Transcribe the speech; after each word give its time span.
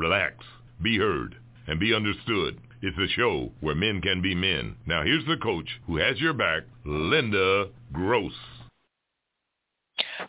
Relax, 0.00 0.32
be 0.82 0.96
heard, 0.96 1.36
and 1.66 1.78
be 1.78 1.94
understood. 1.94 2.58
It's 2.80 2.96
a 2.96 3.14
show 3.18 3.52
where 3.60 3.74
men 3.74 4.00
can 4.00 4.22
be 4.22 4.34
men. 4.34 4.76
Now 4.86 5.02
here's 5.02 5.26
the 5.26 5.36
coach 5.36 5.68
who 5.86 5.98
has 5.98 6.18
your 6.18 6.32
back, 6.32 6.62
Linda 6.86 7.66
Gross. 7.92 8.32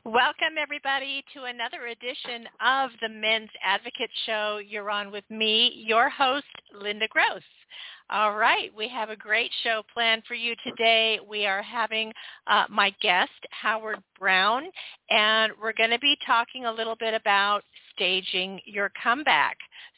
Welcome 0.04 0.58
everybody 0.62 1.24
to 1.34 1.44
another 1.44 1.88
edition 1.88 2.50
of 2.60 2.90
the 3.02 3.08
Men's 3.08 3.50
Advocate 3.64 4.10
Show. 4.26 4.60
You're 4.68 4.92
on 4.92 5.10
with 5.10 5.24
me, 5.30 5.72
your 5.88 6.10
host, 6.10 6.44
Linda 6.78 7.08
Gross. 7.10 7.42
All 8.10 8.36
right, 8.36 8.70
we 8.76 8.90
have 8.90 9.10
a 9.10 9.16
great 9.16 9.52
show 9.64 9.84
planned 9.94 10.24
for 10.28 10.34
you 10.34 10.54
today. 10.66 11.20
We 11.30 11.46
are 11.46 11.62
having 11.62 12.12
uh, 12.46 12.66
my 12.70 12.94
guest, 13.02 13.32
Howard 13.52 14.00
Brown, 14.20 14.64
and 15.10 15.54
we're 15.62 15.72
going 15.72 15.92
to 15.92 16.00
be 16.00 16.18
talking 16.28 16.66
a 16.66 16.74
little 16.74 16.98
bit 17.00 17.14
about 17.14 17.64
staging 17.96 18.60
your 18.66 18.92
comeback. 19.02 19.58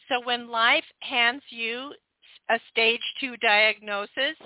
So 0.09 0.25
when 0.25 0.49
life 0.49 0.83
hands 0.99 1.41
you 1.49 1.93
a 2.49 2.59
stage 2.71 3.01
two 3.19 3.37
diagnosis, 3.37 4.37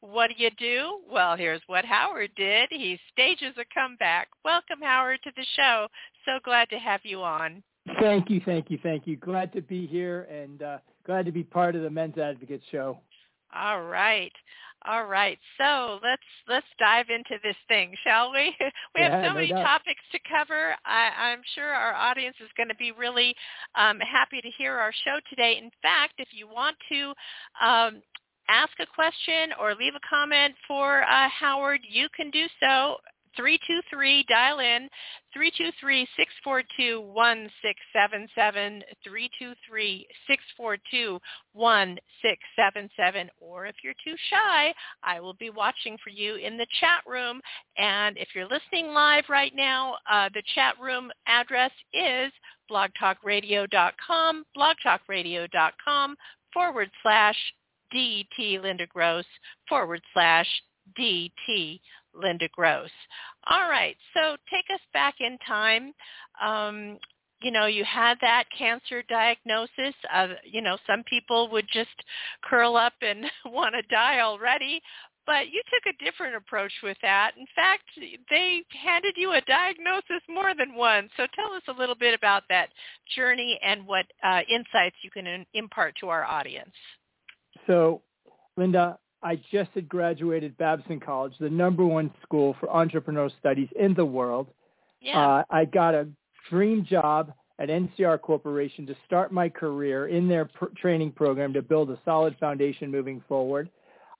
what 0.00 0.30
do 0.30 0.42
you 0.42 0.50
do? 0.58 1.00
Well, 1.10 1.36
here's 1.36 1.60
what 1.66 1.84
Howard 1.84 2.30
did. 2.36 2.68
He 2.70 2.98
stages 3.12 3.54
a 3.56 3.64
comeback. 3.72 4.28
Welcome, 4.44 4.80
Howard, 4.82 5.20
to 5.24 5.30
the 5.36 5.46
show. 5.56 5.86
So 6.24 6.38
glad 6.44 6.68
to 6.70 6.78
have 6.78 7.00
you 7.04 7.22
on. 7.22 7.62
Thank 8.00 8.30
you, 8.30 8.40
thank 8.44 8.70
you, 8.70 8.78
thank 8.82 9.06
you. 9.06 9.16
Glad 9.16 9.52
to 9.52 9.60
be 9.60 9.86
here 9.86 10.22
and 10.30 10.62
uh, 10.62 10.78
glad 11.04 11.26
to 11.26 11.32
be 11.32 11.42
part 11.44 11.76
of 11.76 11.82
the 11.82 11.90
Men's 11.90 12.18
Advocate 12.18 12.62
Show. 12.70 12.98
All 13.54 13.82
right. 13.82 14.32
All 14.86 15.06
right. 15.06 15.38
So 15.58 15.98
let's 16.02 16.22
let's 16.48 16.66
dive 16.78 17.06
into 17.10 17.40
this 17.42 17.56
thing, 17.68 17.94
shall 18.04 18.32
we? 18.32 18.54
We 18.94 19.02
have 19.02 19.12
Yeah, 19.12 19.22
so 19.22 19.28
no 19.28 19.34
many 19.34 19.48
doubt. 19.48 19.62
topics 19.62 20.02
to 20.12 20.18
cover. 20.28 20.74
I, 20.84 21.10
I'm 21.16 21.40
sure 21.54 21.68
our 21.68 21.94
audience 21.94 22.36
is 22.40 22.50
going 22.56 22.68
to 22.68 22.74
be 22.76 22.92
really 22.92 23.34
um, 23.74 23.98
happy 24.00 24.40
to 24.40 24.48
hear 24.58 24.76
our 24.76 24.92
show 25.04 25.18
today. 25.30 25.58
In 25.62 25.70
fact, 25.82 26.14
if 26.18 26.28
you 26.32 26.46
want 26.48 26.76
to 26.90 27.12
um, 27.64 28.02
ask 28.48 28.72
a 28.80 28.86
question 28.86 29.50
or 29.60 29.74
leave 29.74 29.94
a 29.94 30.08
comment 30.08 30.54
for 30.66 31.02
uh, 31.02 31.28
Howard, 31.28 31.80
you 31.88 32.08
can 32.14 32.30
do 32.30 32.46
so. 32.60 32.96
323 33.36 34.24
dial 34.28 34.60
in 34.60 34.88
323-642-1677 36.46 38.82
323-642-1677 41.56 43.28
or 43.40 43.66
if 43.66 43.74
you're 43.82 43.94
too 44.04 44.14
shy 44.30 44.72
I 45.02 45.18
will 45.20 45.34
be 45.34 45.50
watching 45.50 45.98
for 46.02 46.08
you 46.10 46.36
in 46.36 46.56
the 46.56 46.66
chat 46.80 47.02
room. 47.06 47.40
And 47.76 48.16
if 48.18 48.28
you're 48.34 48.48
listening 48.48 48.88
live 48.88 49.24
right 49.28 49.54
now 49.54 49.96
uh, 50.10 50.30
the 50.34 50.42
chat 50.54 50.74
room 50.80 51.12
address 51.26 51.70
is 51.92 52.32
blogtalkradio.com 52.70 54.44
blogtalkradio.com 54.56 56.16
forward 56.52 56.90
slash 57.02 57.36
DT 57.94 58.62
Linda 58.62 58.86
Gross 58.86 59.26
forward 59.68 60.00
slash 60.12 60.46
DT 60.98 61.80
Linda 62.14 62.48
Gross. 62.52 62.90
All 63.48 63.68
right, 63.68 63.96
so 64.14 64.36
take 64.50 64.64
us 64.72 64.80
back 64.92 65.16
in 65.20 65.38
time. 65.46 65.92
Um, 66.42 66.98
you 67.42 67.50
know, 67.50 67.66
you 67.66 67.84
had 67.84 68.18
that 68.20 68.44
cancer 68.56 69.02
diagnosis. 69.08 69.94
Of, 70.14 70.30
you 70.44 70.62
know, 70.62 70.78
some 70.86 71.02
people 71.04 71.50
would 71.50 71.66
just 71.72 71.90
curl 72.44 72.76
up 72.76 72.94
and 73.02 73.24
want 73.46 73.74
to 73.74 73.82
die 73.94 74.20
already, 74.20 74.80
but 75.26 75.48
you 75.50 75.62
took 75.70 75.94
a 75.94 76.04
different 76.04 76.34
approach 76.34 76.72
with 76.82 76.96
that. 77.02 77.32
In 77.38 77.46
fact, 77.54 77.84
they 78.30 78.62
handed 78.70 79.14
you 79.16 79.32
a 79.32 79.40
diagnosis 79.42 80.22
more 80.28 80.54
than 80.56 80.74
once. 80.74 81.10
So 81.16 81.26
tell 81.34 81.52
us 81.52 81.62
a 81.68 81.78
little 81.78 81.94
bit 81.94 82.14
about 82.14 82.44
that 82.48 82.70
journey 83.14 83.58
and 83.64 83.86
what 83.86 84.06
uh, 84.24 84.40
insights 84.48 84.96
you 85.02 85.10
can 85.10 85.46
impart 85.54 85.94
to 86.00 86.08
our 86.08 86.24
audience. 86.24 86.72
So, 87.66 88.02
Linda, 88.56 88.98
I 89.22 89.36
just 89.52 89.70
had 89.74 89.88
graduated 89.88 90.56
Babson 90.58 90.98
College, 90.98 91.34
the 91.38 91.50
number 91.50 91.84
one 91.84 92.10
school 92.22 92.56
for 92.58 92.66
entrepreneurial 92.68 93.30
studies 93.38 93.68
in 93.78 93.94
the 93.94 94.04
world. 94.04 94.48
Yeah. 95.00 95.18
Uh, 95.18 95.44
I 95.50 95.64
got 95.64 95.94
a 95.94 96.08
dream 96.50 96.84
job 96.84 97.32
at 97.58 97.68
NCR 97.68 98.20
Corporation 98.20 98.86
to 98.86 98.96
start 99.06 99.32
my 99.32 99.48
career 99.48 100.08
in 100.08 100.28
their 100.28 100.46
pr- 100.46 100.66
training 100.76 101.12
program 101.12 101.52
to 101.52 101.62
build 101.62 101.90
a 101.90 101.98
solid 102.04 102.36
foundation 102.40 102.90
moving 102.90 103.22
forward. 103.28 103.70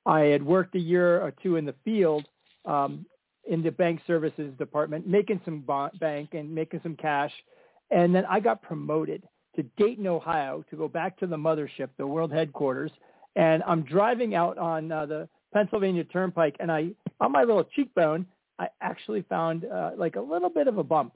I 0.06 0.20
had 0.20 0.44
worked 0.44 0.74
a 0.74 0.80
year 0.80 1.20
or 1.20 1.32
two 1.42 1.56
in 1.56 1.64
the 1.64 1.74
field 1.84 2.26
um, 2.64 3.04
in 3.48 3.62
the 3.62 3.70
bank 3.70 4.00
services 4.06 4.52
department, 4.58 5.06
making 5.06 5.40
some 5.44 5.62
ba- 5.66 5.90
bank 5.98 6.30
and 6.34 6.52
making 6.54 6.80
some 6.82 6.96
cash. 6.96 7.32
And 7.90 8.14
then 8.14 8.24
I 8.26 8.40
got 8.40 8.62
promoted 8.62 9.24
to 9.56 9.62
Dayton, 9.76 10.06
Ohio, 10.06 10.64
to 10.70 10.76
go 10.76 10.88
back 10.88 11.18
to 11.18 11.26
the 11.26 11.36
mothership, 11.36 11.88
the 11.98 12.06
world 12.06 12.32
headquarters. 12.32 12.92
And 13.36 13.62
I'm 13.66 13.82
driving 13.82 14.34
out 14.34 14.58
on 14.58 14.92
uh, 14.92 15.06
the 15.06 15.28
Pennsylvania 15.52 16.04
Turnpike, 16.04 16.56
and 16.60 16.70
I, 16.70 16.88
on 17.20 17.32
my 17.32 17.44
little 17.44 17.64
cheekbone, 17.64 18.26
I 18.58 18.68
actually 18.80 19.22
found 19.28 19.64
uh, 19.64 19.92
like 19.96 20.16
a 20.16 20.20
little 20.20 20.50
bit 20.50 20.68
of 20.68 20.78
a 20.78 20.84
bump. 20.84 21.14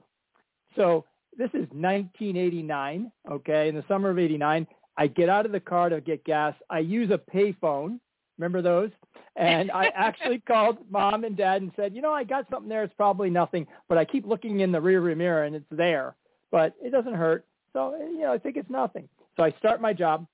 So 0.75 1.05
this 1.37 1.49
is 1.49 1.67
1989, 1.71 3.11
okay, 3.31 3.69
in 3.69 3.75
the 3.75 3.83
summer 3.87 4.09
of 4.09 4.19
89. 4.19 4.67
I 4.97 5.07
get 5.07 5.29
out 5.29 5.45
of 5.45 5.51
the 5.51 5.59
car 5.59 5.89
to 5.89 6.01
get 6.01 6.23
gas. 6.23 6.55
I 6.69 6.79
use 6.79 7.11
a 7.11 7.17
payphone. 7.17 7.99
Remember 8.37 8.61
those? 8.61 8.89
And 9.35 9.71
I 9.71 9.91
actually 9.95 10.39
called 10.47 10.77
mom 10.89 11.23
and 11.23 11.37
dad 11.37 11.61
and 11.61 11.71
said, 11.75 11.95
you 11.95 12.01
know, 12.01 12.11
I 12.11 12.23
got 12.23 12.47
something 12.49 12.69
there. 12.69 12.83
It's 12.83 12.93
probably 12.95 13.29
nothing, 13.29 13.67
but 13.87 13.97
I 13.97 14.05
keep 14.05 14.25
looking 14.25 14.61
in 14.61 14.71
the 14.71 14.79
rearview 14.79 15.15
mirror 15.15 15.43
and 15.43 15.55
it's 15.55 15.65
there, 15.69 16.15
but 16.51 16.73
it 16.81 16.91
doesn't 16.91 17.13
hurt. 17.13 17.45
So, 17.73 17.95
you 17.99 18.21
know, 18.21 18.33
I 18.33 18.39
think 18.39 18.57
it's 18.57 18.69
nothing. 18.69 19.07
So 19.35 19.43
I 19.43 19.51
start 19.59 19.81
my 19.81 19.93
job 19.93 20.25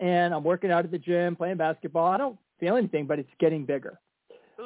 and 0.00 0.34
I'm 0.34 0.42
working 0.42 0.70
out 0.72 0.84
at 0.84 0.90
the 0.90 0.98
gym, 0.98 1.36
playing 1.36 1.58
basketball. 1.58 2.06
I 2.06 2.16
don't 2.16 2.38
feel 2.58 2.76
anything, 2.76 3.06
but 3.06 3.18
it's 3.18 3.30
getting 3.38 3.64
bigger. 3.64 4.00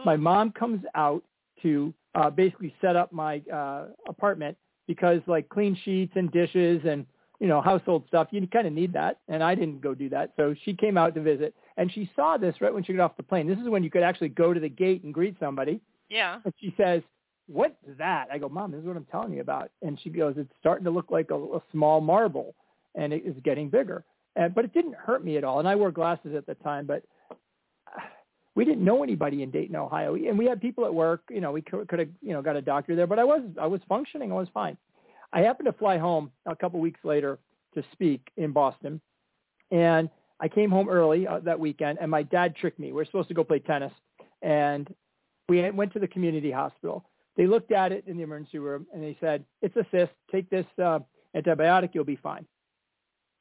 My 0.04 0.16
mom 0.16 0.50
comes 0.50 0.84
out 0.94 1.22
to 1.62 1.94
uh, 2.14 2.30
basically 2.30 2.74
set 2.80 2.96
up 2.96 3.12
my 3.12 3.40
uh, 3.52 3.86
apartment 4.08 4.56
because 4.86 5.20
like 5.26 5.48
clean 5.48 5.76
sheets 5.84 6.12
and 6.16 6.30
dishes 6.30 6.82
and 6.84 7.06
you 7.40 7.46
know 7.46 7.60
household 7.60 8.04
stuff, 8.08 8.28
you 8.30 8.46
kind 8.48 8.66
of 8.66 8.72
need 8.72 8.92
that. 8.92 9.18
And 9.28 9.42
I 9.42 9.54
didn't 9.54 9.80
go 9.80 9.94
do 9.94 10.08
that, 10.10 10.32
so 10.36 10.54
she 10.64 10.74
came 10.74 10.96
out 10.98 11.14
to 11.14 11.20
visit, 11.20 11.54
and 11.76 11.92
she 11.92 12.10
saw 12.16 12.36
this 12.36 12.60
right 12.60 12.72
when 12.72 12.84
she 12.84 12.92
got 12.92 13.04
off 13.04 13.16
the 13.16 13.22
plane. 13.22 13.46
This 13.46 13.58
is 13.58 13.68
when 13.68 13.84
you 13.84 13.90
could 13.90 14.02
actually 14.02 14.30
go 14.30 14.52
to 14.52 14.60
the 14.60 14.68
gate 14.68 15.04
and 15.04 15.14
greet 15.14 15.36
somebody. 15.40 15.80
Yeah. 16.08 16.38
And 16.44 16.52
she 16.60 16.74
says, 16.76 17.02
"What's 17.46 17.76
that?" 17.98 18.28
I 18.32 18.38
go, 18.38 18.48
"Mom, 18.48 18.72
this 18.72 18.80
is 18.80 18.86
what 18.86 18.96
I'm 18.96 19.06
telling 19.06 19.32
you 19.32 19.40
about." 19.40 19.70
And 19.82 19.98
she 20.00 20.10
goes, 20.10 20.34
"It's 20.36 20.52
starting 20.60 20.84
to 20.84 20.90
look 20.90 21.10
like 21.10 21.30
a, 21.30 21.36
a 21.36 21.62
small 21.72 22.00
marble, 22.00 22.54
and 22.94 23.12
it 23.12 23.24
is 23.24 23.34
getting 23.44 23.68
bigger." 23.68 24.04
And, 24.36 24.54
but 24.54 24.64
it 24.64 24.72
didn't 24.72 24.94
hurt 24.94 25.24
me 25.24 25.36
at 25.36 25.44
all. 25.44 25.58
And 25.58 25.68
I 25.68 25.76
wore 25.76 25.90
glasses 25.90 26.34
at 26.34 26.46
the 26.46 26.54
time, 26.56 26.86
but 26.86 27.02
uh, 27.30 28.00
we 28.54 28.64
didn't 28.64 28.84
know 28.84 29.02
anybody 29.02 29.42
in 29.42 29.50
Dayton, 29.50 29.76
Ohio, 29.76 30.14
and 30.14 30.38
we 30.38 30.46
had 30.46 30.60
people 30.60 30.84
at 30.84 30.94
work. 30.94 31.22
You 31.30 31.40
know, 31.40 31.52
we 31.52 31.62
could, 31.62 31.88
could 31.88 31.98
have, 31.98 32.08
you 32.20 32.32
know, 32.32 32.42
got 32.42 32.56
a 32.56 32.62
doctor 32.62 32.96
there, 32.96 33.06
but 33.06 33.18
I 33.18 33.24
was, 33.24 33.42
I 33.60 33.66
was 33.66 33.80
functioning. 33.88 34.32
I 34.32 34.36
was 34.36 34.48
fine. 34.52 34.76
I 35.32 35.40
happened 35.40 35.66
to 35.66 35.72
fly 35.72 35.98
home 35.98 36.30
a 36.46 36.54
couple 36.54 36.80
weeks 36.80 37.00
later 37.04 37.38
to 37.74 37.82
speak 37.92 38.30
in 38.36 38.52
Boston, 38.52 39.00
and 39.70 40.08
I 40.40 40.48
came 40.48 40.70
home 40.70 40.88
early 40.88 41.26
uh, 41.26 41.40
that 41.40 41.58
weekend, 41.58 41.98
and 42.00 42.10
my 42.10 42.22
dad 42.22 42.54
tricked 42.56 42.78
me. 42.78 42.92
We 42.92 43.02
are 43.02 43.04
supposed 43.04 43.28
to 43.28 43.34
go 43.34 43.44
play 43.44 43.58
tennis, 43.58 43.92
and 44.42 44.92
we 45.48 45.68
went 45.70 45.92
to 45.92 45.98
the 45.98 46.08
community 46.08 46.50
hospital. 46.50 47.04
They 47.36 47.46
looked 47.46 47.72
at 47.72 47.92
it 47.92 48.04
in 48.06 48.16
the 48.16 48.22
emergency 48.22 48.58
room, 48.58 48.86
and 48.92 49.02
they 49.02 49.16
said, 49.20 49.44
"It's 49.62 49.76
a 49.76 49.86
cyst. 49.90 50.12
Take 50.30 50.48
this 50.50 50.66
uh, 50.82 51.00
antibiotic. 51.36 51.90
You'll 51.94 52.04
be 52.04 52.16
fine." 52.16 52.46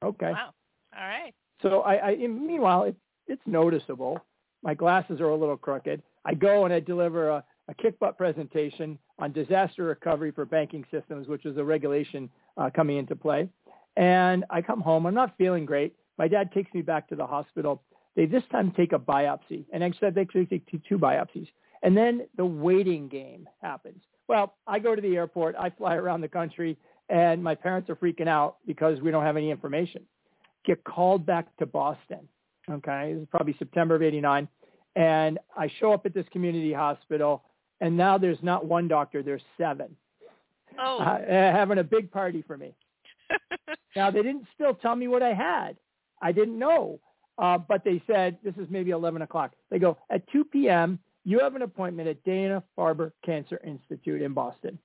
Okay. 0.04 0.32
Wow. 0.32 0.54
All 0.98 1.08
right. 1.08 1.34
So 1.62 1.82
I, 1.82 2.10
I 2.10 2.16
meanwhile, 2.28 2.84
it, 2.84 2.96
it's 3.28 3.42
noticeable. 3.46 4.20
My 4.64 4.74
glasses 4.74 5.20
are 5.20 5.30
a 5.30 5.36
little 5.36 5.58
crooked. 5.58 6.02
I 6.26 6.34
go 6.34 6.66
and 6.66 6.74
I 6.74 6.80
deliver 6.80 7.30
a, 7.30 7.44
a 7.68 7.74
kick 7.74 8.00
butt 8.00 8.18
presentation 8.18 8.98
on 9.20 9.32
disaster 9.32 9.84
recovery 9.86 10.32
for 10.32 10.46
banking 10.46 10.86
systems, 10.92 11.28
which 11.28 11.46
is 11.46 11.58
a 11.58 11.64
regulation 11.64 12.30
uh, 12.58 12.70
coming 12.74 12.98
into 12.98 13.16
play. 13.16 13.50
And 13.96 14.46
I 14.50 14.62
come 14.62 14.82
home. 14.82 15.06
I'm 15.06 15.14
not 15.14 15.36
feeling 15.38 15.66
great. 15.66 15.96
My 16.18 16.28
dad 16.28 16.52
takes 16.52 16.74
me 16.74 16.82
back 16.82 17.08
to 17.10 17.16
the 17.16 17.26
hospital. 17.26 17.82
They 18.16 18.26
this 18.26 18.44
time 18.52 18.72
take 18.72 18.94
a 18.94 19.00
biopsy, 19.00 19.66
and 19.74 19.84
I 19.84 19.92
said 20.00 20.14
they 20.14 20.22
actually 20.22 20.46
take 20.46 20.68
two 20.88 20.98
biopsies. 20.98 21.48
And 21.82 21.98
then 21.98 22.28
the 22.38 22.46
waiting 22.46 23.08
game 23.08 23.48
happens. 23.62 24.02
Well, 24.28 24.56
I 24.68 24.80
go 24.80 24.96
to 24.96 25.02
the 25.02 25.16
airport. 25.16 25.56
I 25.60 25.70
fly 25.72 25.96
around 25.96 26.22
the 26.22 26.28
country, 26.28 26.78
and 27.10 27.44
my 27.44 27.56
parents 27.56 27.90
are 27.90 27.96
freaking 27.96 28.28
out 28.28 28.58
because 28.66 29.02
we 29.02 29.12
don't 29.12 29.24
have 29.24 29.36
any 29.36 29.52
information. 29.52 30.04
Get 30.66 30.84
called 30.84 31.26
back 31.26 31.56
to 31.58 31.66
Boston. 31.66 32.28
Okay, 32.70 33.14
this 33.14 33.24
is 33.24 33.28
probably 33.30 33.56
September 33.60 33.96
of 33.96 34.02
'89, 34.02 34.48
and 34.96 35.40
I 35.58 35.70
show 35.80 35.94
up 35.94 36.06
at 36.06 36.14
this 36.14 36.26
community 36.32 36.72
hospital, 36.72 37.44
and 37.82 37.98
now 37.98 38.18
there's 38.18 38.42
not 38.42 38.66
one 38.66 38.88
doctor, 38.88 39.22
there's 39.22 39.42
seven. 39.58 39.96
Oh. 40.80 40.98
Uh, 41.00 41.20
having 41.28 41.80
a 41.80 41.84
big 41.84 42.12
party 42.12 42.44
for 42.46 42.58
me. 42.58 42.74
now 43.96 44.12
they 44.12 44.22
didn't 44.22 44.46
still 44.54 44.74
tell 44.74 44.96
me 44.96 45.08
what 45.08 45.24
I 45.24 45.34
had. 45.34 45.78
I 46.22 46.32
didn't 46.32 46.58
know, 46.58 47.00
uh, 47.38 47.58
but 47.58 47.84
they 47.84 48.02
said 48.08 48.38
this 48.44 48.56
is 48.56 48.68
maybe 48.70 48.92
11 48.92 49.22
o'clock. 49.22 49.54
They 49.70 49.80
go 49.80 49.98
at 50.10 50.30
2 50.32 50.46
p.m. 50.46 51.00
You 51.26 51.40
have 51.40 51.56
an 51.56 51.62
appointment 51.62 52.08
at 52.08 52.24
Dana 52.24 52.64
Farber 52.78 53.12
Cancer 53.26 53.60
Institute 53.66 54.22
in 54.22 54.34
Boston. 54.34 54.78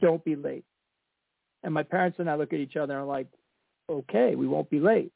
Don't 0.00 0.24
be 0.24 0.36
late. 0.36 0.64
And 1.62 1.72
my 1.72 1.82
parents 1.82 2.18
and 2.18 2.28
I 2.28 2.34
look 2.34 2.52
at 2.52 2.58
each 2.58 2.76
other 2.76 2.94
and 2.94 3.02
are 3.02 3.06
like, 3.06 3.28
okay, 3.88 4.34
we 4.34 4.46
won't 4.46 4.70
be 4.70 4.80
late. 4.80 5.12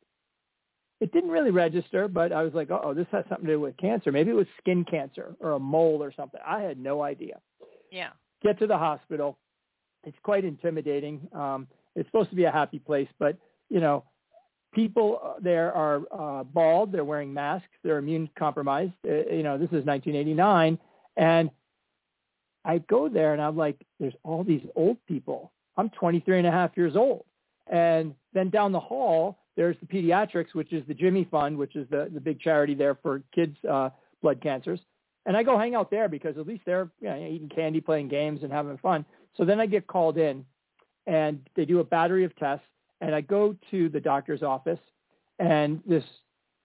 It 1.01 1.13
didn't 1.13 1.31
really 1.31 1.51
register, 1.51 2.09
but 2.09 2.33
I 2.33 2.43
was 2.43 2.55
like, 2.55 2.71
oh, 2.71 2.95
this 2.95 3.07
has 3.13 3.25
something 3.29 3.47
to 3.47 3.53
do 3.55 3.61
with 3.61 3.77
cancer. 3.77 4.11
Maybe 4.11 4.31
it 4.31 4.35
was 4.35 4.47
skin 4.59 4.85
cancer 4.85 5.37
or 5.41 5.53
a 5.53 5.59
mole 5.59 6.03
or 6.03 6.13
something. 6.13 6.41
I 6.47 6.61
had 6.61 6.79
no 6.79 7.03
idea. 7.03 7.39
Yeah. 7.91 8.11
Get 8.43 8.59
to 8.61 8.67
the 8.67 8.79
hospital. 8.79 9.39
It's 10.05 10.17
quite 10.23 10.45
intimidating. 10.45 11.29
Um, 11.35 11.67
it's 11.95 12.09
supposed 12.09 12.31
to 12.31 12.37
be 12.37 12.45
a 12.45 12.51
happy 12.51 12.79
place, 12.79 13.09
but 13.19 13.37
you 13.69 13.81
know, 13.81 14.05
people 14.75 15.37
there 15.43 15.73
are 15.73 16.03
uh, 16.12 16.45
bald. 16.45 16.93
They're 16.93 17.05
wearing 17.05 17.33
masks. 17.33 17.69
They're 17.83 17.99
immune 17.99 18.31
compromised. 18.39 18.93
Uh, 19.07 19.27
you 19.31 19.43
know, 19.43 19.59
this 19.59 19.69
is 19.69 19.85
1989, 19.85 20.79
and 21.17 21.51
I 22.67 22.79
go 22.79 23.09
there 23.09 23.33
and 23.33 23.41
I'm 23.41 23.57
like, 23.57 23.77
there's 24.01 24.15
all 24.25 24.43
these 24.43 24.62
old 24.75 24.99
people. 25.07 25.53
I'm 25.77 25.89
23 25.91 26.39
and 26.39 26.47
a 26.47 26.51
half 26.51 26.73
years 26.77 26.97
old. 26.97 27.25
And 27.69 28.15
then 28.37 28.50
down 28.50 28.73
the 28.73 28.81
hall, 28.81 29.38
there's 29.56 29.77
the 29.81 29.87
pediatrics, 29.87 30.55
which 30.55 30.73
is 30.73 30.85
the 30.87 30.94
Jimmy 30.94 31.27
Fund, 31.31 31.56
which 31.56 31.77
is 31.77 31.88
the, 31.91 32.11
the 32.12 32.21
big 32.21 32.41
charity 32.41 32.75
there 32.75 32.94
for 32.94 33.23
kids' 33.35 33.56
uh, 33.69 33.91
blood 34.23 34.41
cancers. 34.43 34.81
And 35.25 35.37
I 35.37 35.43
go 35.43 35.59
hang 35.59 35.75
out 35.75 35.91
there 35.91 36.09
because 36.09 36.37
at 36.37 36.47
least 36.47 36.62
they're 36.67 36.88
you 37.00 37.09
know, 37.09 37.17
eating 37.17 37.49
candy, 37.49 37.81
playing 37.81 38.09
games, 38.09 38.43
and 38.43 38.53
having 38.53 38.79
fun. 38.79 39.05
So 39.37 39.44
then 39.44 39.59
I 39.59 39.67
get 39.67 39.87
called 39.87 40.19
in, 40.19 40.44
and 41.06 41.41
they 41.56 41.65
do 41.65 41.81
a 41.81 41.85
battery 41.85 42.25
of 42.25 42.37
tests. 42.37 42.67
And 43.00 43.15
I 43.15 43.21
go 43.21 43.56
to 43.71 43.88
the 43.88 44.00
doctor's 44.00 44.43
office, 44.43 44.79
and 45.38 45.83
this 45.87 46.05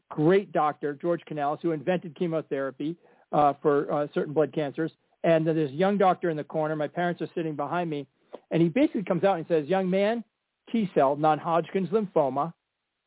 great 0.10 0.52
doctor, 0.52 0.94
George 0.94 1.22
Canellos, 1.30 1.62
who 1.62 1.72
invented 1.72 2.16
chemotherapy 2.16 2.96
uh, 3.32 3.54
for 3.62 3.92
uh, 3.92 4.08
certain 4.14 4.34
blood 4.34 4.54
cancers, 4.54 4.92
and 5.24 5.46
then 5.46 5.56
there's 5.56 5.72
a 5.72 5.76
young 5.76 5.98
doctor 5.98 6.30
in 6.30 6.38
the 6.38 6.44
corner. 6.44 6.76
My 6.76 6.88
parents 6.88 7.22
are 7.22 7.30
sitting 7.36 7.56
behind 7.56 7.90
me, 7.90 8.08
and 8.50 8.62
he 8.62 8.70
basically 8.70 9.04
comes 9.04 9.24
out 9.24 9.38
and 9.38 9.46
says, 9.48 9.68
"Young 9.68 9.90
man, 9.90 10.24
T 10.72 10.90
cell 10.94 11.16
non-Hodgkin's 11.16 11.90
lymphoma. 11.90 12.54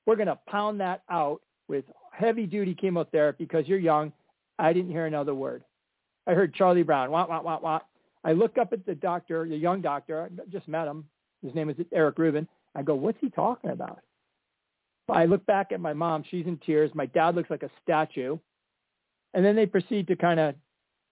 We're 0.07 0.17
going 0.17 0.29
to 0.29 0.39
pound 0.49 0.81
that 0.81 1.03
out 1.11 1.41
with 1.69 1.85
heavy-duty 2.13 2.75
chemotherapy 2.75 3.45
because 3.45 3.67
you're 3.67 3.79
young." 3.79 4.13
I 4.59 4.73
didn't 4.73 4.91
hear 4.91 5.07
another 5.07 5.35
word. 5.35 5.65
I 6.27 6.35
heard 6.35 6.55
Charlie 6.55 6.85
Brown. 6.85 7.11
Wah 7.11 7.27
wah 7.27 7.43
wah 7.43 7.59
wah. 7.61 7.81
I 8.23 8.33
look 8.33 8.57
up 8.57 8.73
at 8.73 8.87
the 8.87 8.95
doctor, 8.95 9.47
the 9.49 9.57
young 9.57 9.83
doctor. 9.83 10.23
I 10.23 10.29
just 10.51 10.69
met 10.69 10.87
him. 10.87 11.05
His 11.43 11.55
name 11.55 11.69
is 11.69 11.77
Eric 11.93 12.19
Rubin. 12.19 12.49
I 12.75 12.83
go, 12.83 12.95
"What's 12.95 13.19
he 13.21 13.31
talking 13.31 13.71
about?" 13.71 14.01
I 15.09 15.27
look 15.27 15.45
back 15.45 15.73
at 15.73 15.81
my 15.81 15.93
mom. 15.93 16.25
She's 16.31 16.47
in 16.47 16.57
tears. 16.59 16.91
My 16.95 17.07
dad 17.07 17.35
looks 17.35 17.51
like 17.51 17.63
a 17.63 17.71
statue. 17.83 18.39
And 19.35 19.45
then 19.45 19.57
they 19.57 19.67
proceed 19.67 20.07
to 20.07 20.17
kind 20.17 20.41
of 20.41 20.55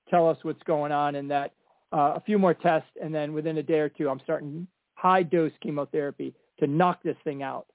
tell 0.09 0.29
us 0.29 0.39
what's 0.43 0.63
going 0.63 0.93
on 0.93 1.17
and 1.17 1.31
that 1.31 1.53
uh, 1.93 2.15
a 2.17 2.23
few 2.25 2.39
more 2.39 2.55
tests, 2.55 2.89
and 3.03 3.15
then 3.15 3.35
within 3.35 3.59
a 3.59 3.63
day 3.63 3.81
or 3.81 3.89
two, 3.89 4.09
I'm 4.09 4.21
starting 4.21 4.67
high 4.95 5.23
dose 5.23 5.53
chemotherapy 5.61 6.35
to 6.63 6.67
knock 6.69 7.03
this 7.03 7.17
thing 7.25 7.43
out. 7.43 7.67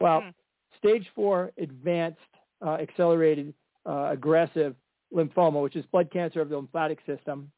Well, 0.00 0.22
mm. 0.22 0.34
stage 0.78 1.06
four 1.14 1.52
advanced 1.58 2.18
uh, 2.64 2.76
accelerated 2.80 3.54
uh, 3.86 4.08
aggressive 4.10 4.74
lymphoma, 5.14 5.62
which 5.62 5.76
is 5.76 5.84
blood 5.86 6.10
cancer 6.10 6.40
of 6.40 6.48
the 6.48 6.56
lymphatic 6.56 6.98
system. 7.06 7.50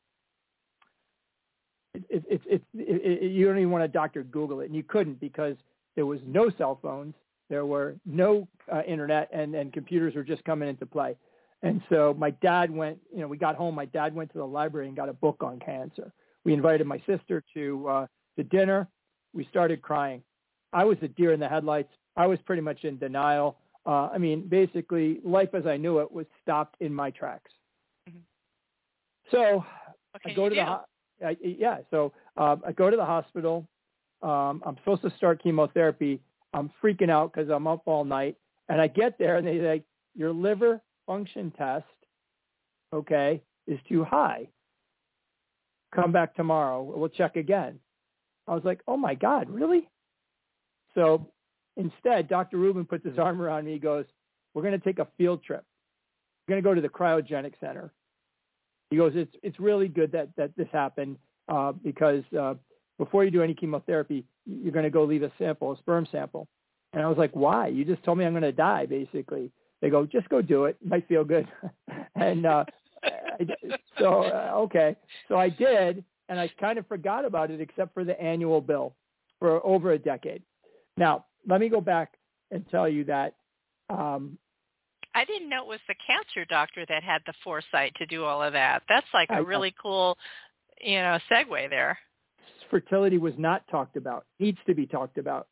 It, 1.94 2.24
it, 2.28 2.42
it, 2.46 2.62
it, 2.74 3.32
you 3.32 3.46
don't 3.46 3.58
even 3.58 3.70
want 3.70 3.84
to 3.84 3.88
doctor 3.88 4.22
Google 4.22 4.60
it, 4.60 4.66
and 4.66 4.76
you 4.76 4.82
couldn't 4.82 5.20
because 5.20 5.56
there 5.96 6.06
was 6.06 6.20
no 6.24 6.50
cell 6.56 6.78
phones, 6.80 7.14
there 7.48 7.66
were 7.66 7.96
no 8.06 8.46
uh, 8.72 8.82
internet, 8.86 9.28
and, 9.32 9.54
and 9.54 9.72
computers 9.72 10.14
were 10.14 10.22
just 10.22 10.44
coming 10.44 10.68
into 10.68 10.86
play. 10.86 11.16
And 11.62 11.82
so 11.90 12.14
my 12.16 12.30
dad 12.30 12.70
went, 12.70 12.98
you 13.12 13.20
know, 13.20 13.26
we 13.26 13.36
got 13.36 13.56
home. 13.56 13.74
My 13.74 13.84
dad 13.84 14.14
went 14.14 14.32
to 14.32 14.38
the 14.38 14.46
library 14.46 14.86
and 14.86 14.96
got 14.96 15.08
a 15.08 15.12
book 15.12 15.42
on 15.42 15.58
cancer. 15.58 16.12
We 16.44 16.54
invited 16.54 16.86
my 16.86 17.02
sister 17.06 17.44
to 17.54 17.88
uh, 17.88 18.06
the 18.36 18.44
dinner. 18.44 18.88
We 19.34 19.44
started 19.46 19.82
crying. 19.82 20.22
I 20.72 20.84
was 20.84 20.98
a 21.02 21.08
deer 21.08 21.32
in 21.32 21.40
the 21.40 21.48
headlights. 21.48 21.92
I 22.16 22.26
was 22.26 22.38
pretty 22.44 22.62
much 22.62 22.84
in 22.84 22.98
denial. 22.98 23.58
Uh, 23.86 24.08
I 24.12 24.18
mean, 24.18 24.46
basically, 24.48 25.20
life 25.24 25.50
as 25.54 25.66
I 25.66 25.76
knew 25.76 26.00
it 26.00 26.10
was 26.10 26.26
stopped 26.42 26.76
in 26.80 26.92
my 26.94 27.10
tracks. 27.10 27.50
Mm-hmm. 28.08 28.18
So 29.30 29.64
I 30.24 30.34
go 30.34 30.48
to 30.48 30.54
do? 30.54 30.60
the 30.60 30.66
ho- 30.66 30.84
I, 31.24 31.36
yeah. 31.40 31.78
So 31.90 32.12
uh, 32.36 32.56
I 32.66 32.72
go 32.72 32.90
to 32.90 32.96
the 32.96 33.04
hospital. 33.04 33.66
Um, 34.22 34.62
I'm 34.66 34.76
supposed 34.76 35.02
to 35.02 35.12
start 35.16 35.42
chemotherapy. 35.42 36.20
I'm 36.52 36.70
freaking 36.82 37.10
out 37.10 37.32
because 37.32 37.50
I'm 37.50 37.66
up 37.66 37.82
all 37.86 38.04
night. 38.04 38.36
And 38.68 38.80
I 38.80 38.86
get 38.86 39.18
there 39.18 39.36
and 39.36 39.46
they 39.46 39.58
say, 39.58 39.82
your 40.14 40.32
liver 40.32 40.80
function 41.06 41.52
test, 41.56 41.84
okay, 42.92 43.42
is 43.66 43.78
too 43.88 44.04
high. 44.04 44.48
Come 45.94 46.12
back 46.12 46.34
tomorrow. 46.34 46.82
We'll 46.82 47.08
check 47.08 47.36
again. 47.36 47.78
I 48.46 48.54
was 48.54 48.64
like, 48.64 48.80
oh 48.86 48.96
my 48.96 49.14
God, 49.14 49.48
really? 49.48 49.88
So 51.00 51.26
instead, 51.78 52.28
Dr. 52.28 52.58
Rubin 52.58 52.84
puts 52.84 53.06
his 53.06 53.18
arm 53.18 53.40
around 53.40 53.64
me. 53.64 53.72
He 53.72 53.78
goes, 53.78 54.04
we're 54.52 54.62
going 54.62 54.78
to 54.78 54.84
take 54.84 54.98
a 54.98 55.08
field 55.16 55.42
trip. 55.42 55.64
We're 56.46 56.52
going 56.52 56.62
to 56.62 56.68
go 56.68 56.74
to 56.74 56.80
the 56.82 56.90
cryogenic 56.90 57.54
center. 57.58 57.90
He 58.90 58.98
goes, 58.98 59.12
it's, 59.14 59.34
it's 59.42 59.58
really 59.58 59.88
good 59.88 60.12
that, 60.12 60.28
that 60.36 60.54
this 60.58 60.68
happened 60.72 61.16
uh, 61.48 61.72
because 61.72 62.22
uh, 62.38 62.54
before 62.98 63.24
you 63.24 63.30
do 63.30 63.42
any 63.42 63.54
chemotherapy, 63.54 64.26
you're 64.44 64.72
going 64.72 64.84
to 64.84 64.90
go 64.90 65.04
leave 65.04 65.22
a 65.22 65.32
sample, 65.38 65.72
a 65.72 65.78
sperm 65.78 66.06
sample. 66.12 66.48
And 66.92 67.02
I 67.02 67.08
was 67.08 67.16
like, 67.16 67.30
why? 67.32 67.68
You 67.68 67.84
just 67.84 68.02
told 68.02 68.18
me 68.18 68.26
I'm 68.26 68.32
going 68.32 68.42
to 68.42 68.52
die, 68.52 68.84
basically. 68.84 69.50
They 69.80 69.88
go, 69.88 70.04
just 70.04 70.28
go 70.28 70.42
do 70.42 70.66
it. 70.66 70.76
might 70.84 71.08
feel 71.08 71.24
good. 71.24 71.48
and 72.14 72.44
uh, 72.44 72.64
so, 73.98 74.24
uh, 74.24 74.52
okay. 74.54 74.96
So 75.28 75.36
I 75.36 75.48
did, 75.48 76.04
and 76.28 76.38
I 76.38 76.50
kind 76.60 76.78
of 76.78 76.86
forgot 76.88 77.24
about 77.24 77.50
it 77.50 77.60
except 77.62 77.94
for 77.94 78.04
the 78.04 78.20
annual 78.20 78.60
bill 78.60 78.96
for 79.38 79.64
over 79.64 79.92
a 79.92 79.98
decade. 79.98 80.42
Now, 81.00 81.24
let 81.48 81.60
me 81.60 81.70
go 81.70 81.80
back 81.80 82.12
and 82.50 82.64
tell 82.70 82.86
you 82.86 83.04
that 83.04 83.34
um, 83.88 84.36
I 85.14 85.24
didn't 85.24 85.48
know 85.48 85.62
it 85.62 85.68
was 85.68 85.80
the 85.88 85.94
cancer 86.06 86.44
doctor 86.44 86.84
that 86.88 87.02
had 87.02 87.22
the 87.26 87.32
foresight 87.42 87.94
to 87.96 88.06
do 88.06 88.24
all 88.24 88.42
of 88.42 88.52
that. 88.52 88.82
That's 88.86 89.06
like 89.14 89.30
a 89.32 89.42
really 89.42 89.74
cool, 89.82 90.18
you 90.80 90.98
know, 90.98 91.18
segue 91.32 91.70
there. 91.70 91.98
Fertility 92.70 93.16
was 93.16 93.32
not 93.38 93.66
talked 93.68 93.96
about. 93.96 94.26
Needs 94.38 94.58
to 94.66 94.74
be 94.74 94.86
talked 94.86 95.16
about 95.16 95.48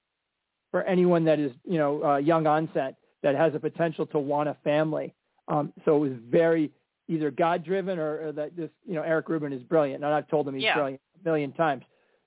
for 0.71 0.83
anyone 0.83 1.25
that 1.25 1.40
is, 1.40 1.50
you 1.64 1.78
know, 1.78 2.05
uh, 2.05 2.17
young 2.19 2.47
onset 2.47 2.97
that 3.23 3.35
has 3.35 3.55
a 3.55 3.59
potential 3.59 4.05
to 4.07 4.19
want 4.19 4.50
a 4.50 4.57
family. 4.62 5.14
Um, 5.49 5.73
so 5.87 5.97
it 5.97 6.11
was 6.11 6.12
very 6.31 6.71
either 7.09 7.31
God 7.31 7.64
driven 7.64 7.99
or, 7.99 8.28
or, 8.28 8.33
that 8.33 8.55
this, 8.55 8.69
you 8.87 8.95
know, 8.95 9.02
Eric 9.02 9.31
Rubin 9.31 9.55
is 9.55 9.62
brilliant. 9.62 10.05
And 10.05 10.12
I've 10.12 10.28
told 10.28 10.47
him 10.47 10.55
he's 10.55 10.64
yeah. 10.64 10.75
brilliant 10.75 11.00
a 11.23 11.25
million 11.26 11.52
times. 11.52 11.85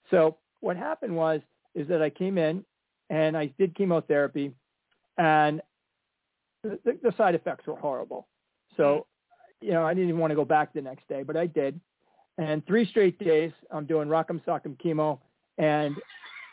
So 0.10 0.38
what 0.60 0.75
happened 0.75 1.16
was, 1.16 1.40
is 1.75 1.88
that 1.88 2.01
I 2.01 2.10
came 2.10 2.38
in 2.38 2.66
and 3.12 3.38
I 3.38 3.48
did 3.60 3.75
chemotherapy 3.75 4.53
and 5.18 5.62
the, 6.63 6.80
the 7.03 7.13
side 7.18 7.36
effects 7.36 7.68
were 7.68 7.75
horrible. 7.75 8.27
So, 8.77 8.84
mm-hmm. 8.84 9.68
you 9.68 9.74
know, 9.74 9.86
I 9.86 9.94
didn't 9.94 10.10
even 10.10 10.22
want 10.22 10.32
to 10.32 10.36
go 10.36 10.46
back 10.46 10.74
the 10.74 10.82
next 10.82 11.08
day, 11.08 11.22
but 11.22 11.36
I 11.36 11.46
did. 11.46 11.80
And 12.38 12.65
three 12.65 12.88
straight 12.88 13.20
days, 13.20 13.51
I'm 13.70 13.86
doing 13.86 14.08
rock'em 14.08 14.44
sock'em 14.46 14.77
chemo 14.82 15.20
and 15.58 15.96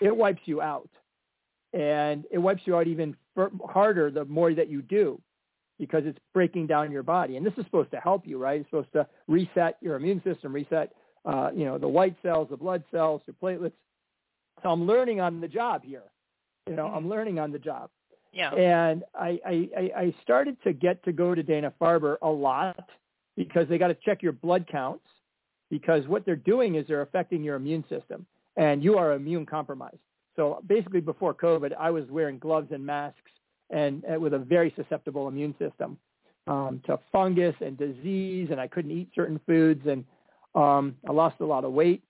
it 0.03 0.15
wipes 0.15 0.43
you 0.45 0.61
out 0.61 0.91
and 1.73 2.25
it 2.31 2.39
wipes 2.39 2.63
you 2.65 2.77
out 2.77 2.89
even 2.89 3.17
harder 3.65 4.11
the 4.11 4.25
more 4.25 4.53
that 4.53 4.69
you 4.69 4.83
do 4.83 5.21
because 5.79 6.03
it's 6.07 6.19
breaking 6.35 6.67
down 6.67 6.91
your 6.91 7.05
body. 7.05 7.37
And 7.37 7.47
this 7.47 7.55
is 7.57 7.65
supposed 7.65 7.93
to 7.93 8.01
help 8.01 8.27
you, 8.27 8.37
right? 8.37 8.61
It's 8.61 8.69
supposed 8.69 8.93
to 8.95 9.07
reset 9.29 9.77
your 9.81 9.95
immune 9.95 10.21
system, 10.25 10.53
reset, 10.53 10.93
uh, 11.25 11.51
you 11.55 11.65
know, 11.65 11.79
the 11.79 11.87
white 11.87 12.17
cells, 12.21 12.49
the 12.51 12.57
blood 12.57 12.83
cells, 12.91 13.23
your 13.27 13.37
platelets. 13.41 13.75
So 14.65 14.71
I'm 14.71 14.89
learning 14.89 15.21
on 15.21 15.41
the 15.41 15.47
job 15.47 15.85
here. 15.85 16.03
You 16.69 16.77
know, 16.77 16.87
I'm 16.87 17.03
mm-hmm. 17.03 17.11
learning 17.11 17.39
on 17.39 17.53
the 17.53 17.59
job. 17.59 17.91
Yeah. 18.33 18.53
And 18.55 19.05
I, 19.15 19.41
I, 19.45 19.91
I 19.97 20.15
started 20.23 20.57
to 20.65 20.73
get 20.73 21.03
to 21.05 21.13
go 21.13 21.35
to 21.35 21.43
Dana 21.43 21.73
Farber 21.81 22.17
a 22.23 22.29
lot 22.29 22.89
because 23.37 23.69
they 23.69 23.79
got 23.79 23.89
to 23.89 23.97
check 24.05 24.23
your 24.23 24.33
blood 24.33 24.67
counts 24.71 25.05
because 25.71 26.07
what 26.07 26.25
they're 26.27 26.37
doing 26.37 26.75
is 26.75 26.87
they're 26.87 27.03
affecting 27.03 27.43
your 27.43 27.57
immune 27.57 27.85
system 27.89 28.27
and 28.57 28.83
you 28.83 28.97
are 28.99 29.13
immune 29.13 29.47
compromised. 29.47 29.99
So 30.37 30.63
basically 30.67 31.01
before 31.01 31.35
COVID, 31.35 31.73
I 31.79 31.91
was 31.91 32.05
wearing 32.11 32.39
gloves 32.39 32.69
and 32.71 32.85
masks 32.85 33.31
and, 33.71 34.05
and 34.05 34.21
with 34.21 34.35
a 34.35 34.39
very 34.39 34.73
susceptible 34.77 35.29
immune 35.29 35.55
system 35.59 35.99
um, 36.47 36.81
to 36.87 36.99
fungus 37.13 37.55
and 37.61 37.77
disease, 37.77 38.49
and 38.51 38.61
I 38.61 38.67
couldn't 38.67 38.91
eat 38.91 39.11
certain 39.15 39.41
foods, 39.47 39.83
and 39.87 40.05
um, 40.55 40.97
I 41.07 41.13
lost 41.13 41.37
a 41.41 41.45
lot 41.45 41.65
of 41.65 41.73
weight. 41.73 42.03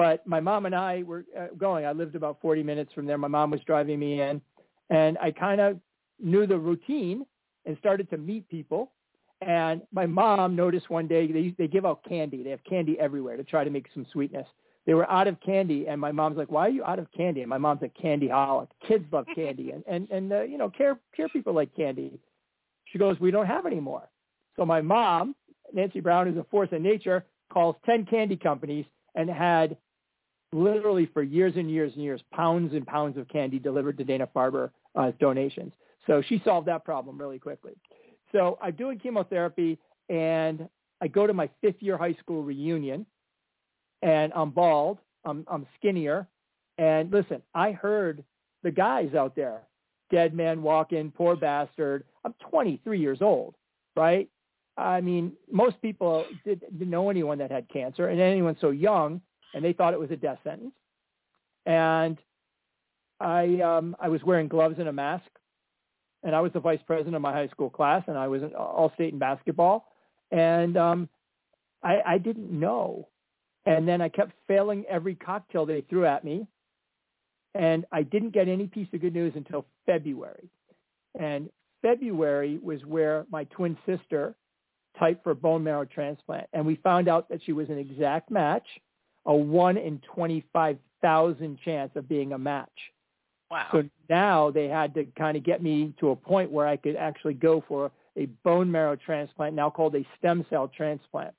But 0.00 0.26
my 0.26 0.40
mom 0.40 0.64
and 0.64 0.74
I 0.74 1.02
were 1.02 1.26
uh, 1.38 1.48
going. 1.58 1.84
I 1.84 1.92
lived 1.92 2.14
about 2.14 2.40
40 2.40 2.62
minutes 2.62 2.90
from 2.94 3.04
there. 3.04 3.18
My 3.18 3.28
mom 3.28 3.50
was 3.50 3.60
driving 3.66 3.98
me 3.98 4.22
in, 4.22 4.40
and 4.88 5.18
I 5.18 5.30
kind 5.30 5.60
of 5.60 5.78
knew 6.18 6.46
the 6.46 6.56
routine 6.56 7.26
and 7.66 7.76
started 7.80 8.08
to 8.08 8.16
meet 8.16 8.48
people. 8.48 8.92
And 9.42 9.82
my 9.92 10.06
mom 10.06 10.56
noticed 10.56 10.88
one 10.88 11.06
day 11.06 11.30
they 11.30 11.54
they 11.58 11.68
give 11.68 11.84
out 11.84 12.02
candy. 12.08 12.42
They 12.42 12.48
have 12.48 12.64
candy 12.64 12.98
everywhere 12.98 13.36
to 13.36 13.44
try 13.44 13.62
to 13.62 13.68
make 13.68 13.88
some 13.92 14.06
sweetness. 14.10 14.46
They 14.86 14.94
were 14.94 15.08
out 15.10 15.28
of 15.28 15.38
candy, 15.44 15.86
and 15.86 16.00
my 16.00 16.12
mom's 16.12 16.38
like, 16.38 16.50
"Why 16.50 16.68
are 16.68 16.70
you 16.70 16.82
out 16.82 16.98
of 16.98 17.06
candy?" 17.12 17.42
And 17.42 17.50
my 17.50 17.58
mom's 17.58 17.82
a 17.82 17.90
candy 17.90 18.28
holic. 18.28 18.68
Kids 18.88 19.04
love 19.12 19.26
candy, 19.34 19.72
and 19.72 19.84
and 19.86 20.10
and 20.10 20.32
uh, 20.32 20.40
you 20.44 20.56
know, 20.56 20.70
care 20.70 20.98
care 21.14 21.28
people 21.28 21.52
like 21.52 21.76
candy. 21.76 22.18
She 22.86 22.96
goes, 22.96 23.20
"We 23.20 23.30
don't 23.30 23.44
have 23.44 23.66
any 23.66 23.80
more." 23.80 24.08
So 24.56 24.64
my 24.64 24.80
mom, 24.80 25.34
Nancy 25.74 26.00
Brown, 26.00 26.26
is 26.26 26.38
a 26.38 26.44
force 26.44 26.70
of 26.72 26.80
nature, 26.80 27.26
calls 27.52 27.76
ten 27.84 28.06
candy 28.06 28.38
companies 28.38 28.86
and 29.14 29.28
had 29.28 29.76
literally 30.52 31.06
for 31.12 31.22
years 31.22 31.54
and 31.56 31.70
years 31.70 31.92
and 31.94 32.02
years 32.02 32.20
pounds 32.32 32.74
and 32.74 32.86
pounds 32.86 33.16
of 33.16 33.28
candy 33.28 33.58
delivered 33.58 33.96
to 33.98 34.04
Dana 34.04 34.28
Farber 34.34 34.70
as 34.96 35.14
donations. 35.20 35.72
So 36.06 36.22
she 36.28 36.42
solved 36.44 36.66
that 36.68 36.84
problem 36.84 37.18
really 37.18 37.38
quickly. 37.38 37.72
So 38.32 38.58
I'm 38.60 38.74
doing 38.74 38.98
chemotherapy 38.98 39.78
and 40.08 40.68
I 41.00 41.08
go 41.08 41.26
to 41.26 41.32
my 41.32 41.48
fifth 41.60 41.80
year 41.80 41.96
high 41.96 42.14
school 42.14 42.42
reunion 42.42 43.06
and 44.02 44.32
I'm 44.34 44.50
bald. 44.50 44.98
I'm, 45.24 45.44
I'm 45.48 45.66
skinnier. 45.78 46.26
And 46.78 47.12
listen, 47.12 47.42
I 47.54 47.72
heard 47.72 48.24
the 48.62 48.70
guys 48.70 49.14
out 49.14 49.36
there, 49.36 49.62
dead 50.10 50.34
man 50.34 50.62
walking, 50.62 51.10
poor 51.10 51.36
bastard. 51.36 52.04
I'm 52.24 52.34
23 52.50 52.98
years 52.98 53.18
old, 53.20 53.54
right? 53.96 54.28
I 54.76 55.00
mean, 55.00 55.32
most 55.50 55.80
people 55.82 56.24
did, 56.44 56.60
didn't 56.60 56.90
know 56.90 57.10
anyone 57.10 57.38
that 57.38 57.50
had 57.50 57.68
cancer 57.68 58.08
and 58.08 58.20
anyone 58.20 58.56
so 58.60 58.70
young, 58.70 59.20
and 59.54 59.64
they 59.64 59.72
thought 59.72 59.94
it 59.94 60.00
was 60.00 60.10
a 60.10 60.16
death 60.16 60.38
sentence. 60.44 60.74
And 61.66 62.18
I, 63.20 63.60
um, 63.60 63.96
I 64.00 64.08
was 64.08 64.22
wearing 64.22 64.48
gloves 64.48 64.76
and 64.78 64.88
a 64.88 64.92
mask 64.92 65.30
and 66.22 66.34
I 66.34 66.40
was 66.40 66.52
the 66.52 66.60
vice 66.60 66.80
president 66.86 67.16
of 67.16 67.22
my 67.22 67.32
high 67.32 67.48
school 67.48 67.70
class, 67.70 68.02
and 68.06 68.16
I 68.16 68.28
was 68.28 68.42
an 68.42 68.54
all 68.54 68.92
state 68.94 69.12
in 69.12 69.18
basketball, 69.18 69.86
and 70.30 70.76
um, 70.76 71.08
I, 71.82 72.00
I 72.06 72.18
didn't 72.18 72.50
know, 72.50 73.08
and 73.66 73.88
then 73.88 74.00
I 74.00 74.08
kept 74.08 74.32
failing 74.46 74.84
every 74.88 75.14
cocktail 75.14 75.66
they 75.66 75.82
threw 75.82 76.06
at 76.06 76.24
me, 76.24 76.46
and 77.54 77.84
I 77.90 78.02
didn't 78.02 78.30
get 78.30 78.48
any 78.48 78.66
piece 78.66 78.88
of 78.92 79.00
good 79.00 79.14
news 79.14 79.32
until 79.34 79.66
February, 79.86 80.48
and 81.18 81.48
February 81.82 82.58
was 82.62 82.84
where 82.84 83.24
my 83.30 83.44
twin 83.44 83.76
sister 83.86 84.34
typed 84.98 85.24
for 85.24 85.34
bone 85.34 85.64
marrow 85.64 85.86
transplant, 85.86 86.46
and 86.52 86.66
we 86.66 86.76
found 86.76 87.08
out 87.08 87.28
that 87.30 87.40
she 87.44 87.52
was 87.52 87.70
an 87.70 87.78
exact 87.78 88.30
match, 88.30 88.66
a 89.26 89.34
one 89.34 89.76
in 89.76 90.00
twenty-five 90.14 90.78
thousand 91.02 91.58
chance 91.64 91.90
of 91.94 92.08
being 92.08 92.32
a 92.32 92.38
match. 92.38 92.68
Wow. 93.50 93.66
So 93.72 93.82
now 94.08 94.50
they 94.50 94.68
had 94.68 94.94
to 94.94 95.04
kind 95.18 95.36
of 95.36 95.44
get 95.44 95.62
me 95.62 95.92
to 96.00 96.10
a 96.10 96.16
point 96.16 96.50
where 96.50 96.66
I 96.66 96.76
could 96.76 96.96
actually 96.96 97.34
go 97.34 97.64
for 97.66 97.90
a 98.16 98.26
bone 98.44 98.70
marrow 98.70 98.96
transplant, 98.96 99.54
now 99.54 99.70
called 99.70 99.94
a 99.96 100.06
stem 100.18 100.44
cell 100.50 100.68
transplant. 100.68 101.34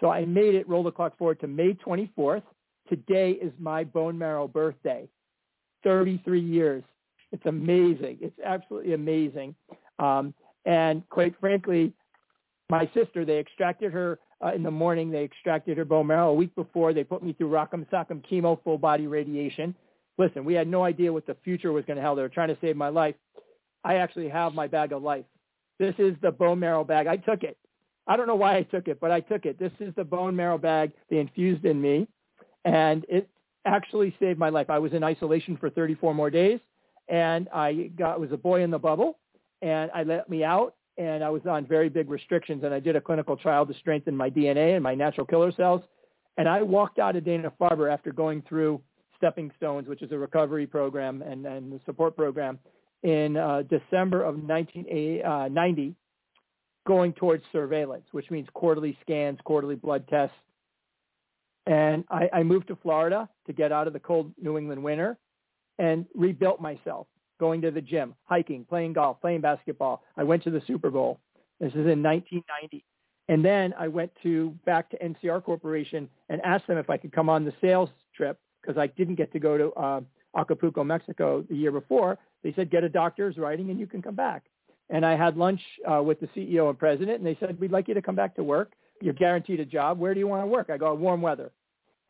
So 0.00 0.10
I 0.10 0.24
made 0.24 0.54
it, 0.54 0.68
roll 0.68 0.82
the 0.82 0.90
clock 0.90 1.16
forward 1.16 1.40
to 1.40 1.46
May 1.46 1.74
24th. 1.74 2.42
Today 2.88 3.32
is 3.32 3.52
my 3.58 3.84
bone 3.84 4.16
marrow 4.16 4.46
birthday. 4.46 5.08
33 5.84 6.40
years. 6.40 6.82
It's 7.32 7.46
amazing. 7.46 8.18
It's 8.20 8.38
absolutely 8.44 8.94
amazing. 8.94 9.54
Um, 9.98 10.34
and 10.64 11.08
quite 11.08 11.34
frankly, 11.40 11.92
my 12.70 12.90
sister, 12.94 13.24
they 13.24 13.38
extracted 13.38 13.92
her 13.92 14.18
uh, 14.44 14.52
in 14.54 14.62
the 14.62 14.70
morning. 14.70 15.10
They 15.10 15.24
extracted 15.24 15.78
her 15.78 15.84
bone 15.84 16.06
marrow 16.06 16.30
a 16.30 16.34
week 16.34 16.54
before. 16.54 16.92
They 16.92 17.04
put 17.04 17.22
me 17.22 17.32
through 17.32 17.50
Rock'em 17.50 17.88
Sock'em 17.90 18.22
chemo, 18.30 18.62
full 18.62 18.78
body 18.78 19.06
radiation 19.06 19.74
listen, 20.18 20.44
we 20.44 20.54
had 20.54 20.68
no 20.68 20.84
idea 20.84 21.12
what 21.12 21.26
the 21.26 21.36
future 21.44 21.72
was 21.72 21.84
going 21.86 21.96
to 21.96 22.02
hold. 22.02 22.18
They 22.18 22.22
were 22.22 22.28
trying 22.28 22.48
to 22.48 22.58
save 22.60 22.76
my 22.76 22.88
life. 22.88 23.14
I 23.84 23.94
actually 23.94 24.28
have 24.28 24.52
my 24.52 24.66
bag 24.66 24.92
of 24.92 25.02
life. 25.02 25.24
This 25.78 25.94
is 25.98 26.14
the 26.20 26.32
bone 26.32 26.58
marrow 26.58 26.84
bag. 26.84 27.06
I 27.06 27.16
took 27.16 27.44
it. 27.44 27.56
I 28.06 28.16
don't 28.16 28.26
know 28.26 28.34
why 28.34 28.56
I 28.56 28.62
took 28.64 28.88
it, 28.88 28.98
but 29.00 29.10
I 29.10 29.20
took 29.20 29.46
it. 29.46 29.58
This 29.58 29.72
is 29.78 29.94
the 29.94 30.04
bone 30.04 30.34
marrow 30.34 30.58
bag 30.58 30.92
they 31.08 31.18
infused 31.18 31.64
in 31.64 31.80
me, 31.80 32.08
and 32.64 33.06
it 33.08 33.28
actually 33.64 34.14
saved 34.18 34.38
my 34.38 34.48
life. 34.48 34.70
I 34.70 34.78
was 34.78 34.92
in 34.92 35.04
isolation 35.04 35.56
for 35.56 35.70
34 35.70 36.14
more 36.14 36.30
days, 36.30 36.58
and 37.08 37.48
I 37.54 37.90
got 37.96 38.18
was 38.18 38.32
a 38.32 38.36
boy 38.36 38.62
in 38.62 38.70
the 38.70 38.78
bubble, 38.78 39.18
and 39.62 39.90
I 39.94 40.02
let 40.02 40.28
me 40.28 40.42
out, 40.42 40.74
and 40.98 41.22
I 41.22 41.30
was 41.30 41.42
on 41.46 41.66
very 41.66 41.88
big 41.88 42.10
restrictions, 42.10 42.64
and 42.64 42.74
I 42.74 42.80
did 42.80 42.96
a 42.96 43.00
clinical 43.00 43.36
trial 43.36 43.64
to 43.66 43.74
strengthen 43.74 44.16
my 44.16 44.28
DNA 44.28 44.74
and 44.74 44.82
my 44.82 44.94
natural 44.94 45.26
killer 45.26 45.52
cells, 45.52 45.82
and 46.36 46.48
I 46.48 46.62
walked 46.62 46.98
out 46.98 47.16
of 47.16 47.24
Dana 47.24 47.52
Farber 47.60 47.92
after 47.92 48.12
going 48.12 48.42
through 48.48 48.80
Stepping 49.16 49.50
Stones, 49.56 49.88
which 49.88 50.02
is 50.02 50.12
a 50.12 50.18
recovery 50.18 50.66
program 50.66 51.22
and, 51.22 51.46
and 51.46 51.72
the 51.72 51.80
support 51.86 52.16
program, 52.16 52.58
in 53.02 53.36
uh, 53.36 53.62
December 53.62 54.22
of 54.22 54.36
1990, 54.36 55.22
uh, 55.22 55.94
going 56.86 57.12
towards 57.12 57.42
surveillance, 57.52 58.04
which 58.12 58.30
means 58.30 58.48
quarterly 58.54 58.96
scans, 59.02 59.38
quarterly 59.44 59.76
blood 59.76 60.04
tests. 60.08 60.34
And 61.66 62.04
I, 62.10 62.30
I 62.32 62.42
moved 62.42 62.68
to 62.68 62.76
Florida 62.76 63.28
to 63.46 63.52
get 63.52 63.72
out 63.72 63.86
of 63.86 63.92
the 63.92 64.00
cold 64.00 64.32
New 64.40 64.56
England 64.56 64.82
winter 64.82 65.18
and 65.78 66.06
rebuilt 66.14 66.60
myself, 66.60 67.06
going 67.38 67.60
to 67.62 67.70
the 67.70 67.80
gym, 67.80 68.14
hiking, 68.24 68.64
playing 68.64 68.94
golf, 68.94 69.20
playing 69.20 69.40
basketball. 69.40 70.02
I 70.16 70.24
went 70.24 70.42
to 70.44 70.50
the 70.50 70.62
Super 70.66 70.90
Bowl. 70.90 71.20
This 71.60 71.70
is 71.70 71.86
in 71.86 72.02
1990. 72.02 72.84
And 73.28 73.44
then 73.44 73.74
I 73.78 73.88
went 73.88 74.10
to 74.22 74.54
back 74.64 74.90
to 74.90 74.98
NCR 74.98 75.44
Corporation 75.44 76.08
and 76.28 76.40
asked 76.42 76.66
them 76.66 76.78
if 76.78 76.88
I 76.88 76.96
could 76.96 77.12
come 77.12 77.28
on 77.28 77.44
the 77.44 77.52
sales 77.60 77.90
trip 78.16 78.38
because 78.60 78.78
I 78.78 78.86
didn't 78.86 79.16
get 79.16 79.32
to 79.32 79.38
go 79.38 79.58
to 79.58 79.72
uh, 79.72 80.00
Acapulco, 80.36 80.82
Mexico 80.82 81.44
the 81.48 81.56
year 81.56 81.72
before. 81.72 82.18
They 82.42 82.52
said, 82.54 82.70
get 82.70 82.84
a 82.84 82.88
doctor's 82.88 83.36
writing 83.36 83.70
and 83.70 83.78
you 83.78 83.86
can 83.86 84.00
come 84.00 84.14
back. 84.14 84.44
And 84.90 85.04
I 85.04 85.16
had 85.16 85.36
lunch 85.36 85.60
uh, 85.86 86.02
with 86.02 86.18
the 86.20 86.28
CEO 86.28 86.70
and 86.70 86.78
president, 86.78 87.18
and 87.18 87.26
they 87.26 87.36
said, 87.38 87.60
we'd 87.60 87.70
like 87.70 87.88
you 87.88 87.94
to 87.94 88.00
come 88.00 88.14
back 88.14 88.34
to 88.36 88.42
work. 88.42 88.72
You're 89.02 89.12
guaranteed 89.12 89.60
a 89.60 89.66
job. 89.66 89.98
Where 89.98 90.14
do 90.14 90.20
you 90.20 90.26
want 90.26 90.42
to 90.42 90.46
work? 90.46 90.70
I 90.70 90.78
go, 90.78 90.94
warm 90.94 91.20
weather. 91.20 91.52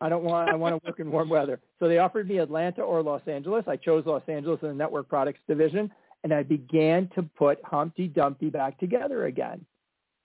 I 0.00 0.08
don't 0.08 0.24
want, 0.24 0.48
I 0.48 0.54
want 0.54 0.74
to 0.74 0.88
work 0.88 1.00
in 1.00 1.10
warm 1.10 1.28
weather. 1.28 1.60
So 1.80 1.88
they 1.88 1.98
offered 1.98 2.28
me 2.28 2.38
Atlanta 2.38 2.82
or 2.82 3.02
Los 3.02 3.22
Angeles. 3.26 3.64
I 3.66 3.76
chose 3.76 4.06
Los 4.06 4.22
Angeles 4.28 4.60
in 4.62 4.68
the 4.68 4.74
network 4.74 5.08
products 5.08 5.40
division, 5.48 5.90
and 6.22 6.32
I 6.32 6.42
began 6.42 7.10
to 7.16 7.22
put 7.22 7.58
Humpty 7.64 8.06
Dumpty 8.06 8.50
back 8.50 8.78
together 8.78 9.26
again. 9.26 9.64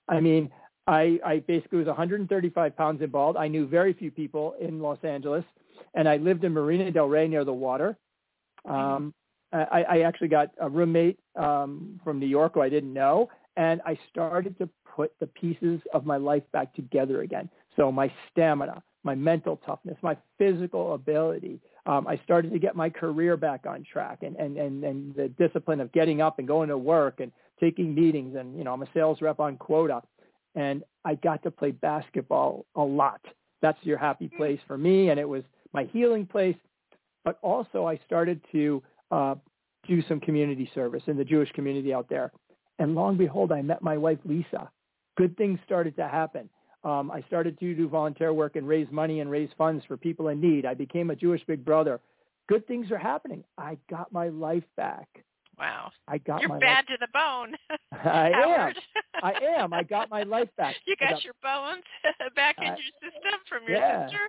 I 0.08 0.20
mean, 0.20 0.52
I, 0.86 1.20
I 1.26 1.40
basically 1.40 1.80
was 1.80 1.88
135 1.88 2.76
pounds 2.76 3.02
in 3.02 3.10
bald. 3.10 3.38
I 3.38 3.48
knew 3.48 3.66
very 3.66 3.94
few 3.94 4.12
people 4.12 4.56
in 4.60 4.80
Los 4.80 5.00
Angeles 5.04 5.46
and 5.94 6.08
I 6.08 6.18
lived 6.18 6.44
in 6.44 6.54
Marina 6.54 6.92
Del 6.92 7.08
Rey 7.08 7.28
near 7.28 7.46
the 7.46 7.54
water. 7.54 7.98
Um, 8.66 9.14
I, 9.52 9.84
I 9.84 10.00
actually 10.02 10.30
got 10.30 10.50
a 10.60 10.70
roommate 10.70 11.20
um, 11.36 12.00
from 12.04 12.20
New 12.20 12.28
York 12.28 12.56
who 12.56 12.62
I 12.62 12.70
didn't 12.70 12.94
know, 12.94 13.30
and 13.56 13.82
I 13.86 14.00
started 14.10 14.58
to 14.58 14.70
put 14.96 15.14
the 15.20 15.28
pieces 15.28 15.80
of 15.94 16.06
my 16.06 16.18
life 16.18 16.44
back 16.52 16.74
together 16.74 17.22
again. 17.22 17.50
So 17.76 17.92
my 17.92 18.12
stamina, 18.32 18.84
my 19.04 19.16
mental 19.16 19.58
toughness, 19.66 19.98
my 20.02 20.18
physical 20.38 20.94
ability. 20.94 21.60
Um, 21.86 22.08
I 22.08 22.18
started 22.24 22.52
to 22.54 22.60
get 22.60 22.76
my 22.76 22.90
career 22.90 23.36
back 23.36 23.66
on 23.68 23.84
track 23.84 24.20
and, 24.24 24.36
and, 24.38 24.58
and, 24.58 24.84
and 24.84 25.16
the 25.16 25.28
discipline 25.30 25.82
of 25.82 25.92
getting 25.92 26.22
up 26.22 26.40
and 26.40 26.48
going 26.48 26.70
to 26.70 26.78
work 26.78 27.20
and 27.20 27.32
taking 27.60 27.94
meetings. 27.94 28.36
And, 28.36 28.58
you 28.58 28.64
know, 28.64 28.74
I'm 28.74 28.82
a 28.82 28.88
sales 28.94 29.22
rep 29.22 29.40
on 29.40 29.58
quota. 29.58 30.02
And 30.56 30.84
I 31.04 31.16
got 31.16 31.44
to 31.44 31.52
play 31.52 31.72
basketball 31.72 32.66
a 32.76 32.82
lot. 32.82 33.20
That's 33.62 33.80
your 33.84 33.98
happy 33.98 34.28
hmm. 34.28 34.38
place 34.38 34.60
for 34.68 34.78
me. 34.78 35.10
And 35.10 35.20
it 35.20 35.28
was 35.28 35.44
my 35.74 35.86
healing 35.86 36.26
place, 36.26 36.56
but 37.26 37.40
also 37.42 37.86
I 37.86 38.00
started 38.06 38.40
to 38.52 38.84
uh, 39.12 39.36
do 39.88 40.04
some 40.08 40.20
community 40.20 40.70
service 40.74 41.04
in 41.08 41.18
the 41.18 41.26
Jewish 41.26 41.52
community 41.52 41.94
out 41.94 42.08
there. 42.10 42.32
And 42.80 42.96
long 42.96 43.18
behold, 43.18 43.52
I 43.52 43.62
met 43.62 43.82
my 43.82 43.98
wife, 43.98 44.20
Lisa. 44.26 44.70
Good 45.18 45.36
things 45.38 45.60
started 45.66 45.96
to 45.98 46.08
happen. 46.08 46.50
Um, 46.84 47.12
I 47.12 47.22
started 47.28 47.60
to 47.60 47.74
do 47.74 47.88
volunteer 47.88 48.34
work 48.34 48.56
and 48.56 48.68
raise 48.68 48.88
money 48.92 49.22
and 49.22 49.30
raise 49.32 49.50
funds 49.58 49.86
for 49.86 49.96
people 49.96 50.28
in 50.30 50.42
need. 50.42 50.66
I 50.66 50.74
became 50.74 51.10
a 51.12 51.16
Jewish 51.16 51.42
big 51.48 51.64
brother. 51.64 52.00
Good 52.50 52.68
things 52.68 52.92
are 52.92 52.98
happening. 52.98 53.44
I 53.58 53.78
got 53.90 54.12
my 54.12 54.28
life 54.30 54.66
back. 54.76 55.08
Wow. 55.58 55.92
I 56.08 56.18
got 56.18 56.42
You're 56.42 56.50
my 56.50 56.60
bad 56.60 56.78
life. 56.78 56.86
to 56.88 56.98
the 57.00 57.08
bone. 57.14 57.56
I 57.92 58.32
Howard. 58.34 58.76
am. 58.76 59.24
I 59.24 59.34
am. 59.60 59.74
I 59.74 59.84
got 59.84 60.10
my 60.10 60.24
life 60.24 60.50
back. 60.58 60.76
You 60.86 60.96
got, 61.00 61.12
got 61.12 61.24
your 61.24 61.36
bones 61.42 61.84
back 62.36 62.58
in 62.58 62.66
your 62.66 62.76
system 62.76 63.40
from 63.48 63.64
your 63.68 63.78
yeah. 63.78 64.08
sister. 64.08 64.20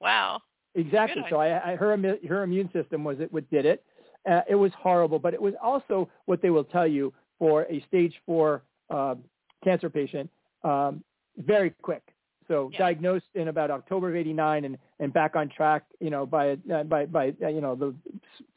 Wow. 0.00 0.40
Exactly. 0.74 1.22
So 1.30 1.36
I, 1.36 1.72
I, 1.72 1.76
her 1.76 1.96
her 2.28 2.42
immune 2.42 2.70
system 2.72 3.04
was 3.04 3.20
it 3.20 3.32
what 3.32 3.48
did 3.50 3.66
it. 3.66 3.84
Uh, 4.28 4.40
it 4.48 4.54
was 4.54 4.72
horrible, 4.78 5.18
but 5.18 5.34
it 5.34 5.42
was 5.42 5.54
also 5.62 6.08
what 6.26 6.40
they 6.40 6.50
will 6.50 6.64
tell 6.64 6.86
you 6.86 7.12
for 7.38 7.62
a 7.64 7.84
stage 7.88 8.14
four 8.24 8.62
uh, 8.88 9.16
cancer 9.64 9.90
patient, 9.90 10.30
um, 10.64 11.02
very 11.46 11.70
quick. 11.82 12.02
So 12.48 12.70
yeah. 12.72 12.78
diagnosed 12.78 13.26
in 13.34 13.48
about 13.48 13.70
October 13.70 14.10
of 14.10 14.16
'89 14.16 14.64
and 14.64 14.78
and 14.98 15.12
back 15.12 15.36
on 15.36 15.48
track, 15.48 15.84
you 16.00 16.10
know, 16.10 16.26
by 16.26 16.56
uh, 16.72 16.82
by 16.84 17.06
by 17.06 17.34
uh, 17.42 17.48
you 17.48 17.60
know 17.60 17.74
the 17.74 17.94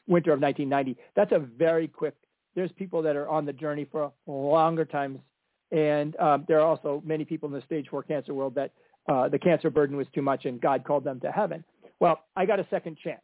winter 0.06 0.32
of 0.32 0.40
1990. 0.40 0.96
That's 1.14 1.32
a 1.32 1.38
very 1.38 1.88
quick. 1.88 2.14
There's 2.54 2.72
people 2.72 3.02
that 3.02 3.16
are 3.16 3.28
on 3.28 3.44
the 3.44 3.52
journey 3.52 3.86
for 3.90 4.12
longer 4.26 4.84
times, 4.84 5.20
and 5.70 6.16
um, 6.16 6.44
there 6.48 6.58
are 6.60 6.66
also 6.66 7.02
many 7.04 7.24
people 7.24 7.48
in 7.48 7.54
the 7.54 7.62
stage 7.62 7.86
four 7.88 8.02
cancer 8.02 8.34
world 8.34 8.54
that 8.56 8.72
uh, 9.08 9.28
the 9.28 9.38
cancer 9.38 9.70
burden 9.70 9.96
was 9.96 10.06
too 10.14 10.22
much, 10.22 10.46
and 10.46 10.60
God 10.60 10.84
called 10.84 11.04
them 11.04 11.20
to 11.20 11.30
heaven. 11.30 11.62
Well, 12.00 12.20
I 12.34 12.44
got 12.44 12.60
a 12.60 12.66
second 12.70 12.98
chance. 13.02 13.20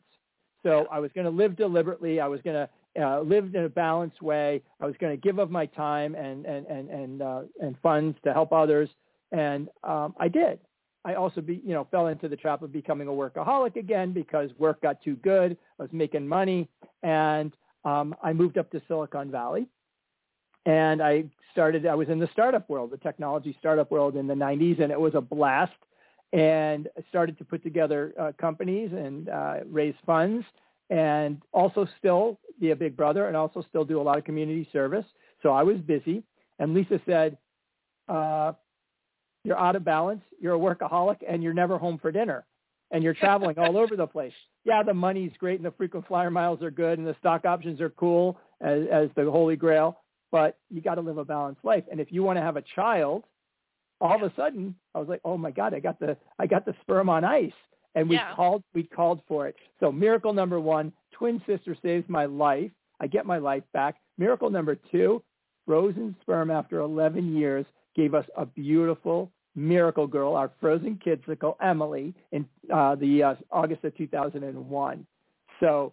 So 0.62 0.86
I 0.92 1.00
was 1.00 1.10
going 1.14 1.24
to 1.24 1.30
live 1.30 1.56
deliberately. 1.56 2.20
I 2.20 2.28
was 2.28 2.40
going 2.42 2.54
to 2.56 2.68
uh, 3.00 3.20
lived 3.20 3.54
in 3.54 3.64
a 3.64 3.68
balanced 3.68 4.20
way. 4.20 4.62
I 4.80 4.86
was 4.86 4.94
going 5.00 5.16
to 5.16 5.20
give 5.20 5.38
of 5.38 5.50
my 5.50 5.66
time 5.66 6.14
and 6.14 6.44
and 6.44 6.66
and 6.66 6.90
and 6.90 7.22
uh, 7.22 7.40
and 7.60 7.76
funds 7.82 8.16
to 8.24 8.32
help 8.32 8.52
others, 8.52 8.88
and 9.32 9.68
um, 9.82 10.14
I 10.18 10.28
did. 10.28 10.60
I 11.04 11.14
also 11.14 11.40
be 11.40 11.60
you 11.64 11.74
know 11.74 11.86
fell 11.90 12.06
into 12.06 12.28
the 12.28 12.36
trap 12.36 12.62
of 12.62 12.72
becoming 12.72 13.08
a 13.08 13.10
workaholic 13.10 13.76
again 13.76 14.12
because 14.12 14.50
work 14.58 14.80
got 14.82 15.02
too 15.02 15.16
good. 15.16 15.56
I 15.78 15.82
was 15.82 15.92
making 15.92 16.26
money, 16.28 16.68
and 17.02 17.52
um, 17.84 18.14
I 18.22 18.32
moved 18.32 18.58
up 18.58 18.70
to 18.70 18.82
Silicon 18.86 19.30
Valley, 19.30 19.66
and 20.64 21.02
I 21.02 21.24
started. 21.50 21.86
I 21.86 21.94
was 21.94 22.08
in 22.08 22.18
the 22.18 22.28
startup 22.32 22.68
world, 22.70 22.92
the 22.92 22.98
technology 22.98 23.56
startup 23.58 23.90
world 23.90 24.16
in 24.16 24.26
the 24.26 24.34
'90s, 24.34 24.80
and 24.80 24.92
it 24.92 25.00
was 25.00 25.14
a 25.14 25.20
blast. 25.20 25.72
And 26.32 26.88
I 26.96 27.02
started 27.10 27.36
to 27.38 27.44
put 27.44 27.62
together 27.62 28.14
uh, 28.18 28.32
companies 28.40 28.90
and 28.92 29.28
uh, 29.28 29.56
raise 29.66 29.94
funds 30.06 30.46
and 30.92 31.40
also 31.52 31.88
still 31.98 32.38
be 32.60 32.70
a 32.70 32.76
big 32.76 32.96
brother 32.96 33.26
and 33.26 33.36
also 33.36 33.64
still 33.68 33.84
do 33.84 33.98
a 33.98 34.02
lot 34.02 34.18
of 34.18 34.24
community 34.24 34.68
service. 34.72 35.06
So 35.42 35.50
I 35.50 35.62
was 35.62 35.78
busy. 35.78 36.22
And 36.58 36.74
Lisa 36.74 37.00
said, 37.06 37.38
uh, 38.08 38.52
you're 39.44 39.58
out 39.58 39.76
of 39.76 39.84
balance, 39.84 40.22
you're 40.40 40.54
a 40.54 40.58
workaholic, 40.58 41.18
and 41.28 41.42
you're 41.42 41.54
never 41.54 41.78
home 41.78 41.98
for 41.98 42.12
dinner. 42.12 42.44
And 42.90 43.02
you're 43.02 43.14
traveling 43.14 43.58
all 43.58 43.78
over 43.78 43.96
the 43.96 44.06
place. 44.06 44.34
Yeah, 44.64 44.82
the 44.82 44.92
money's 44.92 45.32
great 45.38 45.56
and 45.58 45.64
the 45.64 45.70
frequent 45.72 46.06
flyer 46.06 46.30
miles 46.30 46.62
are 46.62 46.70
good 46.70 46.98
and 46.98 47.06
the 47.08 47.16
stock 47.18 47.44
options 47.46 47.80
are 47.80 47.88
cool 47.90 48.38
as, 48.60 48.82
as 48.92 49.08
the 49.16 49.24
holy 49.30 49.56
grail, 49.56 49.98
but 50.30 50.58
you 50.70 50.82
got 50.82 50.96
to 50.96 51.00
live 51.00 51.16
a 51.16 51.24
balanced 51.24 51.64
life. 51.64 51.84
And 51.90 52.00
if 52.00 52.12
you 52.12 52.22
want 52.22 52.36
to 52.36 52.42
have 52.42 52.56
a 52.56 52.62
child, 52.74 53.24
all 54.00 54.14
of 54.16 54.22
a 54.22 54.32
sudden 54.36 54.74
I 54.94 54.98
was 54.98 55.08
like, 55.08 55.20
oh 55.24 55.38
my 55.38 55.50
God, 55.50 55.72
I 55.74 55.80
got 55.80 55.98
the 56.00 56.16
I 56.38 56.46
got 56.46 56.66
the 56.66 56.74
sperm 56.82 57.08
on 57.08 57.24
ice 57.24 57.52
and 57.94 58.08
we 58.08 58.16
Yeah. 58.16 58.34
called 58.34 58.62
we 58.74 58.82
called 58.82 59.22
for 59.26 59.48
it. 59.48 59.56
So 59.80 59.90
miracle 59.90 60.34
number 60.34 60.60
one, 60.60 60.92
twin 61.12 61.40
sister 61.46 61.74
saves 61.82 62.06
my 62.08 62.26
life. 62.26 62.70
I 63.00 63.06
get 63.06 63.24
my 63.26 63.38
life 63.38 63.64
back. 63.72 63.96
Miracle 64.18 64.50
number 64.50 64.74
two, 64.90 65.22
frozen 65.66 66.14
sperm 66.20 66.50
after 66.50 66.80
11 66.80 67.34
years 67.34 67.64
gave 67.94 68.14
us 68.14 68.26
a 68.36 68.46
beautiful 68.46 69.30
miracle 69.54 70.06
girl, 70.06 70.34
our 70.34 70.50
frozen 70.60 70.98
kidsicle 71.04 71.56
Emily, 71.60 72.14
in 72.32 72.46
uh, 72.72 72.94
the 72.94 73.22
uh, 73.22 73.34
August 73.50 73.84
of 73.84 73.96
2001. 73.96 75.06
So, 75.60 75.92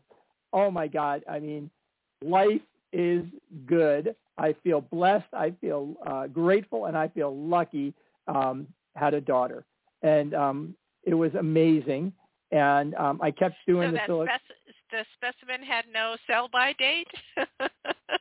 oh 0.53 0.72
my 0.72 0.88
God, 0.88 1.24
I 1.29 1.39
mean, 1.39 1.70
life 2.24 2.62
is 2.94 3.24
good. 3.65 4.15
I 4.38 4.56
feel 4.63 4.82
blessed. 4.82 5.27
I 5.34 5.53
feel 5.62 5.96
uh, 6.08 6.27
grateful, 6.27 6.86
and 6.86 6.98
I 6.98 7.10
feel 7.10 7.36
lucky. 7.36 7.94
Um, 8.27 8.68
had 8.96 9.13
a 9.13 9.22
daughter, 9.22 9.65
and 10.01 10.34
um, 10.34 10.75
it 11.03 11.13
was 11.13 11.34
amazing. 11.36 12.13
And 12.51 12.96
um, 12.96 13.20
I 13.22 13.32
kept 13.32 13.56
doing 13.68 13.89
so 13.89 13.91
the 13.91 13.98
that 13.98 14.08
Silicon. 14.08 14.36
spec- 14.46 14.58
the 14.91 15.05
specimen 15.15 15.65
had 15.65 15.86
no 15.93 16.15
sell-by 16.27 16.74
date. 16.74 17.08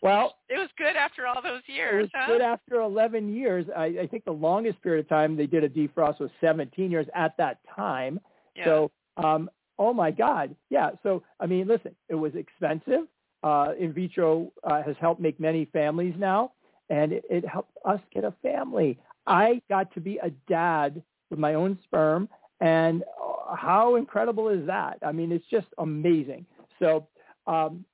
Well, 0.02 0.36
it 0.48 0.58
was 0.58 0.68
good 0.76 0.96
after 0.96 1.26
all 1.26 1.42
those 1.42 1.62
years. 1.66 1.94
it 1.94 2.02
was 2.02 2.10
huh? 2.14 2.26
good 2.26 2.40
after 2.40 2.80
11 2.80 3.34
years. 3.34 3.66
I, 3.76 3.84
I 4.02 4.06
think 4.06 4.24
the 4.24 4.32
longest 4.32 4.80
period 4.82 5.04
of 5.04 5.08
time 5.08 5.36
they 5.36 5.46
did 5.46 5.64
a 5.64 5.68
defrost 5.68 6.20
was 6.20 6.30
17 6.40 6.90
years 6.90 7.06
at 7.14 7.36
that 7.38 7.58
time. 7.74 8.20
yeah. 8.54 8.64
So, 8.64 8.90
um, 9.16 9.50
oh 9.78 9.92
my 9.92 10.10
God, 10.10 10.54
yeah. 10.70 10.90
So, 11.02 11.22
I 11.40 11.46
mean, 11.46 11.66
listen, 11.66 11.94
it 12.08 12.14
was 12.14 12.34
expensive. 12.34 13.06
Uh, 13.42 13.72
in 13.78 13.92
vitro 13.92 14.52
uh, 14.64 14.82
has 14.82 14.96
helped 15.00 15.20
make 15.20 15.38
many 15.38 15.64
families 15.66 16.14
now, 16.18 16.52
and 16.90 17.12
it, 17.12 17.24
it 17.30 17.46
helped 17.46 17.76
us 17.84 18.00
get 18.12 18.24
a 18.24 18.34
family. 18.42 18.98
I 19.26 19.62
got 19.68 19.92
to 19.94 20.00
be 20.00 20.18
a 20.18 20.30
dad 20.48 21.02
with 21.30 21.38
my 21.38 21.54
own 21.54 21.78
sperm, 21.84 22.28
and 22.60 23.02
uh, 23.02 23.54
how 23.54 23.96
incredible 23.96 24.48
is 24.48 24.66
that? 24.66 24.98
I 25.02 25.12
mean, 25.12 25.30
it's 25.30 25.44
just 25.50 25.68
amazing. 25.78 26.46
So, 26.78 27.06
um, 27.46 27.84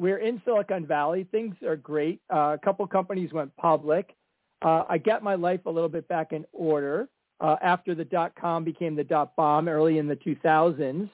we're 0.00 0.18
in 0.18 0.42
Silicon 0.44 0.84
Valley. 0.84 1.28
Things 1.30 1.54
are 1.64 1.76
great. 1.76 2.20
Uh, 2.32 2.56
a 2.56 2.58
couple 2.62 2.84
companies 2.88 3.32
went 3.32 3.54
public. 3.56 4.16
Uh, 4.60 4.82
I 4.88 4.98
got 4.98 5.22
my 5.22 5.36
life 5.36 5.60
a 5.66 5.70
little 5.70 5.88
bit 5.88 6.08
back 6.08 6.32
in 6.32 6.44
order 6.52 7.08
uh, 7.40 7.56
after 7.62 7.94
the 7.94 8.04
dot 8.04 8.32
com 8.40 8.64
became 8.64 8.96
the 8.96 9.04
dot 9.04 9.36
bomb 9.36 9.68
early 9.68 9.98
in 9.98 10.08
the 10.08 10.16
2000s. 10.16 11.08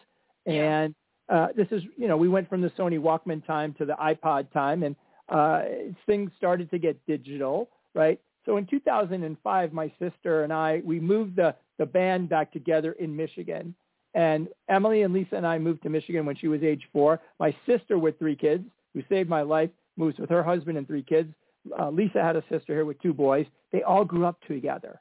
Yeah. 0.46 0.52
And 0.52 0.94
uh, 1.28 1.48
this 1.54 1.66
is, 1.70 1.83
you 1.96 2.09
know, 2.09 2.16
we 2.16 2.28
went 2.28 2.48
from 2.48 2.62
the 2.62 2.70
Sony 2.70 2.98
Walkman 2.98 3.46
time 3.46 3.74
to 3.74 3.85
the 3.85 3.94
iPod 3.94 4.50
time, 4.52 4.83
and 4.83 4.96
uh, 5.28 5.62
things 6.07 6.31
started 6.37 6.70
to 6.70 6.78
get 6.78 6.98
digital, 7.07 7.68
right? 7.94 8.18
So 8.46 8.57
in 8.57 8.66
2005, 8.66 9.72
my 9.74 9.92
sister 9.98 10.44
and 10.44 10.52
I, 10.52 10.81
we 10.85 11.00
moved 11.00 11.37
the, 11.37 11.54
the 11.78 11.85
band 11.85 12.31
back 12.31 12.50
together 12.52 12.92
in 12.92 13.14
Michigan. 13.14 13.74
And 14.14 14.48
Emily 14.68 15.02
and 15.02 15.12
Lisa 15.12 15.36
and 15.36 15.46
I 15.46 15.58
moved 15.58 15.82
to 15.82 15.90
Michigan 15.90 16.24
when 16.26 16.36
she 16.36 16.48
was 16.48 16.62
age 16.62 16.82
four. 16.92 17.20
My 17.38 17.54
sister 17.66 17.98
with 17.98 18.18
three 18.18 18.36
kids, 18.36 18.64
who 18.94 19.02
saved 19.08 19.28
my 19.28 19.42
life, 19.42 19.70
moves 19.96 20.18
with 20.18 20.30
her 20.30 20.42
husband 20.42 20.78
and 20.78 20.86
three 20.86 21.02
kids. 21.02 21.32
Uh, 21.78 21.90
Lisa 21.90 22.22
had 22.22 22.36
a 22.36 22.42
sister 22.48 22.74
here 22.74 22.84
with 22.84 23.00
two 23.02 23.12
boys. 23.12 23.46
They 23.72 23.82
all 23.82 24.04
grew 24.04 24.24
up 24.24 24.40
together. 24.46 25.00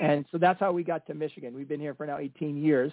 And 0.00 0.24
so 0.32 0.38
that's 0.38 0.58
how 0.58 0.72
we 0.72 0.82
got 0.82 1.06
to 1.06 1.14
Michigan. 1.14 1.54
We've 1.54 1.68
been 1.68 1.80
here 1.80 1.94
for 1.94 2.06
now 2.06 2.18
18 2.18 2.56
years. 2.56 2.92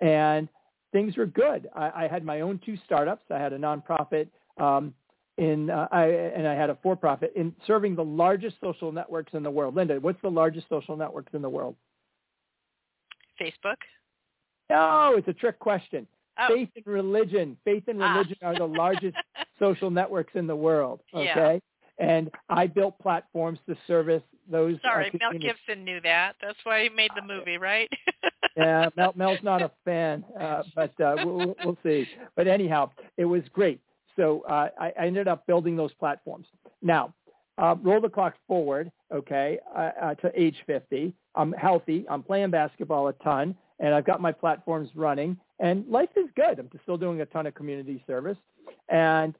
And 0.00 0.48
things 0.92 1.16
were 1.16 1.26
good. 1.26 1.68
I, 1.74 2.04
I 2.04 2.08
had 2.08 2.24
my 2.24 2.42
own 2.42 2.60
two 2.64 2.76
startups. 2.84 3.24
I 3.30 3.38
had 3.38 3.52
a 3.52 3.58
nonprofit 3.58 4.28
um, 4.58 4.94
in, 5.38 5.70
uh, 5.70 5.88
I, 5.90 6.04
and 6.04 6.46
I 6.46 6.54
had 6.54 6.70
a 6.70 6.78
for-profit 6.82 7.32
in 7.34 7.54
serving 7.66 7.96
the 7.96 8.04
largest 8.04 8.56
social 8.60 8.92
networks 8.92 9.34
in 9.34 9.42
the 9.42 9.50
world. 9.50 9.74
Linda, 9.74 9.98
what's 10.00 10.20
the 10.22 10.30
largest 10.30 10.68
social 10.68 10.96
networks 10.96 11.34
in 11.34 11.42
the 11.42 11.50
world? 11.50 11.74
Facebook. 13.40 13.76
No, 14.70 15.14
it's 15.16 15.28
a 15.28 15.32
trick 15.32 15.58
question. 15.58 16.06
Oh. 16.38 16.54
Faith 16.54 16.68
and 16.76 16.86
religion. 16.86 17.56
Faith 17.64 17.84
and 17.88 18.02
Ah. 18.02 18.12
religion 18.14 18.36
are 18.42 18.54
the 18.54 18.66
largest 18.66 19.16
social 19.58 19.90
networks 19.90 20.34
in 20.34 20.46
the 20.46 20.56
world. 20.56 21.00
Yeah. 21.14 21.20
Okay. 21.32 21.62
And 21.98 22.30
I 22.50 22.66
built 22.66 22.98
platforms 22.98 23.58
to 23.68 23.76
service 23.86 24.22
those. 24.50 24.76
uh, 24.84 24.88
Sorry, 24.88 25.10
Mel. 25.18 25.32
Gibson 25.32 25.82
knew 25.82 25.98
that. 26.02 26.36
That's 26.42 26.58
why 26.64 26.82
he 26.82 26.88
made 26.90 27.10
the 27.16 27.22
movie, 27.22 27.56
right? 27.56 27.88
yeah, 28.56 28.90
Mel, 28.96 29.12
Mel's 29.16 29.42
not 29.42 29.62
a 29.62 29.70
fan, 29.86 30.22
uh, 30.38 30.62
but 30.74 30.98
uh, 31.00 31.16
we'll, 31.24 31.56
we'll 31.64 31.78
see. 31.82 32.06
But 32.36 32.48
anyhow, 32.48 32.90
it 33.16 33.24
was 33.24 33.42
great. 33.52 33.80
So 34.14 34.42
uh, 34.48 34.68
I, 34.78 34.92
I 35.00 35.06
ended 35.06 35.26
up 35.26 35.46
building 35.46 35.74
those 35.74 35.92
platforms. 35.94 36.46
Now, 36.82 37.14
uh, 37.56 37.76
roll 37.82 38.02
the 38.02 38.10
clock 38.10 38.34
forward, 38.46 38.92
okay, 39.12 39.58
uh, 39.74 39.90
uh, 40.02 40.14
to 40.16 40.30
age 40.40 40.56
50. 40.66 41.14
I'm 41.34 41.52
healthy. 41.52 42.04
I'm 42.10 42.22
playing 42.22 42.50
basketball 42.50 43.08
a 43.08 43.14
ton, 43.14 43.54
and 43.78 43.94
I've 43.94 44.04
got 44.04 44.20
my 44.20 44.32
platforms 44.32 44.90
running, 44.94 45.36
and 45.58 45.86
life 45.88 46.10
is 46.16 46.26
good. 46.34 46.58
I'm 46.58 46.68
still 46.82 46.96
doing 46.96 47.20
a 47.20 47.26
ton 47.26 47.46
of 47.46 47.54
community 47.54 48.02
service, 48.06 48.38
and 48.88 49.34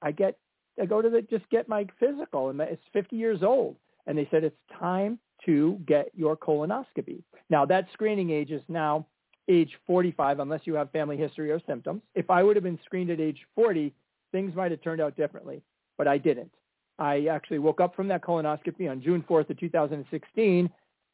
I 0.00 0.12
get 0.12 0.38
I 0.80 0.86
go 0.86 1.02
to 1.02 1.10
the 1.10 1.22
just 1.22 1.48
get 1.50 1.68
my 1.68 1.86
physical, 2.00 2.48
and 2.48 2.60
it's 2.60 2.82
50 2.92 3.16
years 3.16 3.42
old, 3.42 3.76
and 4.06 4.16
they 4.16 4.26
said 4.30 4.44
it's 4.44 4.56
time 4.78 5.18
to 5.44 5.78
get 5.86 6.10
your 6.14 6.36
colonoscopy. 6.36 7.22
Now 7.50 7.64
that 7.66 7.88
screening 7.92 8.30
age 8.30 8.50
is 8.50 8.62
now 8.68 9.06
age 9.48 9.76
45, 9.86 10.38
unless 10.38 10.60
you 10.64 10.74
have 10.74 10.90
family 10.92 11.16
history 11.16 11.50
or 11.50 11.60
symptoms. 11.66 12.02
If 12.14 12.30
I 12.30 12.42
would 12.42 12.56
have 12.56 12.62
been 12.62 12.78
screened 12.84 13.10
at 13.10 13.20
age 13.20 13.40
40, 13.54 13.92
things 14.30 14.54
might 14.54 14.70
have 14.70 14.80
turned 14.82 15.00
out 15.00 15.16
differently, 15.16 15.62
but 15.98 16.08
I 16.08 16.16
didn't. 16.18 16.52
I 16.98 17.26
actually 17.26 17.58
woke 17.58 17.80
up 17.80 17.96
from 17.96 18.08
that 18.08 18.22
colonoscopy 18.22 18.90
on 18.90 19.02
June 19.02 19.24
4th 19.28 19.50
of 19.50 19.58
2016, 19.58 20.70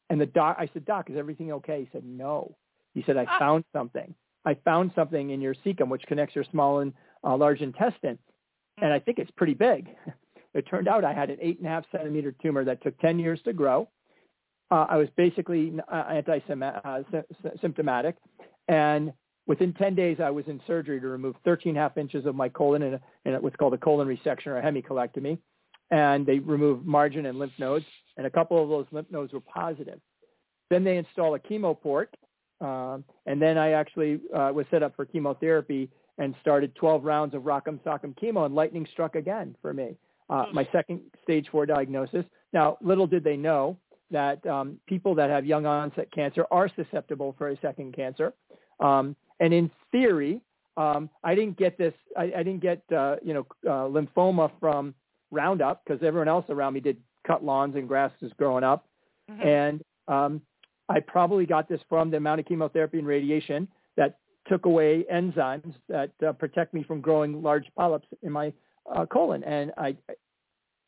and 0.09 0.19
the 0.19 0.25
doc, 0.25 0.57
I 0.59 0.67
said, 0.73 0.85
Doc, 0.85 1.09
is 1.09 1.15
everything 1.17 1.51
okay? 1.53 1.81
He 1.81 1.89
said, 1.91 2.03
No. 2.05 2.55
He 2.93 3.03
said, 3.05 3.15
I 3.17 3.25
Ah. 3.29 3.39
found 3.39 3.63
something. 3.73 4.13
I 4.45 4.55
found 4.65 4.91
something 4.95 5.29
in 5.29 5.41
your 5.41 5.53
cecum, 5.53 5.89
which 5.89 6.03
connects 6.07 6.33
your 6.35 6.43
small 6.45 6.79
and 6.79 6.93
uh, 7.23 7.35
large 7.37 7.61
intestine 7.61 8.17
and 8.81 8.93
I 8.93 8.99
think 8.99 9.19
it's 9.19 9.31
pretty 9.31 9.53
big. 9.53 9.89
It 10.55 10.65
turned 10.67 10.87
out 10.87 11.05
I 11.05 11.13
had 11.13 11.29
an 11.29 11.37
eight 11.39 11.59
and 11.59 11.67
a 11.67 11.69
half 11.69 11.85
centimeter 11.91 12.31
tumor 12.41 12.65
that 12.65 12.81
took 12.81 12.97
10 13.01 13.19
years 13.19 13.39
to 13.43 13.53
grow. 13.53 13.87
Uh, 14.71 14.87
I 14.89 14.97
was 14.97 15.07
basically 15.15 15.71
uh, 15.87 15.95
anti-symptomatic, 16.09 18.15
and 18.67 19.13
within 19.45 19.73
10 19.73 19.93
days 19.93 20.19
I 20.19 20.31
was 20.31 20.47
in 20.47 20.59
surgery 20.65 20.99
to 21.01 21.07
remove 21.07 21.35
13 21.45 21.75
half 21.75 21.99
inches 21.99 22.25
of 22.25 22.33
my 22.33 22.49
colon 22.49 22.81
in, 22.81 22.93
a, 22.95 23.01
in 23.25 23.33
what's 23.43 23.57
called 23.57 23.75
a 23.75 23.77
colon 23.77 24.07
resection 24.07 24.47
or 24.47 24.57
a 24.57 24.63
hemicolectomy, 24.63 25.37
and 25.91 26.25
they 26.25 26.39
removed 26.39 26.85
margin 26.85 27.25
and 27.25 27.39
lymph 27.39 27.53
nodes, 27.57 27.85
and 28.17 28.25
a 28.25 28.29
couple 28.29 28.61
of 28.61 28.69
those 28.69 28.85
lymph 28.91 29.11
nodes 29.11 29.33
were 29.33 29.41
positive. 29.41 29.99
Then 30.69 30.83
they 30.83 30.97
install 30.97 31.35
a 31.35 31.39
chemo 31.39 31.79
port, 31.79 32.15
um, 32.61 33.03
and 33.25 33.41
then 33.41 33.57
I 33.57 33.71
actually 33.71 34.19
uh, 34.35 34.51
was 34.53 34.65
set 34.69 34.83
up 34.83 34.95
for 34.95 35.05
chemotherapy 35.05 35.89
and 36.17 36.35
started 36.41 36.75
12 36.75 37.03
rounds 37.03 37.33
of 37.33 37.43
Rock'em 37.43 37.79
Sock'em 37.79 38.13
chemo, 38.21 38.45
and 38.45 38.53
lightning 38.53 38.87
struck 38.91 39.15
again 39.15 39.55
for 39.61 39.73
me. 39.73 39.95
Uh, 40.29 40.45
my 40.53 40.67
second 40.71 41.01
stage 41.23 41.47
four 41.51 41.65
diagnosis. 41.65 42.23
Now, 42.53 42.77
little 42.81 43.07
did 43.07 43.23
they 43.23 43.37
know 43.37 43.77
that 44.11 44.45
um, 44.45 44.77
people 44.87 45.15
that 45.15 45.29
have 45.29 45.45
young 45.45 45.65
onset 45.65 46.11
cancer 46.11 46.45
are 46.51 46.69
susceptible 46.75 47.35
for 47.37 47.49
a 47.49 47.59
second 47.59 47.95
cancer. 47.95 48.33
Um, 48.79 49.15
and 49.39 49.53
in 49.53 49.71
theory, 49.91 50.41
um, 50.77 51.09
I 51.23 51.35
didn't 51.35 51.57
get 51.57 51.77
this. 51.77 51.93
I, 52.17 52.31
I 52.37 52.43
didn't 52.43 52.61
get 52.61 52.81
uh, 52.95 53.17
you 53.23 53.33
know 53.33 53.45
uh, 53.67 53.87
lymphoma 53.87 54.51
from 54.59 54.93
Roundup 55.31 55.83
because 55.83 56.01
everyone 56.03 56.27
else 56.27 56.45
around 56.49 56.73
me 56.73 56.79
did 56.79 56.97
cut 57.25 57.43
lawns 57.43 57.75
and 57.75 57.87
grasses 57.87 58.31
growing 58.37 58.63
up, 58.63 58.87
Mhm. 59.29 59.45
and 59.45 59.83
um, 60.07 60.41
I 60.87 60.99
probably 61.01 61.45
got 61.45 61.69
this 61.69 61.81
from 61.87 62.09
the 62.09 62.17
amount 62.17 62.39
of 62.39 62.47
chemotherapy 62.47 62.97
and 62.97 63.07
radiation 63.07 63.67
that 63.95 64.17
took 64.47 64.65
away 64.65 65.05
enzymes 65.11 65.75
that 65.87 66.11
uh, 66.25 66.33
protect 66.33 66.73
me 66.73 66.81
from 66.83 66.99
growing 67.01 67.43
large 67.43 67.67
polyps 67.75 68.07
in 68.23 68.31
my 68.31 68.51
uh, 68.91 69.05
colon, 69.05 69.43
and 69.43 69.71
I 69.77 69.95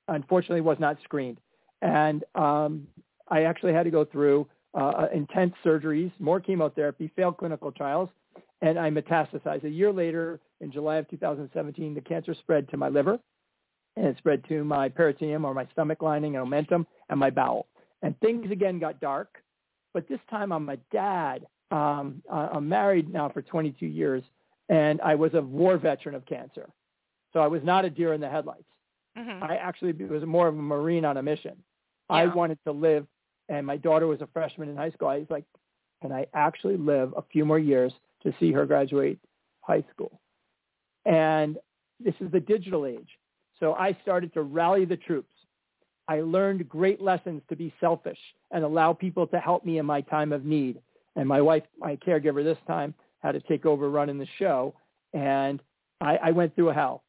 unfortunately 0.07 0.61
was 0.61 0.79
not 0.79 0.97
screened. 1.03 1.39
And 1.81 2.23
um, 2.35 2.87
I 3.27 3.43
actually 3.43 3.73
had 3.73 3.83
to 3.83 3.91
go 3.91 4.05
through 4.05 4.47
uh, 4.73 5.07
intense 5.13 5.53
surgeries, 5.63 6.11
more 6.19 6.39
chemotherapy, 6.39 7.11
failed 7.15 7.37
clinical 7.37 7.71
trials, 7.71 8.09
and 8.61 8.79
I 8.79 8.89
metastasized. 8.89 9.63
A 9.63 9.69
year 9.69 9.91
later, 9.91 10.39
in 10.61 10.71
July 10.71 10.97
of 10.97 11.07
2017, 11.09 11.93
the 11.93 12.01
cancer 12.01 12.33
spread 12.33 12.69
to 12.69 12.77
my 12.77 12.89
liver, 12.89 13.19
and 13.95 14.05
it 14.05 14.17
spread 14.17 14.43
to 14.47 14.63
my 14.63 14.89
peritoneum 14.89 15.45
or 15.45 15.53
my 15.53 15.67
stomach 15.71 16.01
lining 16.01 16.35
and 16.35 16.47
omentum 16.47 16.85
and 17.09 17.19
my 17.19 17.29
bowel. 17.29 17.67
And 18.01 18.19
things 18.19 18.51
again 18.51 18.79
got 18.79 18.99
dark, 18.99 19.37
but 19.93 20.07
this 20.07 20.19
time 20.29 20.51
I'm 20.51 20.69
a 20.69 20.77
dad. 20.91 21.45
Um, 21.69 22.21
I'm 22.29 22.67
married 22.67 23.11
now 23.11 23.29
for 23.29 23.41
22 23.41 23.85
years, 23.85 24.23
and 24.69 24.99
I 25.01 25.15
was 25.15 25.33
a 25.33 25.41
war 25.41 25.77
veteran 25.77 26.15
of 26.15 26.25
cancer. 26.25 26.69
So 27.33 27.39
I 27.39 27.47
was 27.47 27.61
not 27.63 27.85
a 27.85 27.89
deer 27.89 28.13
in 28.13 28.21
the 28.21 28.29
headlights. 28.29 28.63
Mm-hmm. 29.17 29.43
I 29.43 29.55
actually 29.57 29.93
was 29.93 30.23
more 30.25 30.47
of 30.47 30.57
a 30.57 30.61
Marine 30.61 31.05
on 31.05 31.17
a 31.17 31.23
mission. 31.23 31.55
Yeah. 32.09 32.17
I 32.17 32.25
wanted 32.27 32.59
to 32.65 32.71
live, 32.71 33.05
and 33.49 33.65
my 33.65 33.77
daughter 33.77 34.07
was 34.07 34.21
a 34.21 34.27
freshman 34.33 34.69
in 34.69 34.75
high 34.75 34.91
school. 34.91 35.07
I 35.07 35.19
was 35.19 35.29
like, 35.29 35.45
can 36.01 36.11
I 36.11 36.25
actually 36.33 36.77
live 36.77 37.13
a 37.15 37.21
few 37.31 37.45
more 37.45 37.59
years 37.59 37.93
to 38.23 38.33
see 38.39 38.51
her 38.51 38.65
graduate 38.65 39.19
high 39.61 39.83
school? 39.93 40.19
And 41.05 41.57
this 41.99 42.15
is 42.19 42.31
the 42.31 42.39
digital 42.39 42.85
age. 42.85 43.09
So 43.61 43.75
I 43.75 43.95
started 44.01 44.33
to 44.33 44.41
rally 44.41 44.85
the 44.85 44.97
troops. 44.97 45.33
I 46.07 46.21
learned 46.21 46.67
great 46.67 46.99
lessons 46.99 47.41
to 47.47 47.55
be 47.55 47.73
selfish 47.79 48.17
and 48.49 48.65
allow 48.65 48.91
people 48.91 49.27
to 49.27 49.39
help 49.39 49.63
me 49.63 49.77
in 49.77 49.85
my 49.85 50.01
time 50.01 50.33
of 50.33 50.43
need. 50.43 50.81
And 51.15 51.27
my 51.27 51.41
wife, 51.41 51.63
my 51.77 51.95
caregiver 51.95 52.43
this 52.43 52.57
time, 52.67 52.93
had 53.19 53.33
to 53.33 53.39
take 53.41 53.65
over 53.65 53.89
running 53.89 54.17
the 54.17 54.27
show. 54.39 54.73
And 55.13 55.61
I, 56.01 56.17
I 56.17 56.31
went 56.31 56.55
through 56.55 56.69
a 56.69 56.73
hell. 56.73 57.03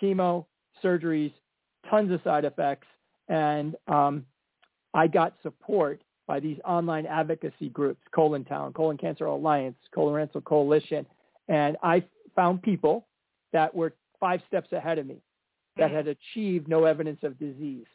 Chemo, 0.00 0.44
surgeries, 0.84 1.32
tons 1.88 2.12
of 2.12 2.20
side 2.22 2.44
effects. 2.44 2.86
And 3.28 3.74
um, 3.86 4.26
I 4.92 5.06
got 5.06 5.36
support 5.42 6.02
by 6.26 6.38
these 6.38 6.58
online 6.66 7.06
advocacy 7.06 7.70
groups, 7.70 8.02
Colon 8.14 8.44
Town, 8.44 8.74
Colon 8.74 8.98
Cancer 8.98 9.24
Alliance, 9.24 9.76
Colorectal 9.96 10.44
Coalition. 10.44 11.06
And 11.48 11.78
I 11.82 12.04
found 12.36 12.62
people 12.62 13.06
that 13.54 13.74
were 13.74 13.94
five 14.20 14.42
steps 14.48 14.70
ahead 14.72 14.98
of 14.98 15.06
me 15.06 15.22
that 15.78 15.90
had 15.90 16.08
achieved 16.08 16.68
no 16.68 16.84
evidence 16.84 17.20
of 17.22 17.38
disease. 17.38 17.86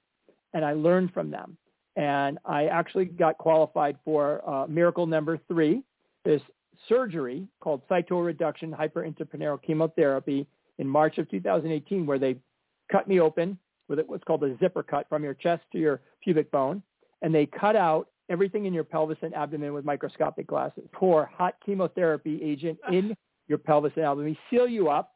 And 0.54 0.64
I 0.64 0.74
learned 0.74 1.14
from 1.14 1.32
them. 1.32 1.58
And 1.96 2.40
I 2.46 2.66
actually 2.66 3.06
got 3.06 3.38
qualified 3.38 3.98
for 4.04 4.48
uh, 4.50 4.66
miracle 4.68 5.06
number 5.06 5.40
three, 5.48 5.84
this 6.26 6.42
surgery 6.90 7.48
called 7.60 7.82
cytoreduction 7.88 8.72
hyperintraperitoneal 8.76 9.62
chemotherapy 9.62 10.48
in 10.80 10.88
March 10.88 11.18
of 11.18 11.30
2018, 11.30 12.06
where 12.06 12.18
they 12.18 12.36
cut 12.92 13.08
me 13.08 13.20
open 13.20 13.58
with 13.88 14.00
what's 14.08 14.24
called 14.24 14.44
a 14.44 14.58
zipper 14.58 14.82
cut 14.82 15.08
from 15.08 15.24
your 15.24 15.34
chest 15.34 15.62
to 15.72 15.78
your 15.78 16.02
pubic 16.22 16.50
bone, 16.52 16.82
and 17.22 17.34
they 17.34 17.46
cut 17.46 17.76
out 17.76 18.10
everything 18.30 18.66
in 18.66 18.74
your 18.74 18.84
pelvis 18.84 19.18
and 19.22 19.36
abdomen 19.36 19.74
with 19.74 19.86
microscopic 19.86 20.48
glasses. 20.48 20.84
Pour 20.94 21.26
hot 21.26 21.56
chemotherapy 21.66 22.40
agent 22.42 22.80
in 22.92 23.16
your 23.48 23.58
pelvis 23.58 23.92
and 23.96 24.06
abdomen, 24.06 24.38
seal 24.50 24.68
you 24.68 24.90
up, 24.90 25.13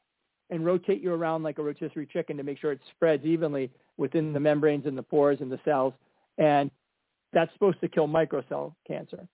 and 0.49 0.65
rotate 0.65 1.01
you 1.01 1.13
around 1.13 1.43
like 1.43 1.57
a 1.57 1.63
rotisserie 1.63 2.07
chicken 2.11 2.37
to 2.37 2.43
make 2.43 2.59
sure 2.59 2.71
it 2.71 2.79
spreads 2.95 3.25
evenly 3.25 3.69
within 3.97 4.33
the 4.33 4.39
membranes 4.39 4.85
and 4.85 4.97
the 4.97 5.03
pores 5.03 5.39
and 5.41 5.51
the 5.51 5.59
cells. 5.65 5.93
And 6.37 6.71
that's 7.33 7.51
supposed 7.53 7.81
to 7.81 7.87
kill 7.87 8.07
microcell 8.07 8.73
cancer. 8.87 9.27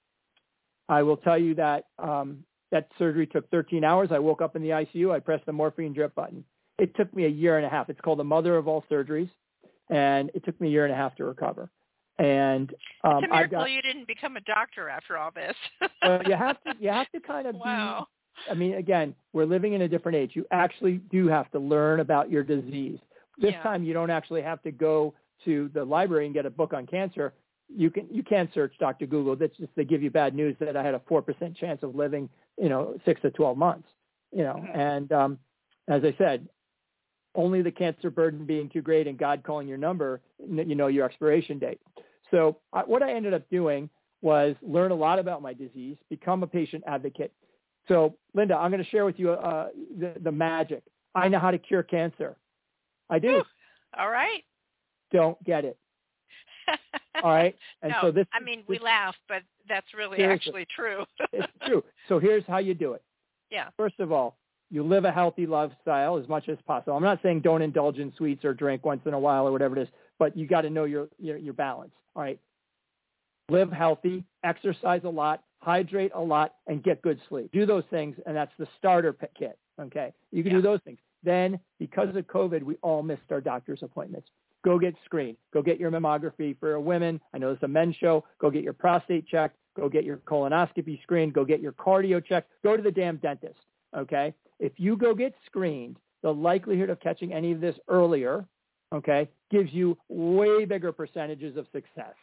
I 0.90 1.04
will 1.04 1.18
tell 1.18 1.38
you 1.38 1.56
that 1.56 1.86
um, 2.00 2.44
that 2.72 2.90
surgery 2.98 3.28
took 3.28 3.50
13 3.52 3.84
hours. 3.84 4.10
I 4.12 4.20
woke 4.20 4.42
up 4.42 4.56
in 4.56 4.62
the 4.62 4.70
ICU. 4.70 5.14
I 5.14 5.20
pressed 5.20 5.46
the 5.46 5.54
morphine 5.54 5.94
drip 5.94 6.16
button. 6.16 6.44
It 6.80 6.96
took 6.96 7.14
me 7.16 7.26
a 7.26 7.30
year 7.30 7.58
and 7.58 7.66
a 7.66 7.70
half. 7.70 7.90
It's 7.90 8.02
called 8.02 8.20
the 8.20 8.24
mother 8.24 8.58
of 8.58 8.68
all 8.68 8.84
surgeries, 8.92 9.30
and 9.90 10.32
it 10.34 10.44
took 10.44 10.60
me 10.60 10.70
a 10.70 10.72
year 10.72 10.86
and 10.86 10.94
a 10.94 10.98
half 10.98 11.16
to 11.18 11.26
recover. 11.26 11.70
And 12.18 12.74
um, 13.04 13.24
it's 13.24 13.32
a 13.32 13.34
miracle 13.34 13.60
got, 13.60 13.72
you 13.72 13.82
didn't 13.82 14.08
become 14.08 14.38
a 14.38 14.42
doctor 14.42 14.90
after 14.90 15.18
all 15.18 15.32
this. 15.32 15.56
well, 16.02 16.22
you 16.26 16.36
have 16.36 16.62
to 16.64 16.74
you 16.80 16.90
have 16.90 17.10
to 17.12 17.20
kind 17.20 17.48
of 17.48 17.56
wow. 17.56 18.08
I 18.50 18.54
mean, 18.54 18.76
again, 18.76 19.16
we're 19.32 19.46
living 19.46 19.74
in 19.74 19.84
a 19.84 19.88
different 19.88 20.18
age. 20.18 20.32
You 20.34 20.46
actually 20.52 20.98
do 21.12 21.28
have 21.28 21.50
to 21.52 21.60
learn 21.60 22.00
about 22.00 22.30
your 22.30 22.44
disease. 22.44 23.00
This 23.38 23.54
yeah. 23.54 23.64
time, 23.64 23.84
you 23.84 23.94
don't 23.94 24.10
actually 24.10 24.42
have 24.42 24.62
to 24.64 24.72
go 24.72 25.14
to 25.46 25.70
the 25.74 25.84
library 25.84 26.26
and 26.26 26.34
get 26.34 26.46
a 26.46 26.50
book 26.50 26.74
on 26.74 26.86
cancer. 26.86 27.34
You 27.76 27.90
can 27.90 28.08
you 28.12 28.24
can 28.24 28.50
search 28.54 28.74
Dr. 28.80 29.06
Google. 29.06 29.36
That's 29.36 29.56
just 29.58 29.72
they 29.76 29.86
give 29.86 30.04
you 30.04 30.12
bad 30.12 30.36
news 30.36 30.56
that 30.60 30.76
I 30.76 30.84
had 30.84 30.94
a 30.94 31.02
four 31.08 31.22
percent 31.22 31.58
chance 31.58 31.82
of 31.82 31.96
living, 31.96 32.30
you 32.62 32.70
know, 32.70 32.96
six 33.06 33.22
to 33.22 33.32
twelve 33.32 33.58
months. 33.58 33.88
You 34.32 34.44
know, 34.44 34.56
mm-hmm. 34.56 34.80
and 34.80 35.12
um, 35.12 35.40
as 35.88 36.04
I 36.04 36.16
said, 36.18 36.48
only 37.36 37.62
the 37.62 37.72
cancer 37.72 38.10
burden 38.10 38.46
being 38.46 38.70
too 38.70 38.82
great 38.82 39.08
and 39.08 39.18
God 39.18 39.44
calling 39.44 39.68
your 39.68 39.78
number, 39.78 40.22
you 40.40 40.76
know, 40.76 40.88
your 40.88 41.06
expiration 41.06 41.60
date. 41.60 41.80
So 42.32 42.58
I, 42.72 42.82
what 42.82 43.04
I 43.04 43.14
ended 43.14 43.34
up 43.34 43.50
doing 43.50 43.90
was 44.22 44.56
learn 44.62 44.92
a 44.92 44.96
lot 44.96 45.20
about 45.20 45.42
my 45.42 45.54
disease, 45.54 45.98
become 46.10 46.44
a 46.44 46.48
patient 46.48 46.84
advocate. 46.88 47.34
So 47.88 48.16
Linda, 48.34 48.56
I'm 48.56 48.72
going 48.72 48.84
to 48.84 48.90
share 48.90 49.06
with 49.06 49.20
you 49.20 49.32
uh, 49.32 49.70
the, 50.00 50.14
the 50.22 50.32
magic. 50.32 50.84
I 51.16 51.28
know 51.28 51.40
how 51.40 51.52
to 51.52 51.58
cure 51.58 51.84
cancer. 51.84 52.36
I 53.10 53.20
do. 53.20 53.44
All 53.98 54.10
right. 54.10 54.44
Don't 55.12 55.42
get 55.44 55.66
it. 55.66 55.78
all 57.24 57.32
right. 57.32 57.56
And 57.82 57.92
no, 57.92 57.98
so 58.02 58.12
this. 58.12 58.26
I 58.34 58.42
mean, 58.42 58.64
we 58.68 58.80
laugh, 58.80 59.16
but 59.28 59.44
that's 59.68 59.88
really 59.96 60.18
seriously. 60.18 60.34
actually 60.34 60.68
true. 60.74 61.04
it's 61.34 61.52
true. 61.68 61.84
So 62.08 62.18
here's 62.20 62.44
how 62.48 62.60
you 62.60 62.74
do 62.74 62.94
it. 62.94 63.04
Yeah. 63.52 63.68
First 63.78 64.00
of 64.00 64.12
all, 64.12 64.38
you 64.72 64.84
live 64.84 65.06
a 65.06 65.12
healthy 65.12 65.46
lifestyle 65.46 66.18
as 66.18 66.28
much 66.28 66.50
as 66.50 66.58
possible. 66.66 66.96
I'm 66.96 67.04
not 67.04 67.20
saying 67.22 67.42
don't 67.42 67.62
indulge 67.62 67.98
in 67.98 68.12
sweets 68.18 68.44
or 68.44 68.54
drink 68.54 68.86
once 68.86 69.02
in 69.06 69.14
a 69.14 69.20
while 69.20 69.48
or 69.48 69.52
whatever 69.52 69.78
it 69.78 69.84
is, 69.84 69.88
but 70.18 70.36
you 70.36 70.48
got 70.48 70.62
to 70.62 70.70
know 70.70 70.86
your, 70.86 71.10
your 71.20 71.38
your 71.38 71.54
balance. 71.54 71.92
All 72.16 72.24
right. 72.24 72.40
Live 73.50 73.72
healthy, 73.72 74.24
exercise 74.44 75.02
a 75.04 75.10
lot, 75.10 75.44
hydrate 75.64 76.12
a 76.14 76.22
lot, 76.22 76.56
and 76.68 76.84
get 76.84 77.02
good 77.02 77.20
sleep. 77.30 77.52
Do 77.52 77.66
those 77.66 77.84
things, 77.90 78.16
and 78.26 78.36
that's 78.36 78.52
the 78.58 78.68
starter 78.78 79.16
kit. 79.38 79.58
Okay, 79.80 80.14
you 80.32 80.44
can 80.44 80.52
yeah. 80.52 80.58
do 80.58 80.62
those 80.62 80.80
things. 80.86 81.00
Then, 81.24 81.60
because 81.80 82.16
of 82.16 82.28
COVID, 82.28 82.64
we 82.64 82.76
all 82.82 83.02
missed 83.02 83.32
our 83.32 83.42
doctor's 83.42 83.82
appointments. 83.82 84.30
Go 84.64 84.78
get 84.78 84.94
screened. 85.06 85.38
Go 85.54 85.62
get 85.62 85.80
your 85.80 85.92
mammography 85.92 86.58
for 86.60 86.80
women. 86.80 87.20
I 87.34 87.38
know 87.38 87.52
it's 87.52 87.64
a 87.64 87.68
men's 87.68 87.96
show. 87.96 88.24
Go 88.40 88.50
get 88.50 88.64
your 88.64 88.74
prostate 88.74 89.28
checked. 89.28 89.58
Go 89.76 89.90
get 89.90 90.04
your 90.04 90.18
colonoscopy 90.18 91.02
screened. 91.02 91.34
Go 91.34 91.44
get 91.44 91.62
your 91.62 91.74
cardio 91.74 92.24
checked. 92.24 92.50
Go 92.64 92.78
to 92.78 92.84
the 92.84 92.92
damn 92.92 93.18
dentist. 93.18 93.60
Okay 93.98 94.34
if 94.64 94.72
you 94.78 94.96
go 94.96 95.14
get 95.14 95.34
screened, 95.46 95.98
the 96.22 96.34
likelihood 96.34 96.90
of 96.90 97.00
catching 97.02 97.34
any 97.34 97.52
of 97.52 97.60
this 97.60 97.76
earlier, 97.90 98.46
okay, 98.94 99.28
gives 99.52 99.74
you 99.74 99.98
way 100.08 100.64
bigger 100.64 100.94
percentages 100.94 101.58
of 101.58 101.68
success. 101.74 102.14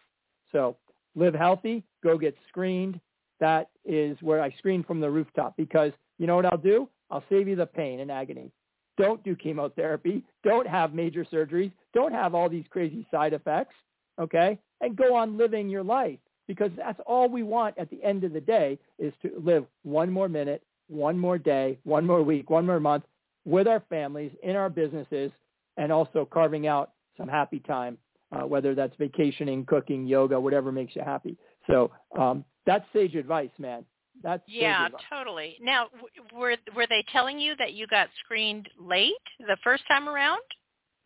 So 0.52 0.76
live 1.14 1.34
healthy, 1.34 1.84
go 2.02 2.16
get 2.16 2.34
screened. 2.48 2.98
That 3.40 3.70
is 3.84 4.16
where 4.20 4.42
I 4.42 4.50
screen 4.58 4.84
from 4.84 5.00
the 5.00 5.10
rooftop 5.10 5.56
because 5.56 5.92
you 6.18 6.26
know 6.26 6.36
what 6.36 6.46
I'll 6.46 6.58
do? 6.58 6.88
I'll 7.10 7.24
save 7.30 7.48
you 7.48 7.56
the 7.56 7.66
pain 7.66 8.00
and 8.00 8.10
agony. 8.10 8.52
Don't 8.98 9.22
do 9.24 9.34
chemotherapy. 9.34 10.22
Don't 10.44 10.66
have 10.66 10.92
major 10.92 11.24
surgeries. 11.24 11.72
Don't 11.94 12.12
have 12.12 12.34
all 12.34 12.48
these 12.48 12.66
crazy 12.70 13.06
side 13.10 13.32
effects, 13.32 13.74
okay? 14.20 14.58
And 14.80 14.96
go 14.96 15.14
on 15.14 15.38
living 15.38 15.68
your 15.68 15.82
life 15.82 16.18
because 16.46 16.70
that's 16.76 17.00
all 17.06 17.28
we 17.28 17.42
want 17.42 17.78
at 17.78 17.88
the 17.90 18.02
end 18.04 18.24
of 18.24 18.32
the 18.32 18.40
day 18.40 18.78
is 18.98 19.12
to 19.22 19.30
live 19.42 19.64
one 19.82 20.10
more 20.10 20.28
minute 20.28 20.62
one 20.90 21.18
more 21.18 21.38
day, 21.38 21.78
one 21.84 22.04
more 22.04 22.22
week, 22.22 22.50
one 22.50 22.66
more 22.66 22.80
month 22.80 23.04
with 23.44 23.66
our 23.66 23.82
families, 23.88 24.32
in 24.42 24.56
our 24.56 24.68
businesses, 24.68 25.30
and 25.76 25.90
also 25.90 26.28
carving 26.30 26.66
out 26.66 26.92
some 27.16 27.28
happy 27.28 27.60
time, 27.60 27.96
uh, 28.32 28.40
whether 28.40 28.74
that's 28.74 28.94
vacationing, 28.98 29.64
cooking, 29.64 30.06
yoga, 30.06 30.38
whatever 30.38 30.72
makes 30.72 30.94
you 30.94 31.02
happy. 31.02 31.36
So 31.66 31.90
um, 32.18 32.44
that's 32.66 32.84
sage 32.92 33.14
advice, 33.14 33.50
man. 33.58 33.84
That's 34.22 34.42
yeah, 34.46 34.88
totally. 35.08 35.56
Now, 35.62 35.86
were 36.34 36.56
were 36.74 36.86
they 36.88 37.04
telling 37.12 37.38
you 37.38 37.54
that 37.56 37.72
you 37.72 37.86
got 37.86 38.08
screened 38.24 38.68
late 38.78 39.12
the 39.38 39.56
first 39.64 39.82
time 39.88 40.08
around? 40.08 40.42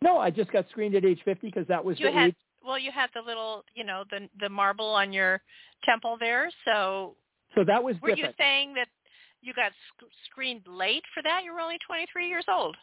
No, 0.03 0.19
I 0.19 0.31
just 0.31 0.51
got 0.53 0.69
screened 0.71 0.95
at 0.95 1.05
age 1.05 1.21
50 1.25 1.47
because 1.47 1.67
that 1.69 1.85
was 1.85 1.99
you 1.99 2.07
the 2.07 2.13
had, 2.13 2.29
age. 2.29 2.37
Well, 2.65 2.79
you 2.79 2.91
had 2.91 3.11
the 3.15 3.21
little, 3.21 3.65
you 3.75 3.85
know, 3.85 4.05
the 4.11 4.29
the 4.41 4.49
marble 4.49 4.89
on 4.89 5.13
your 5.13 5.41
temple 5.85 6.17
there, 6.19 6.51
so. 6.65 7.17
So 7.55 7.63
that 7.65 7.83
was 7.83 7.95
were 8.03 8.09
different. 8.09 8.35
you 8.39 8.45
saying 8.45 8.75
that 8.75 8.89
you 9.41 9.55
got 9.55 9.71
sc- 9.71 10.11
screened 10.29 10.63
late 10.67 11.05
for 11.15 11.23
that. 11.23 11.45
You 11.45 11.53
were 11.53 11.61
only 11.61 11.79
23 11.87 12.29
years 12.29 12.45
old. 12.49 12.77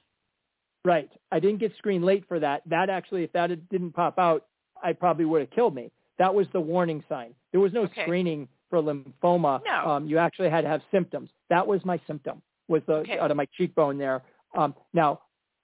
Right. 0.85 1.09
I 1.31 1.39
didn't 1.39 1.59
get 1.59 1.73
screened 1.77 2.05
late 2.05 2.23
for 2.27 2.39
that. 2.39 2.61
That 2.67 2.89
actually, 2.89 3.23
if 3.23 3.33
that 3.33 3.49
didn't 3.69 3.91
pop 3.91 4.17
out, 4.17 4.45
I 4.81 4.93
probably 4.93 5.25
would 5.25 5.41
have 5.41 5.51
killed 5.51 5.75
me. 5.75 5.91
That 6.19 6.33
was 6.33 6.47
the 6.53 6.61
warning 6.61 7.03
sign. 7.09 7.33
There 7.51 7.59
was 7.59 7.73
no 7.73 7.81
okay. 7.83 8.03
screening 8.03 8.47
for 8.71 8.81
lymphoma. 8.81 9.61
No. 9.63 9.91
Um, 9.91 10.07
you 10.07 10.17
actually 10.17 10.49
had 10.49 10.61
to 10.61 10.67
have 10.67 10.81
symptoms. 10.89 11.29
That 11.51 11.67
was 11.67 11.85
my 11.85 11.99
symptom, 12.07 12.41
was 12.67 12.81
the 12.87 12.93
okay. 12.93 13.19
out 13.19 13.29
of 13.29 13.37
my 13.37 13.45
cheekbone 13.55 13.99
there. 13.99 14.23
Um, 14.57 14.73
now, 14.93 15.19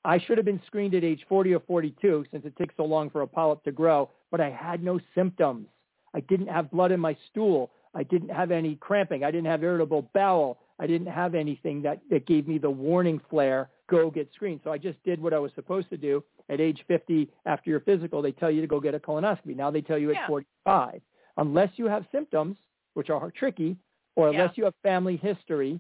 I 0.06 0.20
should 0.20 0.38
have 0.38 0.46
been 0.46 0.62
screened 0.68 0.94
at 0.94 1.04
age 1.04 1.26
40 1.28 1.56
or 1.56 1.60
42 1.62 2.26
since 2.32 2.46
it 2.46 2.56
takes 2.56 2.76
so 2.78 2.86
long 2.86 3.10
for 3.10 3.24
a 3.24 3.28
polyp 3.28 3.64
to 3.64 3.72
grow, 3.72 4.12
but 4.30 4.40
I 4.40 4.52
had 4.52 4.84
no 4.84 5.00
symptoms. 5.16 5.68
I 6.14 6.20
didn't 6.20 6.48
have 6.48 6.70
blood 6.70 6.92
in 6.92 7.00
my 7.00 7.18
stool. 7.32 7.72
I 7.96 8.04
didn't 8.04 8.30
have 8.30 8.52
any 8.52 8.76
cramping. 8.76 9.24
I 9.24 9.32
didn't 9.32 9.48
have 9.48 9.64
irritable 9.64 10.10
bowel. 10.14 10.60
I 10.80 10.86
didn't 10.86 11.08
have 11.08 11.34
anything 11.34 11.82
that, 11.82 12.00
that 12.12 12.28
gave 12.28 12.48
me 12.48 12.60
the 12.60 12.70
warning 12.70 13.20
flare, 13.30 13.70
go 13.90 14.12
get 14.12 14.30
screened. 14.36 14.62
So 14.64 14.72
I 14.72 14.78
just 14.78 15.02
did 15.04 15.20
what 15.20 15.34
I 15.34 15.40
was 15.40 15.52
supposed 15.56 15.90
to 15.90 15.98
do. 15.98 16.24
At 16.50 16.62
age 16.62 16.84
50, 16.88 17.30
after 17.46 17.70
your 17.70 17.80
physical, 17.82 18.22
they 18.22 18.32
tell 18.32 18.52
you 18.52 18.62
to 18.62 18.68
go 18.68 18.80
get 18.80 18.94
a 18.94 19.00
colonoscopy. 19.00 19.56
Now 19.56 19.72
they 19.72 19.82
tell 19.82 19.98
you 19.98 20.12
Yeah. 20.12 20.22
at 20.22 20.28
45. 20.28 21.02
Unless 21.38 21.72
you 21.76 21.86
have 21.88 22.06
symptoms, 22.12 22.58
which 22.98 23.12
are 23.12 23.30
tricky, 23.32 23.78
or 24.16 24.26
Yeah. 24.32 24.42
unless 24.42 24.58
you 24.58 24.64
have 24.66 24.74
family 24.82 25.18
history, 25.18 25.80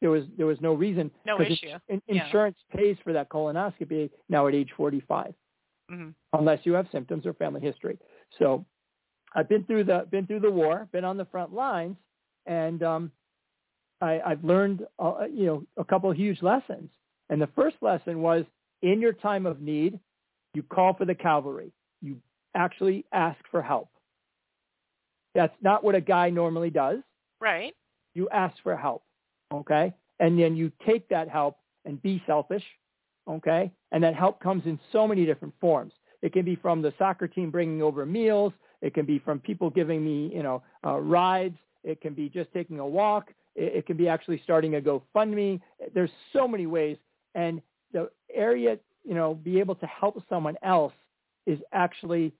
there 0.00 0.10
was 0.10 0.24
there 0.36 0.46
was 0.46 0.60
no 0.60 0.74
reason. 0.74 1.10
No 1.24 1.40
issue. 1.40 1.68
Yeah. 1.68 1.78
insurance 2.08 2.58
pays 2.76 2.98
for 3.04 3.12
that 3.12 3.28
colonoscopy 3.28 4.10
now 4.28 4.48
at 4.48 4.54
age 4.54 4.72
45 4.72 5.34
Mhm. 5.88 6.14
unless 6.32 6.66
you 6.66 6.72
have 6.72 6.90
symptoms 6.90 7.24
or 7.26 7.32
family 7.34 7.60
history. 7.60 7.96
So 8.38 8.66
I've 9.34 9.48
been 9.48 9.64
through 9.64 9.84
the 9.84 10.06
been 10.10 10.26
through 10.26 10.40
the 10.40 10.50
war, 10.50 10.88
been 10.90 11.04
on 11.04 11.16
the 11.16 11.26
front 11.26 11.52
lines, 11.54 11.96
and 12.46 12.82
um, 12.82 13.12
I, 14.00 14.20
I've 14.20 14.42
learned 14.44 14.84
uh, 14.98 15.26
you 15.30 15.46
know 15.46 15.64
a 15.76 15.84
couple 15.84 16.10
of 16.10 16.16
huge 16.16 16.42
lessons. 16.42 16.90
And 17.30 17.40
the 17.40 17.46
first 17.48 17.76
lesson 17.82 18.20
was 18.20 18.44
in 18.82 19.00
your 19.00 19.12
time 19.12 19.46
of 19.46 19.60
need, 19.60 19.98
you 20.54 20.62
call 20.64 20.92
for 20.94 21.04
the 21.04 21.14
cavalry. 21.14 21.72
You 22.02 22.20
actually 22.54 23.04
ask 23.12 23.38
for 23.50 23.62
help. 23.62 23.88
That's 25.36 25.54
not 25.60 25.84
what 25.84 25.94
a 25.94 26.00
guy 26.00 26.30
normally 26.30 26.70
does. 26.70 26.98
Right. 27.40 27.74
You 28.14 28.28
ask 28.30 28.56
for 28.62 28.74
help, 28.76 29.02
okay? 29.52 29.92
And 30.18 30.38
then 30.38 30.56
you 30.56 30.72
take 30.86 31.08
that 31.10 31.28
help 31.28 31.58
and 31.84 32.00
be 32.00 32.22
selfish, 32.26 32.64
okay? 33.28 33.70
And 33.92 34.02
that 34.02 34.14
help 34.14 34.40
comes 34.40 34.64
in 34.64 34.80
so 34.90 35.06
many 35.06 35.26
different 35.26 35.54
forms. 35.60 35.92
It 36.22 36.32
can 36.32 36.44
be 36.46 36.56
from 36.56 36.80
the 36.80 36.94
soccer 36.98 37.28
team 37.28 37.50
bringing 37.50 37.82
over 37.82 38.06
meals. 38.06 38.54
It 38.80 38.94
can 38.94 39.04
be 39.04 39.18
from 39.18 39.38
people 39.38 39.68
giving 39.68 40.02
me, 40.02 40.34
you 40.34 40.42
know, 40.42 40.62
uh, 40.84 40.98
rides. 40.98 41.58
It 41.84 42.00
can 42.00 42.14
be 42.14 42.30
just 42.30 42.50
taking 42.52 42.78
a 42.78 42.86
walk. 42.86 43.32
It, 43.54 43.76
it 43.76 43.86
can 43.86 43.98
be 43.98 44.08
actually 44.08 44.40
starting 44.42 44.76
a 44.76 44.80
GoFundMe. 44.80 45.60
There's 45.94 46.10
so 46.32 46.48
many 46.48 46.66
ways. 46.66 46.96
And 47.34 47.60
the 47.92 48.10
area, 48.34 48.78
you 49.04 49.14
know, 49.14 49.34
be 49.34 49.60
able 49.60 49.74
to 49.76 49.86
help 49.86 50.20
someone 50.30 50.56
else 50.62 50.94
is 51.46 51.58
actually 51.72 52.32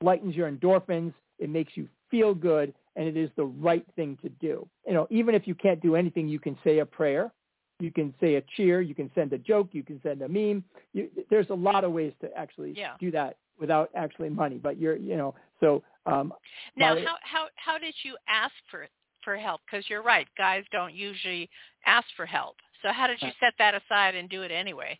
lightens 0.00 0.34
your 0.34 0.50
endorphins. 0.50 1.12
It 1.38 1.50
makes 1.50 1.72
you 1.76 1.88
feel 2.12 2.32
good, 2.34 2.72
and 2.94 3.08
it 3.08 3.16
is 3.16 3.28
the 3.36 3.44
right 3.44 3.84
thing 3.96 4.16
to 4.22 4.28
do. 4.28 4.68
You 4.86 4.92
know, 4.94 5.08
even 5.10 5.34
if 5.34 5.48
you 5.48 5.56
can't 5.56 5.80
do 5.82 5.96
anything, 5.96 6.28
you 6.28 6.38
can 6.38 6.56
say 6.62 6.78
a 6.78 6.86
prayer, 6.86 7.32
you 7.80 7.90
can 7.90 8.14
say 8.20 8.36
a 8.36 8.42
cheer, 8.56 8.80
you 8.80 8.94
can 8.94 9.10
send 9.16 9.32
a 9.32 9.38
joke, 9.38 9.70
you 9.72 9.82
can 9.82 10.00
send 10.04 10.22
a 10.22 10.28
meme. 10.28 10.62
You, 10.92 11.08
there's 11.30 11.50
a 11.50 11.54
lot 11.54 11.82
of 11.82 11.90
ways 11.92 12.12
to 12.20 12.28
actually 12.36 12.74
Yeah. 12.76 12.94
do 13.00 13.10
that 13.10 13.38
without 13.58 13.90
actually 13.96 14.28
money. 14.30 14.58
But 14.58 14.78
you're, 14.78 14.94
you 14.96 15.16
know, 15.16 15.34
so 15.58 15.82
um, 16.06 16.32
Now, 16.76 16.94
But- 16.94 17.04
how 17.04 17.16
how 17.22 17.48
how 17.56 17.78
did 17.78 17.94
you 18.04 18.16
ask 18.28 18.54
for 18.70 18.86
for 19.24 19.36
help? 19.36 19.60
Because 19.66 19.88
you're 19.90 20.02
right, 20.02 20.28
guys 20.36 20.64
don't 20.70 20.94
usually 20.94 21.48
ask 21.86 22.06
for 22.16 22.26
help. 22.26 22.56
So 22.82 22.92
how 22.92 23.06
did 23.06 23.20
you 23.22 23.30
set 23.40 23.54
that 23.58 23.74
aside 23.74 24.14
and 24.16 24.28
do 24.28 24.42
it 24.42 24.50
anyway? 24.50 24.98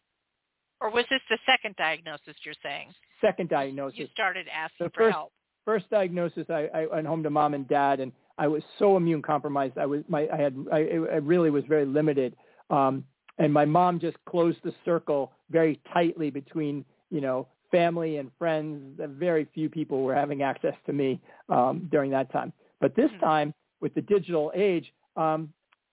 Or 0.80 0.90
was 0.90 1.04
this 1.10 1.20
the 1.28 1.38
second 1.46 1.76
diagnosis 1.76 2.34
you're 2.44 2.54
saying? 2.62 2.88
second 3.20 3.48
diagnosis. 3.48 4.00
You 4.00 4.06
started 4.12 4.48
asking 4.48 4.86
The 4.86 4.90
for 4.90 5.00
first- 5.04 5.14
help. 5.14 5.32
First 5.64 5.88
diagnosis, 5.90 6.46
I, 6.48 6.68
I 6.74 6.86
went 6.86 7.06
home 7.06 7.22
to 7.22 7.30
mom 7.30 7.54
and 7.54 7.66
dad, 7.68 8.00
and 8.00 8.12
I 8.38 8.48
was 8.48 8.62
so 8.78 8.96
immune 8.96 9.22
compromised. 9.22 9.78
I 9.78 9.86
was 9.86 10.02
my 10.08 10.28
I 10.32 10.36
had 10.36 10.56
I, 10.72 10.78
I 10.78 11.16
really 11.16 11.50
was 11.50 11.64
very 11.68 11.84
limited, 11.84 12.36
um, 12.70 13.04
and 13.38 13.52
my 13.52 13.64
mom 13.64 13.98
just 14.00 14.16
closed 14.24 14.58
the 14.64 14.74
circle 14.84 15.32
very 15.50 15.80
tightly 15.92 16.30
between 16.30 16.84
you 17.10 17.20
know 17.20 17.46
family 17.70 18.18
and 18.18 18.30
friends. 18.38 18.98
Very 18.98 19.46
few 19.54 19.68
people 19.68 20.02
were 20.02 20.14
having 20.14 20.42
access 20.42 20.74
to 20.86 20.92
me 20.92 21.20
um, 21.48 21.88
during 21.90 22.10
that 22.10 22.30
time. 22.32 22.52
But 22.80 22.94
this 22.96 23.10
Mhm. 23.10 23.20
time 23.20 23.54
with 23.80 23.94
the 23.94 24.02
digital 24.02 24.52
age, 24.54 24.92
um, 25.16 25.52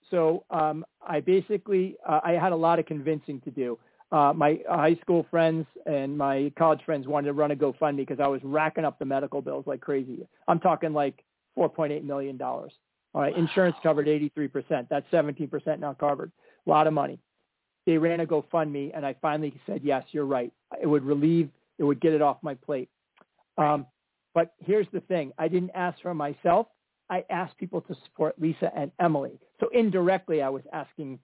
so 0.09 0.43
um, 0.49 0.85
I 1.05 1.19
basically 1.19 1.97
uh, 2.07 2.19
I 2.23 2.31
had 2.33 2.51
a 2.51 2.55
lot 2.55 2.79
of 2.79 2.85
convincing 2.85 3.41
to 3.41 3.51
do 3.51 3.77
uh, 4.11 4.33
my 4.35 4.59
high 4.67 4.95
school 5.01 5.25
friends 5.29 5.65
and 5.85 6.17
my 6.17 6.51
college 6.57 6.81
friends 6.85 7.07
wanted 7.07 7.27
to 7.27 7.33
run 7.33 7.51
a 7.51 7.55
GoFundMe 7.55 7.97
because 7.97 8.19
I 8.19 8.27
was 8.27 8.41
racking 8.43 8.85
up 8.85 8.97
the 8.97 9.05
medical 9.05 9.41
bills 9.41 9.65
like 9.67 9.81
crazy. 9.81 10.27
I'm 10.47 10.59
talking 10.59 10.93
like 10.93 11.23
4.8 11.57 12.03
million 12.03 12.37
dollars. 12.37 12.73
All 13.13 13.21
right, 13.21 13.35
insurance 13.35 13.75
covered 13.81 14.07
83%. 14.07 14.87
That's 14.89 15.05
17% 15.11 15.79
not 15.79 15.97
covered. 15.97 16.31
A 16.65 16.69
lot 16.69 16.85
of 16.85 16.93
money. 16.93 17.19
They 17.85 17.97
ran 17.97 18.19
a 18.19 18.25
GoFundMe, 18.25 18.91
and 18.93 19.03
I 19.03 19.15
finally 19.19 19.59
said, 19.65 19.81
yes, 19.83 20.03
you're 20.11 20.25
right. 20.25 20.51
It 20.79 20.85
would 20.85 21.03
relieve, 21.03 21.49
it 21.79 21.83
would 21.83 21.99
get 22.01 22.13
it 22.13 22.21
off 22.21 22.37
my 22.43 22.53
plate. 22.53 22.89
Um, 23.57 23.87
but 24.35 24.53
here's 24.59 24.87
the 24.93 25.01
thing: 25.01 25.31
I 25.37 25.47
didn't 25.47 25.71
ask 25.73 25.99
for 26.01 26.13
myself. 26.13 26.67
I 27.09 27.25
asked 27.31 27.57
people 27.57 27.81
to 27.81 27.95
support 28.05 28.39
Lisa 28.39 28.71
and 28.75 28.91
Emily. 28.99 29.39
So 29.59 29.69
indirectly, 29.73 30.43
I 30.43 30.49
was 30.49 30.61
asking 30.71 31.19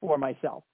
for 0.00 0.18
myself 0.18 0.64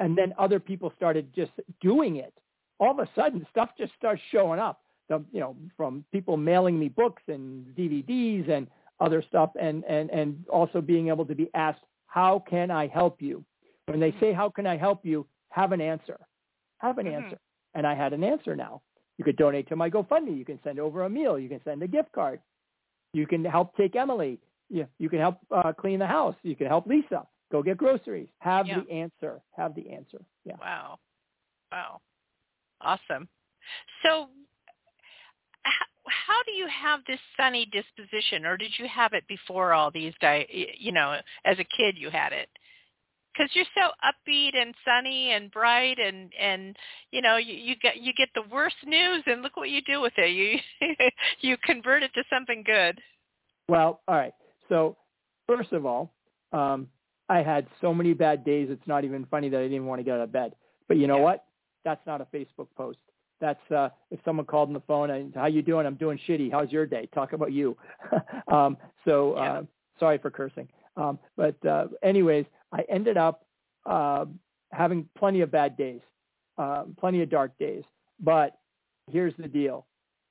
and 0.00 0.18
then 0.18 0.34
other 0.38 0.58
people 0.58 0.92
started 0.96 1.32
just 1.34 1.52
doing 1.80 2.16
it. 2.16 2.34
All 2.80 2.90
of 2.90 2.98
a 2.98 3.08
sudden, 3.14 3.46
stuff 3.50 3.70
just 3.78 3.92
starts 3.94 4.20
showing 4.32 4.58
up. 4.58 4.82
The, 5.08 5.24
you 5.32 5.40
know, 5.40 5.56
from 5.76 6.04
people 6.12 6.36
mailing 6.36 6.78
me 6.78 6.88
books 6.88 7.22
and 7.28 7.66
DVDs 7.76 8.48
and 8.50 8.66
other 9.00 9.22
stuff, 9.28 9.50
and 9.60 9.84
and 9.84 10.10
and 10.10 10.44
also 10.48 10.80
being 10.80 11.08
able 11.08 11.26
to 11.26 11.34
be 11.34 11.50
asked, 11.54 11.84
"How 12.06 12.42
can 12.48 12.70
I 12.70 12.88
help 12.88 13.22
you?" 13.22 13.44
When 13.86 14.00
they 14.00 14.14
say, 14.20 14.32
"How 14.32 14.48
can 14.50 14.66
I 14.66 14.76
help 14.76 15.04
you?" 15.06 15.26
have 15.50 15.72
an 15.72 15.80
answer. 15.80 16.18
Have 16.78 16.98
an 16.98 17.06
Mhm. 17.06 17.24
answer. 17.24 17.38
And 17.74 17.86
I 17.86 17.94
had 17.94 18.12
an 18.12 18.24
answer 18.24 18.54
now. 18.56 18.82
You 19.18 19.24
could 19.24 19.36
donate 19.36 19.68
to 19.68 19.76
my 19.76 19.90
GoFundMe. 19.90 20.36
You 20.36 20.44
can 20.44 20.60
send 20.62 20.78
over 20.78 21.04
a 21.04 21.10
meal. 21.10 21.38
You 21.38 21.48
can 21.48 21.60
send 21.64 21.82
a 21.82 21.88
gift 21.88 22.12
card. 22.12 22.40
You 23.12 23.26
can 23.26 23.44
help 23.44 23.76
take 23.76 23.96
Emily. 23.96 24.38
You, 24.68 24.86
you 24.98 25.08
can 25.08 25.18
help 25.18 25.38
uh, 25.50 25.72
clean 25.72 25.98
the 25.98 26.06
house. 26.06 26.36
You 26.42 26.54
can 26.56 26.68
help 26.68 26.86
Lisa. 26.86 27.26
Go 27.50 27.62
get 27.62 27.76
groceries. 27.76 28.28
Have 28.38 28.66
Yeah. 28.66 28.80
the 28.80 28.90
answer. 28.90 29.40
Have 29.56 29.74
the 29.74 29.90
answer. 29.90 30.24
Yeah. 30.44 30.56
Wow. 30.60 30.98
Wow. 31.72 32.00
Awesome. 32.80 33.28
So 34.02 34.30
how, 35.62 35.86
how 36.06 36.42
do 36.44 36.52
you 36.52 36.66
have 36.68 37.00
this 37.06 37.20
sunny 37.36 37.66
disposition 37.66 38.46
or 38.46 38.56
did 38.56 38.72
you 38.78 38.88
have 38.88 39.12
it 39.12 39.26
before 39.28 39.72
all 39.72 39.90
these 39.90 40.14
di- 40.20 40.74
you 40.78 40.92
know 40.92 41.20
as 41.44 41.58
a 41.58 41.64
kid 41.64 41.96
you 41.98 42.08
had 42.10 42.32
it 42.32 42.48
because 43.32 43.54
you're 43.54 43.66
so 43.74 43.90
upbeat 44.02 44.56
and 44.56 44.74
sunny 44.84 45.32
and 45.32 45.50
bright 45.50 45.98
and 45.98 46.32
and 46.40 46.76
you 47.10 47.20
know 47.20 47.36
you, 47.36 47.54
you 47.54 47.76
get 47.76 48.00
you 48.00 48.12
get 48.14 48.30
the 48.34 48.42
worst 48.50 48.76
news 48.86 49.22
and 49.26 49.42
look 49.42 49.56
what 49.56 49.68
you 49.68 49.82
do 49.82 50.00
with 50.00 50.14
it 50.16 50.30
you 50.30 50.58
you 51.40 51.56
convert 51.64 52.02
it 52.02 52.12
to 52.14 52.24
something 52.30 52.62
good 52.64 52.98
Well, 53.68 54.00
all 54.08 54.16
right. 54.16 54.34
So 54.68 54.96
first 55.46 55.72
of 55.72 55.84
all, 55.84 56.12
um, 56.52 56.88
I 57.30 57.42
had 57.42 57.66
so 57.80 57.94
many 57.94 58.12
bad 58.12 58.44
days. 58.44 58.68
It's 58.70 58.86
not 58.86 59.04
even 59.04 59.24
funny 59.26 59.48
that 59.48 59.58
I 59.60 59.62
didn't 59.68 59.86
want 59.86 60.00
to 60.00 60.02
get 60.02 60.14
out 60.16 60.20
of 60.22 60.32
bed. 60.32 60.54
But 60.88 60.96
you 60.98 61.06
know 61.06 61.18
Yeah. 61.18 61.22
what? 61.24 61.44
That's 61.84 62.04
not 62.06 62.20
a 62.20 62.26
Facebook 62.26 62.66
post. 62.76 62.98
That's 63.40 63.70
uh, 63.70 63.88
if 64.10 64.20
someone 64.24 64.44
called 64.44 64.68
on 64.68 64.74
the 64.74 64.80
phone 64.80 65.08
and 65.10 65.34
how 65.34 65.46
you 65.46 65.62
doing? 65.62 65.86
I'm 65.86 65.94
doing 65.94 66.18
shitty. 66.28 66.50
How's 66.52 66.70
your 66.70 66.84
day? 66.84 67.06
Talk 67.14 67.32
about 67.32 67.52
you. 67.52 67.76
um, 68.48 68.76
so 69.04 69.32
uh, 69.34 69.62
sorry 69.98 70.18
for 70.18 70.30
cursing. 70.30 70.68
Um, 70.96 71.18
but 71.36 71.64
uh, 71.64 71.86
anyways, 72.02 72.44
I 72.72 72.82
ended 72.90 73.16
up 73.16 73.46
uh, 73.86 74.26
having 74.72 75.08
plenty 75.16 75.40
of 75.40 75.50
bad 75.50 75.76
days, 75.76 76.00
uh, 76.58 76.84
plenty 76.98 77.22
of 77.22 77.30
dark 77.30 77.56
days. 77.58 77.84
But 78.18 78.58
here's 79.10 79.34
the 79.38 79.48
deal. 79.48 79.86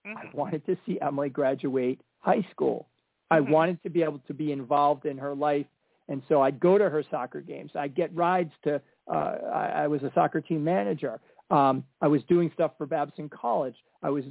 I 0.06 0.26
Mhm. 0.26 0.34
wanted 0.36 0.66
to 0.68 0.78
see 0.86 1.00
Emily 1.02 1.30
graduate 1.30 2.02
high 2.20 2.46
school. 2.52 2.90
I 3.32 3.40
Mhm. 3.40 3.50
wanted 3.50 3.84
to 3.84 3.90
be 3.90 4.04
able 4.04 4.20
to 4.28 4.34
be 4.34 4.52
involved 4.52 5.06
in 5.06 5.18
her 5.18 5.34
life. 5.34 5.66
And 6.10 6.22
so 6.28 6.42
I'd 6.42 6.60
go 6.60 6.78
to 6.78 6.90
her 6.90 7.04
soccer 7.10 7.40
games. 7.40 7.72
I'd 7.76 7.96
get 7.96 8.14
rides 8.14 8.52
to, 8.64 8.82
uh, 9.08 9.36
I, 9.54 9.66
I 9.84 9.88
was 9.88 10.04
a 10.04 10.12
soccer 10.14 10.42
team 10.42 10.64
manager. 10.64 11.22
Um, 11.52 11.84
I 12.02 12.08
was 12.08 12.22
doing 12.28 12.52
stuff 12.54 12.72
for 12.78 12.86
Babson 12.86 13.30
College. 13.30 13.76
I 14.04 14.10
was 14.10 14.26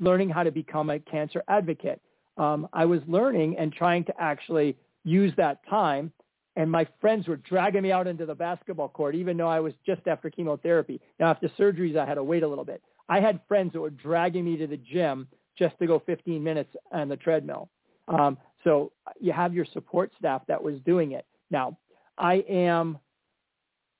learning 0.00 0.30
how 0.30 0.42
to 0.42 0.50
become 0.50 0.90
a 0.90 0.98
cancer 0.98 1.42
advocate. 1.48 2.00
Um, 2.36 2.68
I 2.72 2.84
was 2.84 3.00
learning 3.06 3.56
and 3.58 3.72
trying 3.72 4.04
to 4.04 4.14
actually 4.18 4.76
use 5.04 5.32
that 5.36 5.60
time. 5.68 6.12
And 6.56 6.70
my 6.70 6.86
friends 7.00 7.26
were 7.26 7.36
dragging 7.36 7.82
me 7.82 7.90
out 7.90 8.06
into 8.06 8.26
the 8.26 8.34
basketball 8.34 8.88
court, 8.88 9.16
even 9.16 9.36
though 9.36 9.48
I 9.48 9.60
was 9.60 9.74
just 9.84 10.06
after 10.06 10.30
chemotherapy. 10.30 11.00
Now, 11.18 11.30
after 11.30 11.48
surgeries, 11.58 11.96
I 11.96 12.06
had 12.06 12.14
to 12.14 12.24
wait 12.24 12.44
a 12.44 12.48
little 12.48 12.64
bit. 12.64 12.80
I 13.08 13.20
had 13.20 13.40
friends 13.48 13.72
that 13.72 13.80
were 13.80 13.90
dragging 13.90 14.44
me 14.44 14.56
to 14.58 14.66
the 14.66 14.76
gym 14.76 15.26
just 15.58 15.76
to 15.78 15.86
go 15.86 16.00
15 16.06 16.42
minutes 16.42 16.70
on 16.92 17.08
the 17.08 17.16
treadmill. 17.16 17.70
Um, 18.08 18.38
so 18.64 18.92
you 19.20 19.32
have 19.32 19.54
your 19.54 19.66
support 19.66 20.10
staff 20.18 20.42
that 20.48 20.62
was 20.62 20.80
doing 20.80 21.12
it. 21.12 21.26
Now, 21.50 21.78
I 22.18 22.44
am, 22.48 22.98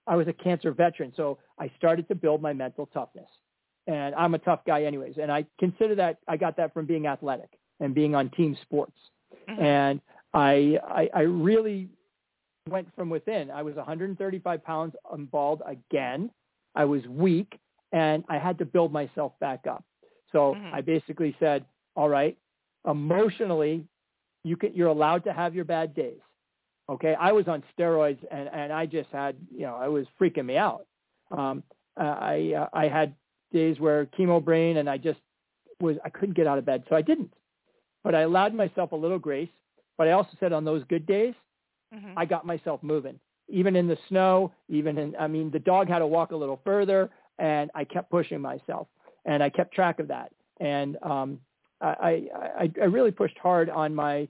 I 0.06 0.16
was 0.16 0.26
a 0.28 0.32
cancer 0.32 0.72
veteran, 0.72 1.12
so 1.16 1.38
I 1.58 1.70
started 1.76 2.08
to 2.08 2.14
build 2.14 2.42
my 2.42 2.52
mental 2.52 2.86
toughness. 2.86 3.28
And 3.86 4.14
I'm 4.14 4.34
a 4.34 4.38
tough 4.38 4.60
guy 4.66 4.84
anyways. 4.84 5.16
And 5.20 5.30
I 5.30 5.44
consider 5.58 5.94
that 5.96 6.18
I 6.26 6.36
got 6.38 6.56
that 6.56 6.72
from 6.72 6.86
being 6.86 7.06
athletic 7.06 7.50
and 7.80 7.94
being 7.94 8.14
on 8.14 8.30
team 8.30 8.56
sports. 8.62 8.96
Mhm. 9.48 9.60
And 9.60 10.00
I, 10.32 10.78
I, 10.88 11.10
I 11.14 11.20
really 11.22 11.90
went 12.68 12.88
from 12.94 13.10
within. 13.10 13.50
I 13.50 13.62
was 13.62 13.74
135 13.76 14.64
pounds 14.64 14.96
and 15.12 15.30
bald 15.30 15.60
again. 15.66 16.30
I 16.74 16.86
was 16.86 17.06
weak 17.06 17.58
and 17.92 18.24
I 18.28 18.38
had 18.38 18.56
to 18.58 18.64
build 18.64 18.90
myself 18.90 19.38
back 19.38 19.66
up. 19.66 19.84
So 20.32 20.54
Mhm. 20.54 20.72
I 20.72 20.80
basically 20.80 21.36
said, 21.38 21.66
all 21.94 22.08
right, 22.08 22.38
emotionally, 22.88 23.86
you 24.44 24.56
can, 24.56 24.74
you're 24.74 24.88
allowed 24.88 25.24
to 25.24 25.32
have 25.32 25.54
your 25.54 25.64
bad 25.64 25.94
days. 25.94 26.20
Okay, 26.88 27.16
I 27.18 27.32
was 27.32 27.48
on 27.48 27.64
steroids, 27.76 28.18
and 28.30 28.48
and 28.52 28.72
I 28.72 28.86
just 28.86 29.08
had, 29.10 29.36
you 29.50 29.62
know, 29.62 29.74
I 29.74 29.88
was 29.88 30.06
freaking 30.20 30.44
me 30.44 30.56
out. 30.56 30.86
Um, 31.30 31.62
I 31.96 32.52
uh, 32.56 32.68
I 32.72 32.88
had 32.88 33.14
days 33.52 33.80
where 33.80 34.06
chemo 34.06 34.44
brain, 34.44 34.76
and 34.76 34.88
I 34.88 34.98
just 34.98 35.18
was 35.80 35.96
I 36.04 36.10
couldn't 36.10 36.36
get 36.36 36.46
out 36.46 36.58
of 36.58 36.66
bed, 36.66 36.84
so 36.88 36.94
I 36.94 37.02
didn't. 37.02 37.32
But 38.02 38.14
I 38.14 38.20
allowed 38.20 38.54
myself 38.54 38.92
a 38.92 38.96
little 38.96 39.18
grace. 39.18 39.48
But 39.96 40.08
I 40.08 40.12
also 40.12 40.30
said 40.40 40.52
on 40.52 40.64
those 40.64 40.84
good 40.88 41.06
days, 41.06 41.34
mm-hmm. 41.94 42.18
I 42.18 42.26
got 42.26 42.44
myself 42.44 42.82
moving, 42.82 43.18
even 43.48 43.76
in 43.76 43.88
the 43.88 43.96
snow, 44.08 44.52
even 44.68 44.98
in 44.98 45.16
I 45.18 45.26
mean 45.26 45.50
the 45.50 45.60
dog 45.60 45.88
had 45.88 46.00
to 46.00 46.06
walk 46.06 46.32
a 46.32 46.36
little 46.36 46.60
further, 46.64 47.10
and 47.38 47.70
I 47.74 47.84
kept 47.84 48.10
pushing 48.10 48.40
myself, 48.40 48.88
and 49.24 49.42
I 49.42 49.48
kept 49.48 49.72
track 49.72 50.00
of 50.00 50.08
that, 50.08 50.32
and 50.60 50.98
um, 51.02 51.40
I, 51.86 52.28
I 52.58 52.72
I 52.80 52.84
really 52.84 53.10
pushed 53.10 53.38
hard 53.38 53.70
on 53.70 53.94
my 53.94 54.28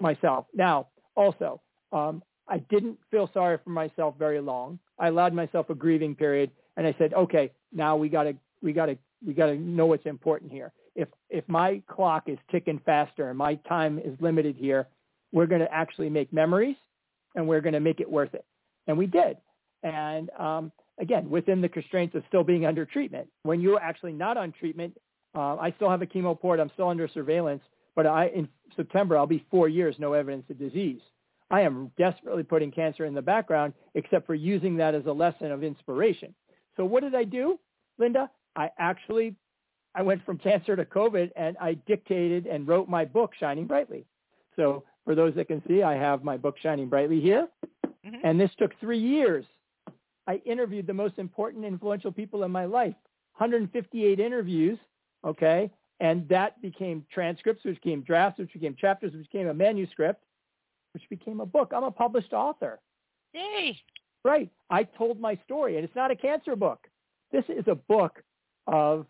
myself. 0.00 0.46
Now 0.54 0.88
also 1.16 1.60
um, 1.92 2.22
I 2.48 2.58
didn't 2.68 2.98
feel 3.10 3.30
sorry 3.32 3.58
for 3.62 3.70
myself 3.70 4.16
very 4.18 4.40
long. 4.40 4.78
I 4.98 5.08
allowed 5.08 5.32
myself 5.32 5.70
a 5.70 5.74
grieving 5.74 6.14
period, 6.14 6.50
and 6.76 6.86
I 6.86 6.94
said, 6.98 7.14
okay, 7.14 7.52
now 7.72 7.96
we 7.96 8.08
got 8.08 8.24
to 8.24 8.34
we 8.62 8.72
got 8.72 8.86
to 8.86 8.98
we 9.24 9.34
got 9.34 9.46
to 9.46 9.56
know 9.56 9.86
what's 9.86 10.06
important 10.06 10.50
here. 10.50 10.72
If 10.96 11.08
if 11.30 11.44
my 11.48 11.80
clock 11.88 12.28
is 12.28 12.38
ticking 12.50 12.80
faster 12.84 13.28
and 13.28 13.38
my 13.38 13.54
time 13.68 13.98
is 13.98 14.14
limited 14.20 14.56
here, 14.56 14.88
we're 15.32 15.46
to 15.60 15.72
actually 15.72 16.10
make 16.10 16.32
memories, 16.32 16.76
and 17.34 17.46
we're 17.46 17.60
to 17.74 17.80
make 17.80 18.00
it 18.00 18.10
worth 18.10 18.34
it. 18.34 18.44
And 18.86 18.98
we 18.98 19.06
did. 19.06 19.36
And 19.82 20.28
um, 20.38 20.72
again, 20.98 21.30
within 21.30 21.60
the 21.60 21.68
constraints 21.68 22.14
of 22.14 22.22
still 22.28 22.44
being 22.44 22.66
under 22.66 22.84
treatment. 22.84 23.28
When 23.44 23.60
you're 23.60 23.80
actually 23.80 24.12
not 24.12 24.36
on 24.36 24.52
treatment, 24.52 24.96
uh, 25.34 25.56
I 25.56 25.72
still 25.76 25.90
have 25.90 26.02
a 26.02 26.06
chemo 26.06 26.38
port. 26.38 26.60
I'm 26.60 26.70
still 26.74 26.88
under 26.88 27.08
surveillance. 27.08 27.62
But 27.96 28.06
I, 28.06 28.26
in 28.28 28.48
September, 28.76 29.16
I'll 29.16 29.26
be 29.26 29.44
four 29.50 29.68
years, 29.68 29.96
no 29.98 30.12
evidence 30.12 30.44
of 30.50 30.58
disease. 30.58 31.00
I 31.50 31.62
am 31.62 31.90
desperately 31.98 32.44
putting 32.44 32.70
cancer 32.70 33.04
in 33.04 33.14
the 33.14 33.22
background, 33.22 33.74
except 33.94 34.26
for 34.26 34.34
using 34.34 34.76
that 34.76 34.94
as 34.94 35.06
a 35.06 35.12
lesson 35.12 35.50
of 35.50 35.64
inspiration. 35.64 36.34
So 36.76 36.84
what 36.84 37.02
did 37.02 37.14
I 37.14 37.24
do, 37.24 37.58
Linda? 37.98 38.30
I 38.54 38.70
actually, 38.78 39.34
I 39.94 40.02
went 40.02 40.24
from 40.24 40.38
cancer 40.38 40.76
to 40.76 40.84
COVID 40.84 41.30
and 41.36 41.56
I 41.60 41.74
dictated 41.74 42.46
and 42.46 42.66
wrote 42.66 42.88
my 42.88 43.04
book, 43.04 43.32
Shining 43.38 43.66
Brightly. 43.66 44.06
So 44.54 44.84
for 45.04 45.14
those 45.14 45.34
that 45.34 45.48
can 45.48 45.62
see, 45.66 45.82
I 45.82 45.94
have 45.94 46.22
my 46.22 46.36
book, 46.36 46.56
Shining 46.62 46.88
Brightly 46.88 47.20
here. 47.20 47.48
Mm-hmm. 48.06 48.16
And 48.24 48.40
this 48.40 48.50
took 48.58 48.78
three 48.78 48.98
years. 48.98 49.44
I 50.26 50.40
interviewed 50.46 50.86
the 50.86 50.94
most 50.94 51.18
important, 51.18 51.64
influential 51.64 52.12
people 52.12 52.44
in 52.44 52.50
my 52.52 52.64
life, 52.64 52.94
158 53.36 54.20
interviews, 54.20 54.78
okay? 55.24 55.70
And 56.00 56.28
that 56.28 56.60
became 56.62 57.04
transcripts, 57.12 57.64
which 57.64 57.80
became 57.82 58.02
drafts, 58.02 58.38
which 58.38 58.52
became 58.52 58.74
chapters, 58.74 59.12
which 59.12 59.30
became 59.30 59.48
a 59.48 59.54
manuscript 59.54 60.24
which 60.92 61.08
became 61.08 61.40
a 61.40 61.46
book. 61.46 61.72
I'm 61.74 61.84
a 61.84 61.90
published 61.90 62.32
author. 62.32 62.80
Yay. 63.32 63.78
Right. 64.24 64.50
I 64.70 64.84
told 64.84 65.20
my 65.20 65.38
story, 65.44 65.76
and 65.76 65.84
it's 65.84 65.94
not 65.94 66.10
a 66.10 66.16
cancer 66.16 66.56
book. 66.56 66.86
This 67.32 67.44
is 67.48 67.64
a 67.68 67.74
book 67.74 68.22
of 68.66 69.06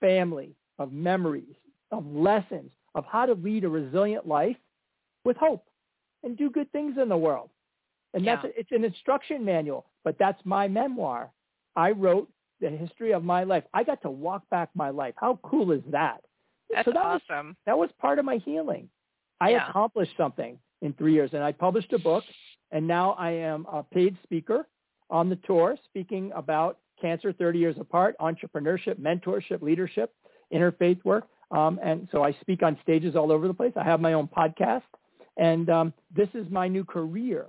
family, 0.00 0.54
of 0.78 0.92
memories, 0.92 1.54
of 1.92 2.06
lessons, 2.06 2.70
of 2.94 3.04
how 3.06 3.26
to 3.26 3.34
lead 3.34 3.64
a 3.64 3.68
resilient 3.68 4.26
life 4.26 4.56
with 5.24 5.36
hope 5.36 5.66
and 6.24 6.36
do 6.36 6.50
good 6.50 6.70
things 6.72 6.96
in 7.00 7.08
the 7.08 7.16
world. 7.16 7.50
And 8.14 8.24
yeah. 8.24 8.36
that's 8.36 8.46
a, 8.46 8.60
it's 8.60 8.72
an 8.72 8.84
instruction 8.84 9.44
manual, 9.44 9.86
but 10.04 10.16
that's 10.18 10.40
my 10.44 10.66
memoir. 10.66 11.30
I 11.76 11.90
wrote 11.90 12.28
the 12.60 12.70
history 12.70 13.12
of 13.12 13.24
my 13.24 13.44
life. 13.44 13.64
I 13.72 13.84
got 13.84 14.02
to 14.02 14.10
walk 14.10 14.42
back 14.50 14.70
my 14.74 14.90
life. 14.90 15.14
How 15.16 15.38
cool 15.42 15.72
is 15.72 15.82
that? 15.90 16.22
That's 16.72 16.84
so 16.84 16.92
that 16.92 17.04
awesome. 17.04 17.48
Was, 17.48 17.56
that 17.66 17.78
was 17.78 17.90
part 18.00 18.18
of 18.18 18.24
my 18.24 18.36
healing. 18.44 18.88
I 19.40 19.50
yeah. 19.50 19.68
accomplished 19.68 20.12
something 20.16 20.58
in 20.82 20.92
three 20.94 21.14
years. 21.14 21.30
And 21.32 21.42
I 21.42 21.52
published 21.52 21.92
a 21.92 21.98
book, 21.98 22.24
and 22.70 22.86
now 22.86 23.12
I 23.12 23.30
am 23.30 23.66
a 23.72 23.82
paid 23.82 24.16
speaker 24.22 24.66
on 25.08 25.28
the 25.28 25.36
tour 25.36 25.76
speaking 25.86 26.30
about 26.34 26.78
cancer 27.00 27.32
30 27.32 27.58
years 27.58 27.76
apart, 27.80 28.14
entrepreneurship, 28.20 28.98
mentorship, 29.00 29.62
leadership, 29.62 30.14
interfaith 30.52 31.02
work. 31.04 31.26
Um, 31.50 31.80
and 31.82 32.08
so 32.12 32.22
I 32.22 32.32
speak 32.40 32.62
on 32.62 32.78
stages 32.82 33.16
all 33.16 33.32
over 33.32 33.48
the 33.48 33.54
place. 33.54 33.72
I 33.76 33.84
have 33.84 34.00
my 34.00 34.12
own 34.12 34.28
podcast, 34.28 34.82
and 35.36 35.68
um, 35.68 35.94
this 36.14 36.28
is 36.34 36.46
my 36.50 36.68
new 36.68 36.84
career. 36.84 37.46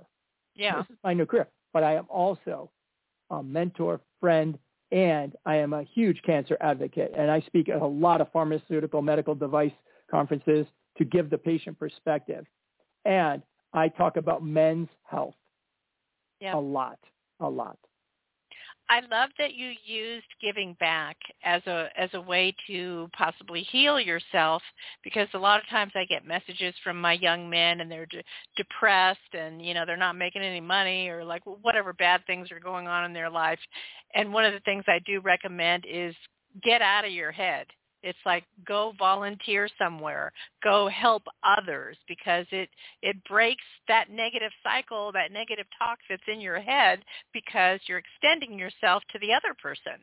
Yeah. 0.56 0.78
This 0.78 0.90
is 0.90 0.96
my 1.04 1.14
new 1.14 1.26
career. 1.26 1.48
But 1.72 1.84
I 1.84 1.94
am 1.94 2.06
also 2.08 2.70
a 3.30 3.42
mentor, 3.42 4.00
friend, 4.20 4.58
and 4.92 5.34
I 5.46 5.56
am 5.56 5.72
a 5.72 5.82
huge 5.82 6.20
cancer 6.22 6.56
advocate. 6.60 7.12
And 7.16 7.30
I 7.30 7.40
speak 7.40 7.68
at 7.68 7.80
a 7.80 7.86
lot 7.86 8.20
of 8.20 8.30
pharmaceutical 8.30 9.02
medical 9.02 9.34
device 9.34 9.72
conferences 10.10 10.66
to 10.98 11.04
give 11.04 11.30
the 11.30 11.38
patient 11.38 11.78
perspective. 11.78 12.44
And 13.04 13.42
I 13.72 13.88
talk 13.88 14.16
about 14.16 14.44
men's 14.44 14.88
health 15.04 15.34
yeah. 16.42 16.54
a 16.54 16.58
lot, 16.58 16.98
a 17.40 17.48
lot. 17.48 17.78
I 18.92 19.00
love 19.10 19.30
that 19.38 19.54
you 19.54 19.72
used 19.86 20.26
giving 20.42 20.76
back 20.78 21.16
as 21.44 21.62
a 21.66 21.88
as 21.96 22.10
a 22.12 22.20
way 22.20 22.54
to 22.66 23.08
possibly 23.16 23.62
heal 23.62 23.98
yourself 23.98 24.60
because 25.02 25.28
a 25.32 25.38
lot 25.38 25.58
of 25.58 25.68
times 25.70 25.92
I 25.94 26.04
get 26.04 26.26
messages 26.26 26.74
from 26.84 27.00
my 27.00 27.14
young 27.14 27.48
men 27.48 27.80
and 27.80 27.90
they're 27.90 28.04
de- 28.04 28.22
depressed 28.54 29.32
and 29.32 29.64
you 29.64 29.72
know 29.72 29.86
they're 29.86 29.96
not 29.96 30.16
making 30.16 30.42
any 30.42 30.60
money 30.60 31.08
or 31.08 31.24
like 31.24 31.40
whatever 31.62 31.94
bad 31.94 32.20
things 32.26 32.52
are 32.52 32.60
going 32.60 32.86
on 32.86 33.06
in 33.06 33.14
their 33.14 33.30
life. 33.30 33.58
And 34.14 34.30
one 34.30 34.44
of 34.44 34.52
the 34.52 34.60
things 34.60 34.84
I 34.86 34.98
do 35.06 35.20
recommend 35.20 35.86
is 35.90 36.14
get 36.62 36.82
out 36.82 37.06
of 37.06 37.12
your 37.12 37.32
head 37.32 37.68
it's 38.02 38.18
like 38.26 38.44
go 38.66 38.92
volunteer 38.98 39.68
somewhere, 39.78 40.32
go 40.62 40.88
help 40.88 41.22
others 41.44 41.96
because 42.08 42.46
it 42.50 42.68
it 43.02 43.16
breaks 43.24 43.64
that 43.88 44.10
negative 44.10 44.52
cycle, 44.62 45.12
that 45.12 45.32
negative 45.32 45.66
talk 45.78 45.98
that's 46.08 46.22
in 46.26 46.40
your 46.40 46.60
head 46.60 47.00
because 47.32 47.80
you're 47.86 47.98
extending 47.98 48.58
yourself 48.58 49.02
to 49.12 49.18
the 49.18 49.32
other 49.32 49.54
person. 49.60 50.00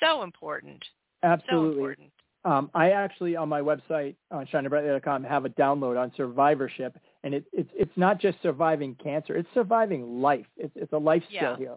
So 0.00 0.22
important. 0.22 0.84
Absolutely. 1.22 1.68
So 1.68 1.72
important. 1.72 2.12
Um, 2.44 2.70
I 2.74 2.90
actually 2.90 3.34
on 3.34 3.48
my 3.48 3.60
website 3.60 4.14
on 4.30 4.46
shiningbrightly.com 4.46 5.24
have 5.24 5.46
a 5.46 5.48
download 5.50 6.00
on 6.00 6.12
survivorship, 6.16 6.96
and 7.24 7.34
it, 7.34 7.44
it's 7.52 7.70
it's 7.74 7.96
not 7.96 8.20
just 8.20 8.40
surviving 8.40 8.94
cancer; 9.02 9.34
it's 9.34 9.48
surviving 9.52 10.22
life. 10.22 10.46
It's 10.56 10.72
it's 10.76 10.92
a 10.92 10.98
life 10.98 11.24
skill 11.28 11.40
yeah. 11.40 11.56
here, 11.56 11.76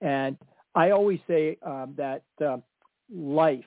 and 0.00 0.36
I 0.74 0.90
always 0.90 1.20
say 1.28 1.56
um, 1.64 1.94
that 1.96 2.24
uh, 2.44 2.56
life 3.14 3.64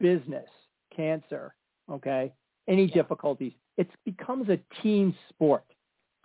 business, 0.00 0.48
cancer, 0.94 1.54
okay, 1.90 2.32
any 2.68 2.86
yeah. 2.86 2.94
difficulties, 2.94 3.52
it 3.76 3.88
becomes 4.04 4.48
a 4.48 4.58
team 4.82 5.14
sport, 5.28 5.64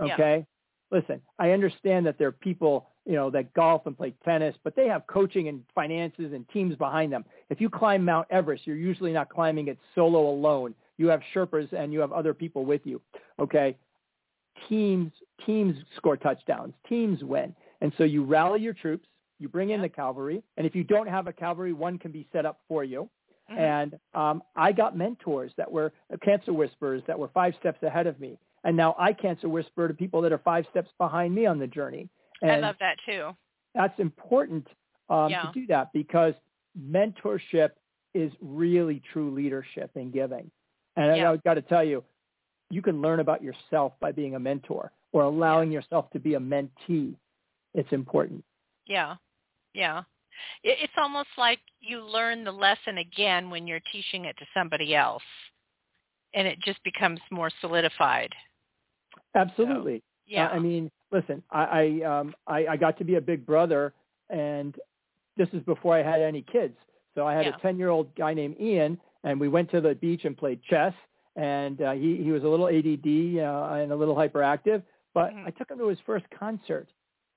okay? 0.02 0.46
Yeah. 0.92 1.00
Listen, 1.00 1.22
I 1.40 1.52
understand 1.52 2.06
that 2.06 2.18
there 2.18 2.28
are 2.28 2.34
people, 2.34 2.90
you 3.06 3.14
know, 3.14 3.30
that 3.30 3.54
golf 3.54 3.86
and 3.86 3.96
play 3.96 4.14
tennis, 4.26 4.56
but 4.64 4.76
they 4.76 4.88
have 4.88 5.08
coaching 5.08 5.48
and 5.48 5.64
finances 5.74 6.34
and 6.34 6.48
teams 6.50 6.76
behind 6.76 7.14
them. 7.14 7.24
If 7.50 7.62
you 7.62 7.70
climb 7.70 8.04
Mount 8.04 8.28
Everest, 8.30 8.68
you're 8.68 8.76
usually 8.76 9.14
not 9.14 9.30
climbing 9.30 9.70
it 9.70 9.78
solo 9.96 10.30
alone. 10.30 10.76
You 10.98 11.08
have 11.08 11.22
Sherpas 11.34 11.72
and 11.72 11.94
you 11.94 12.00
have 12.02 12.12
other 12.12 12.34
people 12.34 12.66
with 12.66 12.82
you, 12.84 13.02
okay? 13.40 13.78
Teams 14.68 15.12
teams 15.46 15.76
score 15.96 16.18
touchdowns, 16.18 16.74
teams 16.88 17.24
win. 17.24 17.56
And 17.82 17.92
so 17.98 18.04
you 18.04 18.24
rally 18.24 18.62
your 18.62 18.74
troops, 18.74 19.08
you 19.40 19.50
bring 19.50 19.72
in 19.72 19.82
the 19.82 19.90
cavalry, 19.90 20.44
and 20.58 20.68
if 20.68 20.76
you 20.76 20.84
don't 20.84 21.08
have 21.08 21.26
a 21.26 21.34
cavalry, 21.34 21.74
one 21.74 21.98
can 21.98 22.12
be 22.12 22.28
set 22.32 22.46
up 22.46 22.60
for 22.68 22.84
you. 22.84 23.10
Mm-hmm. 23.52 23.60
And 23.60 24.00
um, 24.14 24.44
I 24.56 24.72
got 24.72 24.98
mentors 24.98 25.52
that 25.58 25.72
were 25.72 25.92
cancer 26.24 26.54
whisperers 26.54 27.04
that 27.08 27.18
were 27.18 27.30
five 27.34 27.54
steps 27.60 27.82
ahead 27.84 28.08
of 28.08 28.20
me. 28.20 28.38
And 28.64 28.78
now 28.78 28.96
I 28.98 29.14
cancer 29.14 29.50
whisper 29.50 29.88
to 29.88 29.94
people 29.94 30.22
that 30.22 30.32
are 30.32 30.38
five 30.40 30.66
steps 30.70 30.90
behind 30.98 31.34
me 31.34 31.46
on 31.46 31.60
the 31.60 31.68
journey. 31.68 32.10
And 32.42 32.52
I 32.52 32.60
love 32.60 32.76
that 32.80 32.98
too. 33.06 33.32
That's 33.76 33.98
important 34.00 34.68
um, 35.10 35.30
yeah. 35.30 35.44
to 35.44 35.52
do 35.54 35.68
that 35.68 35.92
because 35.94 36.34
mentorship 36.80 37.72
is 38.14 38.32
really 38.42 39.02
true 39.12 39.34
leadership 39.34 39.92
and 39.96 40.14
giving. 40.14 40.52
And 40.96 41.18
yeah. 41.18 41.32
I've 41.32 41.44
got 41.44 41.56
to 41.56 41.62
tell 41.62 41.84
you, 41.84 42.04
you 42.70 42.82
can 42.82 43.02
learn 43.02 43.20
about 43.20 43.44
yourself 43.44 43.94
by 44.00 44.12
being 44.12 44.36
a 44.36 44.40
mentor 44.40 44.92
or 45.12 45.24
allowing 45.24 45.72
yeah. 45.72 45.80
yourself 45.80 46.10
to 46.12 46.20
be 46.20 46.36
a 46.36 46.40
mentee. 46.40 47.16
It's 47.74 47.92
important. 47.92 48.44
Yeah. 48.86 49.16
Yeah 49.74 50.04
it's 50.64 50.94
almost 50.98 51.30
like 51.38 51.60
you 51.80 52.02
learn 52.02 52.44
the 52.44 52.52
lesson 52.52 52.98
again 52.98 53.50
when 53.50 53.68
you're 53.68 53.82
teaching 53.92 54.26
it 54.26 54.36
to 54.38 54.46
somebody 54.54 54.96
else 54.96 55.24
and 56.34 56.48
it 56.48 56.58
just 56.64 56.84
becomes 56.84 57.20
more 57.30 57.50
solidified. 57.62 58.30
Absolutely. 59.36 59.98
So, 59.98 60.04
yeah 60.32 60.48
uh, 60.48 60.50
i 60.50 60.60
mean 60.60 60.90
listen 61.12 61.44
i 61.52 62.02
I, 62.04 62.20
um, 62.20 62.34
I 62.48 62.66
i 62.68 62.78
got 62.78 62.98
to 62.98 63.04
be 63.04 63.16
a 63.16 63.22
big 63.22 63.46
brother 63.46 63.94
and 64.30 64.76
this 65.38 65.50
is 65.54 65.62
before 65.64 65.96
i 65.96 66.04
had 66.04 66.22
any 66.22 66.42
kids. 66.42 66.76
So 67.16 67.28
i 67.28 67.34
had 67.34 67.46
yeah. 67.46 67.56
a 67.58 67.60
10 67.60 67.78
year 67.78 67.90
old 67.90 68.16
guy 68.16 68.34
named 68.34 68.56
ian 68.60 69.00
and 69.24 69.40
we 69.40 69.48
went 69.48 69.70
to 69.72 69.82
the 69.82 69.94
beach 69.96 70.26
and 70.26 70.36
played 70.36 70.62
chess 70.64 70.94
and 71.36 71.82
uh, 71.82 71.92
he 71.92 72.22
he 72.24 72.32
was 72.32 72.44
a 72.44 72.48
little 72.48 72.68
ADD 72.68 73.44
uh, 73.46 73.82
and 73.82 73.92
a 73.92 73.96
little 73.96 74.16
hyperactive 74.16 74.82
but 75.14 75.32
mm-hmm. 75.32 75.48
i 75.48 75.52
took 75.52 75.70
him 75.70 75.78
to 75.78 75.88
his 75.88 76.00
first 76.06 76.26
concert 76.38 76.88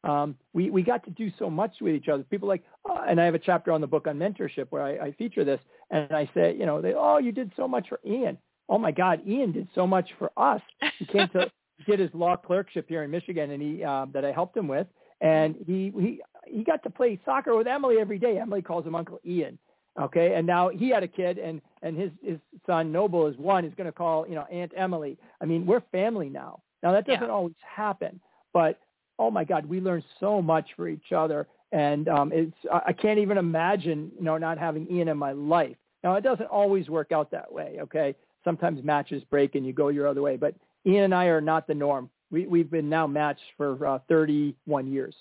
um, 0.05 0.37
we, 0.53 0.71
we 0.71 0.83
got 0.83 1.03
to 1.05 1.11
do 1.11 1.31
so 1.39 1.49
much 1.51 1.73
with 1.81 1.95
each 1.95 2.09
other. 2.09 2.23
People 2.25 2.49
like, 2.49 2.63
oh, 2.89 3.03
and 3.09 3.21
I 3.21 3.25
have 3.25 3.35
a 3.35 3.39
chapter 3.39 3.73
on 3.73 3.81
the 3.81 3.87
book 3.87 4.07
on 4.07 4.19
mentorship 4.19 4.67
where 4.71 4.83
I, 4.83 5.07
I 5.07 5.13
feature 5.13 5.45
this, 5.45 5.61
and 5.91 6.13
I 6.13 6.29
say, 6.35 6.55
you 6.59 6.67
know, 6.67 6.81
they, 6.81 6.95
oh, 6.95 7.19
you 7.19 7.33
did 7.33 7.51
so 7.57 7.67
much 7.67 7.89
for 7.89 8.01
Ian. 8.07 8.39
Oh 8.69 8.79
my 8.79 8.93
God, 8.93 9.27
Ian 9.27 9.53
did 9.53 9.69
so 9.75 9.87
much 9.87 10.09
for 10.19 10.31
us. 10.37 10.61
He 10.99 11.07
came 11.07 11.29
to 11.31 11.51
did 11.87 11.99
his 11.99 12.11
law 12.15 12.37
clerkship 12.37 12.87
here 12.89 13.03
in 13.03 13.11
Michigan, 13.11 13.51
and 13.51 13.63
he 13.63 13.83
uh, 13.85 14.07
that 14.13 14.25
I 14.25 14.33
helped 14.33 14.57
him 14.57 14.69
with, 14.69 14.87
and 15.21 15.55
he 15.67 15.93
he 15.99 16.23
he 16.47 16.65
got 16.65 16.83
to 16.85 16.91
play 16.91 17.19
soccer 17.25 17.57
with 17.57 17.67
Emily 17.67 17.97
every 17.99 18.19
day. 18.19 18.39
Emily 18.39 18.63
calls 18.63 18.87
him 18.87 18.95
Uncle 18.95 19.21
Ian. 19.27 19.59
Okay, 20.01 20.35
and 20.35 20.47
now 20.47 20.71
he 20.71 20.89
had 20.89 21.03
a 21.03 21.09
kid, 21.09 21.39
and 21.39 21.61
and 21.83 21.97
his 21.97 22.11
his 22.23 22.39
son 22.67 22.91
Noble 22.91 23.27
is 23.27 23.37
one. 23.37 23.65
He's 23.65 23.75
going 23.75 23.87
to 23.87 23.93
call 23.93 24.27
you 24.27 24.35
know 24.35 24.45
Aunt 24.51 24.73
Emily. 24.77 25.19
I 25.41 25.45
mean, 25.45 25.67
we're 25.67 25.83
family 25.93 26.29
now. 26.29 26.63
Now 26.83 26.93
that 26.93 27.07
doesn't 27.07 27.23
Yeah. 27.23 27.29
always 27.29 27.55
happen, 27.61 28.21
but 28.53 28.81
oh 29.19 29.31
my 29.31 29.45
God, 29.45 29.67
we 29.67 29.81
learn 29.81 30.03
so 30.21 30.43
much 30.43 30.67
for 30.77 30.89
each 30.89 31.13
other, 31.13 31.47
and 31.73 32.09
um, 32.09 32.31
it's 32.33 32.57
I 32.73 32.83
I 32.89 32.93
can't 32.93 33.19
even 33.19 33.39
imagine 33.39 34.11
you 34.19 34.25
know 34.25 34.37
not 34.39 34.59
having 34.59 34.91
Ian 34.91 35.09
in 35.09 35.19
my 35.19 35.33
life. 35.33 35.77
Now 36.03 36.15
it 36.17 36.23
doesn't 36.23 36.47
always 36.47 36.89
work 36.89 37.13
out 37.13 37.31
that 37.31 37.51
way. 37.53 37.79
Okay, 37.81 38.15
sometimes 38.45 38.83
matches 38.85 39.23
break 39.31 39.55
and 39.55 39.67
you 39.67 39.73
go 39.73 39.89
your 39.89 40.07
other 40.07 40.23
way, 40.23 40.37
but 40.37 40.55
Ian 40.87 41.05
and 41.05 41.15
I 41.15 41.27
are 41.27 41.41
not 41.41 41.67
the 41.67 41.75
norm. 41.75 42.11
We 42.31 42.47
we've 42.47 42.71
been 42.71 42.89
now 42.89 43.07
matched 43.07 43.43
for 43.57 43.87
uh, 43.87 43.99
31 44.09 44.87
years 44.87 45.15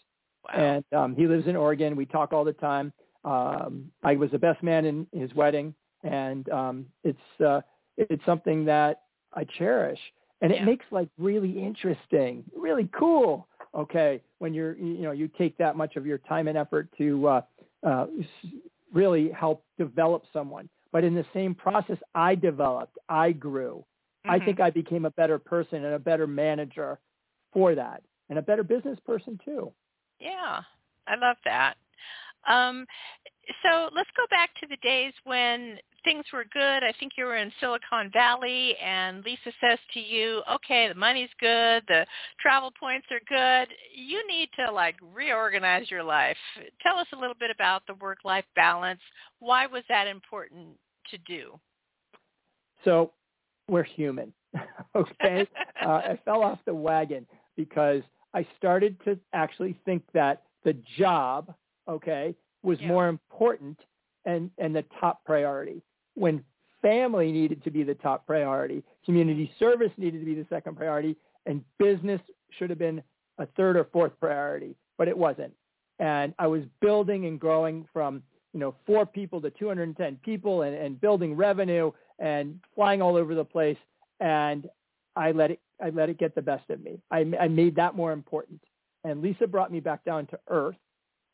Wow. 0.46 0.60
and 0.60 0.86
um, 0.94 1.16
he 1.16 1.26
lives 1.28 1.48
in 1.48 1.56
Oregon. 1.56 1.96
We 1.96 2.06
talk 2.06 2.34
all 2.34 2.44
the 2.44 2.54
time. 2.54 2.91
Um, 3.24 3.89
I 4.04 4.16
was 4.16 4.30
the 4.32 4.38
best 4.39 4.62
man 4.62 4.84
in 4.86 5.08
his 5.14 5.34
wedding, 5.34 5.74
and 6.04 6.50
um, 6.50 6.86
it's 7.06 7.41
uh, 7.46 7.62
it's 7.98 8.26
something 8.26 8.66
that 8.66 9.04
I 9.34 9.46
cherish, 9.46 10.00
and 10.41 10.52
it 10.52 10.58
Yeah. 10.60 10.66
makes 10.66 10.86
like 10.91 11.08
really 11.18 11.64
interesting, 11.64 12.44
really 12.56 12.89
cool. 12.91 13.48
Okay, 13.76 14.21
when 14.39 14.53
you're 14.53 14.76
you 14.78 15.01
know 15.01 15.11
you 15.11 15.28
take 15.28 15.57
that 15.57 15.76
much 15.76 15.95
of 15.95 16.05
your 16.05 16.19
time 16.19 16.47
and 16.47 16.57
effort 16.57 16.88
to 16.97 17.28
uh, 17.28 17.41
uh, 17.84 18.05
really 18.93 19.32
help 19.32 19.63
develop 19.78 20.24
someone, 20.32 20.69
but 20.91 21.03
in 21.03 21.15
the 21.15 21.26
same 21.34 21.55
process, 21.55 21.97
I 22.13 22.36
developed, 22.36 22.97
I 23.09 23.32
grew. 23.32 23.84
I 24.30 24.39
Mhm. 24.39 24.45
think 24.45 24.59
I 24.59 24.69
became 24.69 25.05
a 25.05 25.11
better 25.11 25.39
person 25.39 25.84
and 25.86 25.95
a 25.95 25.99
better 25.99 26.28
manager 26.28 26.99
for 27.51 27.74
that, 27.76 28.03
and 28.30 28.38
a 28.39 28.41
better 28.43 28.63
business 28.63 28.99
person 29.05 29.39
too. 29.43 29.74
Yeah, 30.19 30.61
I 31.07 31.15
love 31.15 31.38
that. 31.43 31.76
Um, 32.47 32.86
so 33.62 33.89
let's 33.94 34.10
go 34.16 34.24
back 34.30 34.52
to 34.60 34.68
the 34.68 34.78
days 34.78 35.14
when 35.24 35.78
things 36.04 36.26
were 36.32 36.46
good. 36.54 36.84
I 36.84 36.94
think 37.00 37.14
you 37.18 37.26
were 37.26 37.38
in 37.38 37.52
Silicon 37.60 38.10
Valley, 38.12 38.76
and 38.78 39.24
Lisa 39.24 39.52
says 39.60 39.80
to 39.94 40.00
you, 40.00 40.44
"Okay, 40.52 40.88
the 40.88 40.96
money's 40.96 41.30
good, 41.39 41.86
the 41.88 42.06
travel 42.39 42.72
points 42.72 43.08
are 43.12 43.22
good. 43.28 43.74
You 43.94 44.26
need 44.28 44.50
to 44.58 44.72
like 44.72 44.96
reorganize 45.02 45.89
your 45.89 46.04
life." 46.04 46.38
Tell 46.82 46.98
us 46.98 47.08
a 47.14 47.18
little 47.18 47.36
bit 47.36 47.52
about 47.52 47.86
the 47.88 47.96
work-life 47.96 48.46
balance. 48.56 49.02
Why 49.39 49.66
was 49.66 49.84
that 49.89 50.08
important 50.08 50.78
to 51.10 51.18
do? 51.20 51.60
So 52.84 53.12
we're 53.68 53.84
human. 53.84 54.34
okay. 54.96 55.48
uh, 55.86 55.89
I 55.89 56.20
fell 56.26 56.44
off 56.44 56.60
the 56.66 56.74
wagon 56.74 57.26
because 57.56 58.04
I 58.34 58.46
started 58.58 58.98
to 59.06 59.18
actually 59.34 59.78
think 59.86 60.04
that 60.14 60.44
the 60.64 60.76
job, 60.98 61.54
okay, 61.88 62.36
was 62.64 62.80
Yeah. 62.82 62.88
more 62.88 63.07
important 63.07 63.80
and, 64.26 64.49
and 64.57 64.76
the 64.76 64.84
top 64.99 65.24
priority 65.26 65.84
when 66.16 66.43
family 66.82 67.32
needed 67.32 67.64
to 67.64 67.72
be 67.72 67.84
the 67.84 67.95
top 67.95 68.26
priority, 68.28 68.84
community 69.05 69.51
service 69.57 69.91
needed 69.97 70.20
to 70.20 70.26
be 70.26 70.36
the 70.36 70.45
second 70.49 70.76
priority, 70.76 71.16
and 71.45 71.64
business 71.80 72.22
should 72.51 72.70
have 72.70 72.80
been 72.80 73.01
a 73.39 73.45
third 73.57 73.76
or 73.76 73.86
fourth 73.86 74.11
priority, 74.20 74.76
but 74.97 75.07
it 75.07 75.18
wasn't. 75.18 75.53
And 75.99 76.34
I 76.38 76.47
was 76.47 76.64
building 76.82 77.26
and 77.26 77.39
growing 77.39 77.88
from, 77.93 78.22
you 78.53 78.59
know, 78.59 78.76
four 78.86 79.05
people 79.05 79.41
to 79.41 79.49
210 79.49 80.18
people 80.18 80.64
and, 80.64 80.76
and 80.76 80.99
building 80.99 81.36
revenue 81.36 81.91
and 82.20 82.59
flying 82.76 83.01
all 83.01 83.16
over 83.16 83.34
the 83.34 83.45
place. 83.45 83.78
And 84.20 84.70
I 85.16 85.32
let 85.32 85.51
it, 85.51 85.59
I 85.82 85.89
let 85.89 86.09
it 86.09 86.18
get 86.20 86.36
the 86.36 86.41
best 86.41 86.70
of 86.70 86.82
me. 86.84 87.01
I, 87.11 87.26
I 87.39 87.47
made 87.47 87.76
that 87.78 87.95
more 87.95 88.11
important. 88.11 88.61
And 89.03 89.22
Lisa 89.22 89.47
brought 89.47 89.72
me 89.72 89.80
back 89.80 90.03
down 90.03 90.28
to 90.28 90.39
earth 90.49 90.76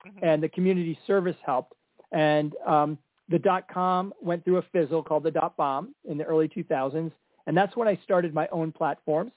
Mhm. 0.06 0.20
and 0.22 0.44
the 0.44 0.50
community 0.50 0.98
service 1.06 1.38
helped. 1.46 1.74
And 2.12 2.56
um, 2.66 2.98
the 3.30 3.40
dot 3.40 3.68
com 3.68 4.14
went 4.22 4.44
through 4.44 4.58
a 4.58 4.62
fizzle 4.74 5.04
called 5.04 5.24
the 5.24 5.32
dot 5.32 5.56
bomb 5.58 5.94
in 6.06 6.18
the 6.18 6.24
early 6.24 6.48
2000s. 6.48 7.12
And 7.48 7.58
that's 7.58 7.76
when 7.76 7.88
I 7.88 7.96
started 8.04 8.34
my 8.34 8.48
own 8.50 8.72
platforms. 8.72 9.32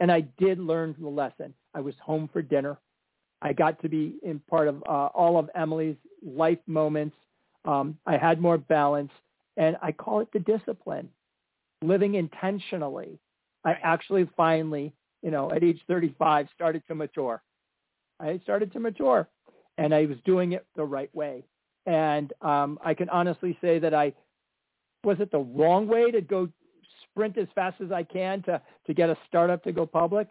And 0.00 0.10
I 0.10 0.22
did 0.38 0.58
learn 0.58 0.94
the 0.98 1.08
lesson. 1.08 1.54
I 1.74 1.80
was 1.80 1.94
home 2.02 2.28
for 2.32 2.42
dinner. 2.42 2.78
I 3.42 3.52
got 3.52 3.80
to 3.82 3.88
be 3.88 4.16
in 4.22 4.38
part 4.40 4.68
of 4.68 4.82
uh, 4.86 5.06
all 5.14 5.38
of 5.38 5.50
Emily's 5.54 5.96
life 6.22 6.58
moments. 6.66 7.16
Um, 7.64 7.98
I 8.06 8.16
had 8.16 8.40
more 8.40 8.58
balance. 8.58 9.12
And 9.56 9.76
I 9.82 9.92
call 9.92 10.20
it 10.20 10.28
the 10.32 10.38
discipline, 10.40 11.10
living 11.82 12.14
intentionally. 12.14 13.18
I 13.64 13.72
actually 13.82 14.28
finally, 14.36 14.92
you 15.22 15.30
know, 15.30 15.50
at 15.52 15.62
age 15.62 15.80
35, 15.86 16.48
started 16.54 16.82
to 16.88 16.94
mature. 16.94 17.42
I 18.18 18.38
started 18.42 18.72
to 18.72 18.80
mature 18.80 19.28
and 19.80 19.94
I 19.94 20.04
was 20.04 20.18
doing 20.26 20.52
it 20.52 20.66
the 20.76 20.84
right 20.84 21.12
way. 21.14 21.42
And 21.86 22.32
um, 22.42 22.78
I 22.84 22.92
can 22.92 23.08
honestly 23.08 23.58
say 23.60 23.78
that 23.80 23.94
I 23.94 24.12
was 25.02 25.16
it 25.18 25.32
the 25.32 25.38
wrong 25.38 25.88
way 25.88 26.10
to 26.10 26.20
go 26.20 26.48
sprint 27.02 27.38
as 27.38 27.48
fast 27.54 27.80
as 27.80 27.90
I 27.90 28.02
can 28.02 28.42
to 28.42 28.60
to 28.86 28.94
get 28.94 29.08
a 29.08 29.16
startup 29.26 29.64
to 29.64 29.72
go 29.72 29.86
public. 29.86 30.28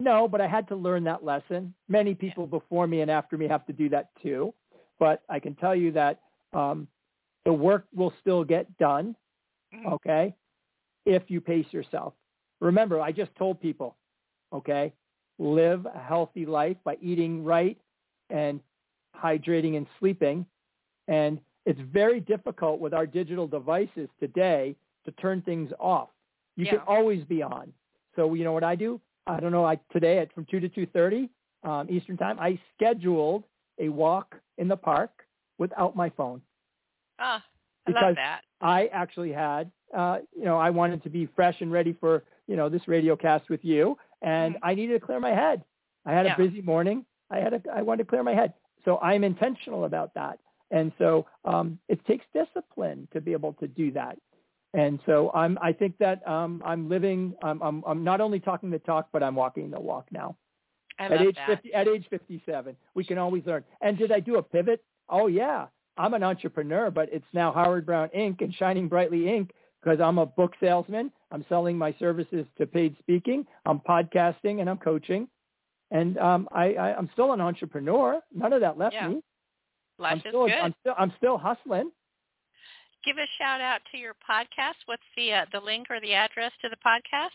No, 0.00 0.26
but 0.26 0.40
I 0.40 0.48
had 0.48 0.66
to 0.68 0.74
learn 0.74 1.04
that 1.04 1.24
lesson. 1.24 1.72
Many 1.88 2.14
people 2.14 2.46
before 2.46 2.88
me 2.88 3.02
and 3.02 3.10
after 3.10 3.38
me 3.38 3.46
have 3.46 3.64
to 3.66 3.72
do 3.72 3.88
that 3.90 4.08
too. 4.20 4.52
But 4.98 5.22
I 5.28 5.38
can 5.38 5.54
tell 5.54 5.76
you 5.76 5.92
that 5.92 6.20
um, 6.52 6.88
the 7.44 7.52
work 7.52 7.86
will 7.94 8.12
still 8.20 8.42
get 8.42 8.66
done, 8.78 9.14
Mhm. 9.72 9.92
okay, 9.92 10.34
if 11.06 11.30
you 11.30 11.40
pace 11.40 11.72
yourself. 11.72 12.14
Remember, 12.60 13.00
I 13.00 13.12
just 13.12 13.34
told 13.36 13.60
people, 13.60 13.96
okay, 14.52 14.92
live 15.38 15.86
a 15.86 15.98
healthy 15.98 16.46
life 16.46 16.76
by 16.84 16.96
eating 17.00 17.44
right 17.44 17.78
and 18.30 18.60
hydrating 19.22 19.76
and 19.76 19.86
sleeping. 19.98 20.44
And 21.08 21.40
it's 21.66 21.80
very 21.92 22.20
difficult 22.20 22.80
with 22.80 22.92
our 22.94 23.06
digital 23.06 23.46
devices 23.46 24.08
today 24.20 24.76
to 25.04 25.12
turn 25.12 25.42
things 25.42 25.70
off. 25.78 26.08
You 26.56 26.66
can 26.66 26.80
always 26.86 27.24
be 27.24 27.42
on. 27.42 27.72
So 28.16 28.34
you 28.34 28.44
know 28.44 28.52
what 28.52 28.64
I 28.64 28.74
do? 28.76 29.00
I 29.26 29.40
don't 29.40 29.52
know. 29.52 29.64
I 29.64 29.76
today 29.92 30.18
at 30.18 30.32
from 30.34 30.44
two 30.50 30.60
to 30.60 30.68
two 30.68 30.86
thirty 30.86 31.30
um, 31.62 31.86
Eastern 31.90 32.16
time, 32.16 32.38
I 32.40 32.58
scheduled 32.74 33.44
a 33.78 33.88
walk 33.88 34.34
in 34.58 34.68
the 34.68 34.76
park 34.76 35.10
without 35.58 35.96
my 35.96 36.10
phone. 36.10 36.42
Ah, 37.18 37.42
I 37.86 37.90
love 37.92 38.16
that. 38.16 38.42
I 38.60 38.86
actually 38.88 39.32
had, 39.32 39.70
uh, 39.96 40.18
you 40.36 40.44
know, 40.44 40.58
I 40.58 40.70
wanted 40.70 41.02
to 41.04 41.10
be 41.10 41.26
fresh 41.26 41.60
and 41.60 41.70
ready 41.72 41.92
for, 41.98 42.22
you 42.48 42.56
know, 42.56 42.68
this 42.68 42.86
radio 42.88 43.16
cast 43.16 43.48
with 43.48 43.64
you, 43.64 43.96
and 44.22 44.54
Mhm. 44.54 44.58
I 44.62 44.74
needed 44.74 45.00
to 45.00 45.06
clear 45.06 45.20
my 45.20 45.30
head. 45.30 45.64
I 46.04 46.12
had 46.12 46.26
Yeah. 46.26 46.34
a 46.34 46.36
busy 46.36 46.62
morning. 46.62 47.04
I 47.30 47.38
had 47.38 47.54
a, 47.54 47.62
I 47.72 47.82
wanted 47.82 48.04
to 48.04 48.08
clear 48.10 48.22
my 48.22 48.34
head, 48.34 48.52
so 48.84 48.98
I'm 48.98 49.24
intentional 49.24 49.84
about 49.84 50.14
that. 50.14 50.38
And 50.70 50.92
so 50.98 51.26
um, 51.44 51.78
it 51.88 52.04
takes 52.06 52.24
discipline 52.32 53.06
to 53.12 53.20
be 53.20 53.32
able 53.32 53.52
to 53.54 53.68
do 53.68 53.92
that. 53.92 54.18
And 54.74 55.00
so 55.04 55.30
I'm, 55.34 55.58
I 55.60 55.72
think 55.72 55.98
that 55.98 56.26
um, 56.26 56.62
I'm 56.64 56.88
living, 56.88 57.34
I'm, 57.42 57.60
I'm, 57.62 57.84
I'm 57.86 58.04
not 58.04 58.22
only 58.22 58.40
talking 58.40 58.70
the 58.70 58.78
talk, 58.78 59.08
but 59.12 59.22
I'm 59.22 59.34
walking 59.34 59.70
the 59.70 59.78
walk 59.78 60.06
now. 60.10 60.36
I 60.98 61.06
at 61.06 61.20
age 61.20 61.36
that. 61.36 61.46
50, 61.46 61.74
at 61.74 61.88
age 61.88 62.06
57, 62.08 62.76
we 62.94 63.04
can 63.04 63.18
always 63.18 63.44
learn. 63.44 63.64
And 63.80 63.98
did 63.98 64.12
I 64.12 64.20
do 64.20 64.36
a 64.36 64.42
pivot? 64.42 64.82
Oh 65.08 65.26
yeah, 65.26 65.66
I'm 65.96 66.14
an 66.14 66.22
entrepreneur, 66.22 66.90
but 66.90 67.08
it's 67.12 67.26
now 67.32 67.52
Howard 67.52 67.84
Brown 67.84 68.08
Inc. 68.16 68.40
and 68.40 68.54
Shining 68.54 68.88
Brightly 68.88 69.20
Inc. 69.20 69.50
because 69.82 70.00
I'm 70.00 70.18
a 70.18 70.26
book 70.26 70.54
salesman. 70.60 71.12
I'm 71.30 71.44
selling 71.48 71.76
my 71.76 71.94
services 71.98 72.46
to 72.58 72.66
paid 72.66 72.96
speaking. 72.98 73.46
I'm 73.66 73.80
podcasting 73.80 74.60
and 74.60 74.70
I'm 74.70 74.78
coaching. 74.78 75.28
And 75.92 76.18
um, 76.18 76.48
I, 76.52 76.72
I, 76.74 76.96
I'm 76.96 77.08
still 77.12 77.32
an 77.32 77.40
entrepreneur. 77.40 78.20
None 78.34 78.52
of 78.52 78.60
that 78.62 78.78
left 78.78 78.94
Yeah. 78.94 79.08
me. 79.08 79.22
Life 79.98 80.12
I'm 80.12 80.18
is 80.18 80.24
still, 80.28 80.46
good. 80.46 80.54
I'm 80.54 80.74
still, 80.80 80.94
I'm 80.98 81.12
still 81.18 81.38
hustling. 81.38 81.92
Give 83.04 83.18
a 83.18 83.26
shout 83.38 83.60
out 83.60 83.80
to 83.92 83.98
your 83.98 84.14
podcast. 84.28 84.74
What's 84.86 85.02
the 85.16 85.32
uh, 85.32 85.44
the 85.52 85.60
link 85.60 85.88
or 85.90 86.00
the 86.00 86.14
address 86.14 86.50
to 86.62 86.68
the 86.68 86.76
podcast? 86.84 87.28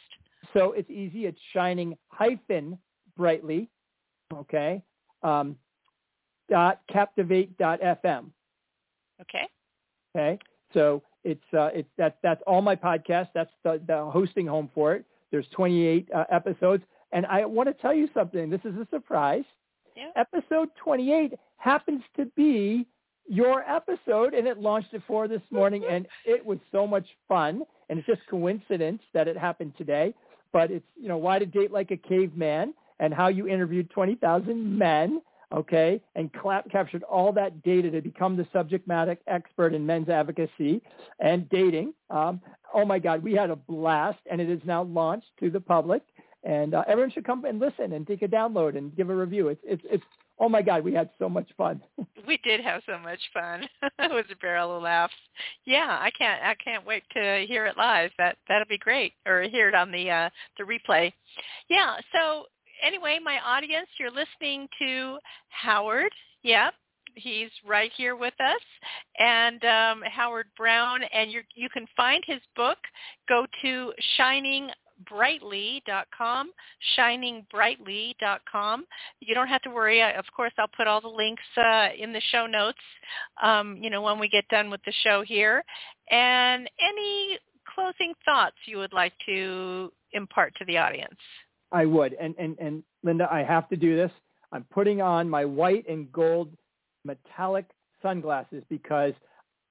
So 0.53 0.71
it's 0.71 0.89
easy. 0.89 1.25
It's 1.25 1.39
shining 1.53 1.97
hyphen 2.07 2.77
brightly. 3.15 3.69
Okay. 4.33 4.81
Um, 5.23 5.55
dot 6.49 6.81
captivate 6.91 7.57
dot 7.57 7.79
fm. 7.81 8.31
Okay. 9.21 9.47
Okay, 10.15 10.39
so 10.73 11.03
it's 11.23 11.43
uh, 11.53 11.69
it's 11.73 11.89
that 11.97 12.17
that's 12.23 12.41
all 12.47 12.61
my 12.61 12.75
podcasts. 12.75 13.29
That's 13.33 13.51
the, 13.63 13.81
the 13.85 14.05
hosting 14.05 14.47
home 14.47 14.69
for 14.73 14.95
it. 14.95 15.05
There's 15.31 15.47
28 15.53 16.07
uh, 16.15 16.23
episodes, 16.31 16.83
and 17.11 17.25
I 17.25 17.45
want 17.45 17.67
to 17.69 17.73
tell 17.73 17.93
you 17.93 18.09
something. 18.13 18.49
This 18.49 18.61
is 18.63 18.75
a 18.75 18.87
surprise. 18.91 19.43
Yeah. 19.95 20.09
Episode 20.15 20.69
28 20.83 21.33
happens 21.57 22.01
to 22.17 22.25
be 22.35 22.85
your 23.27 23.61
episode, 23.61 24.33
and 24.33 24.47
it 24.47 24.59
launched 24.59 24.93
at 24.93 25.01
four 25.07 25.27
this 25.27 25.41
morning, 25.51 25.83
and 25.89 26.07
it 26.25 26.45
was 26.45 26.59
so 26.71 26.87
much 26.87 27.05
fun. 27.27 27.63
And 27.89 27.99
it's 27.99 28.07
just 28.07 28.21
coincidence 28.29 29.01
that 29.13 29.27
it 29.27 29.37
happened 29.37 29.73
today. 29.77 30.13
But 30.51 30.71
it's 30.71 30.85
you 30.95 31.07
know 31.07 31.17
why 31.17 31.39
to 31.39 31.45
date 31.45 31.71
like 31.71 31.91
a 31.91 31.97
caveman, 31.97 32.73
and 32.99 33.13
how 33.13 33.27
you 33.27 33.47
interviewed 33.47 33.89
20,000 33.91 34.77
men 34.77 35.21
okay, 35.53 36.01
and 36.15 36.31
clap, 36.33 36.69
captured 36.69 37.03
all 37.03 37.31
that 37.33 37.63
data 37.63 37.89
to 37.91 38.01
become 38.01 38.35
the 38.35 38.47
subject 38.51 38.87
matter 38.87 39.17
expert 39.27 39.73
in 39.73 39.85
men's 39.85 40.09
advocacy 40.09 40.81
and 41.19 41.47
dating. 41.49 41.93
Um, 42.09 42.41
oh 42.73 42.85
my 42.85 42.99
God, 42.99 43.23
we 43.23 43.33
had 43.33 43.49
a 43.49 43.55
blast, 43.55 44.19
and 44.29 44.41
it 44.41 44.49
is 44.49 44.59
now 44.65 44.83
launched 44.83 45.27
to 45.39 45.49
the 45.49 45.61
public. 45.61 46.01
And 46.43 46.73
uh, 46.73 46.83
everyone 46.87 47.11
should 47.11 47.25
come 47.25 47.45
and 47.45 47.59
listen 47.59 47.93
and 47.93 48.05
take 48.05 48.21
a 48.21 48.27
download 48.27 48.77
and 48.77 48.95
give 48.95 49.09
a 49.09 49.15
review. 49.15 49.49
It's 49.49 49.61
it's 49.63 49.83
it's 49.89 50.03
oh 50.39 50.49
my 50.49 50.61
god, 50.61 50.83
we 50.83 50.93
had 50.93 51.09
so 51.19 51.29
much 51.29 51.49
fun. 51.57 51.81
we 52.27 52.37
did 52.43 52.61
have 52.61 52.81
so 52.85 52.97
much 52.99 53.19
fun. 53.33 53.67
it 53.99 54.11
was 54.11 54.25
a 54.31 54.35
barrel 54.37 54.77
of 54.77 54.83
laughs. 54.83 55.13
Yeah, 55.65 55.97
I 55.99 56.11
can't 56.11 56.43
I 56.43 56.55
can't 56.55 56.85
wait 56.85 57.03
to 57.13 57.45
hear 57.47 57.65
it 57.65 57.77
live. 57.77 58.11
That 58.17 58.37
that'll 58.47 58.67
be 58.67 58.77
great, 58.77 59.13
or 59.25 59.43
hear 59.43 59.69
it 59.69 59.75
on 59.75 59.91
the 59.91 60.09
uh, 60.09 60.29
the 60.57 60.63
replay. 60.63 61.11
Yeah. 61.69 61.97
So 62.13 62.45
anyway, 62.83 63.19
my 63.23 63.39
audience, 63.45 63.87
you're 63.99 64.11
listening 64.11 64.67
to 64.79 65.17
Howard. 65.49 66.11
Yep. 66.43 66.73
He's 67.15 67.49
right 67.65 67.91
here 67.97 68.15
with 68.15 68.35
us, 68.39 68.61
and 69.17 69.63
um, 69.65 70.03
Howard 70.05 70.45
Brown, 70.55 71.01
and 71.11 71.31
you 71.31 71.41
you 71.55 71.67
can 71.69 71.87
find 71.97 72.23
his 72.27 72.41
book. 72.55 72.77
Go 73.27 73.47
to 73.63 73.91
Shining 74.17 74.69
brightly.com, 75.05 76.51
shiningbrightly.com. 76.97 78.85
You 79.19 79.35
don't 79.35 79.47
have 79.47 79.61
to 79.63 79.69
worry. 79.69 80.01
of 80.01 80.25
course, 80.35 80.53
I'll 80.57 80.67
put 80.75 80.87
all 80.87 81.01
the 81.01 81.07
links 81.07 81.43
uh, 81.57 81.89
in 81.97 82.13
the 82.13 82.21
show 82.31 82.45
notes, 82.47 82.79
um, 83.41 83.77
you 83.81 83.89
know, 83.89 84.01
when 84.01 84.19
we 84.19 84.27
get 84.29 84.47
done 84.49 84.69
with 84.69 84.81
the 84.85 84.93
show 85.03 85.23
here. 85.23 85.63
And 86.09 86.69
any 86.81 87.39
closing 87.73 88.13
thoughts 88.25 88.55
you 88.65 88.77
would 88.77 88.93
like 88.93 89.13
to 89.25 89.91
impart 90.13 90.53
to 90.55 90.65
the 90.65 90.77
audience? 90.77 91.17
I 91.71 91.85
would. 91.85 92.13
And, 92.13 92.33
and, 92.37 92.57
and 92.59 92.83
Linda, 93.03 93.27
I 93.31 93.43
have 93.43 93.67
to 93.69 93.75
do 93.75 93.95
this. 93.95 94.11
I'm 94.51 94.65
putting 94.71 95.01
on 95.01 95.29
my 95.29 95.45
white 95.45 95.87
and 95.89 96.11
gold 96.11 96.49
metallic 97.03 97.65
sunglasses 98.01 98.63
because 98.69 99.13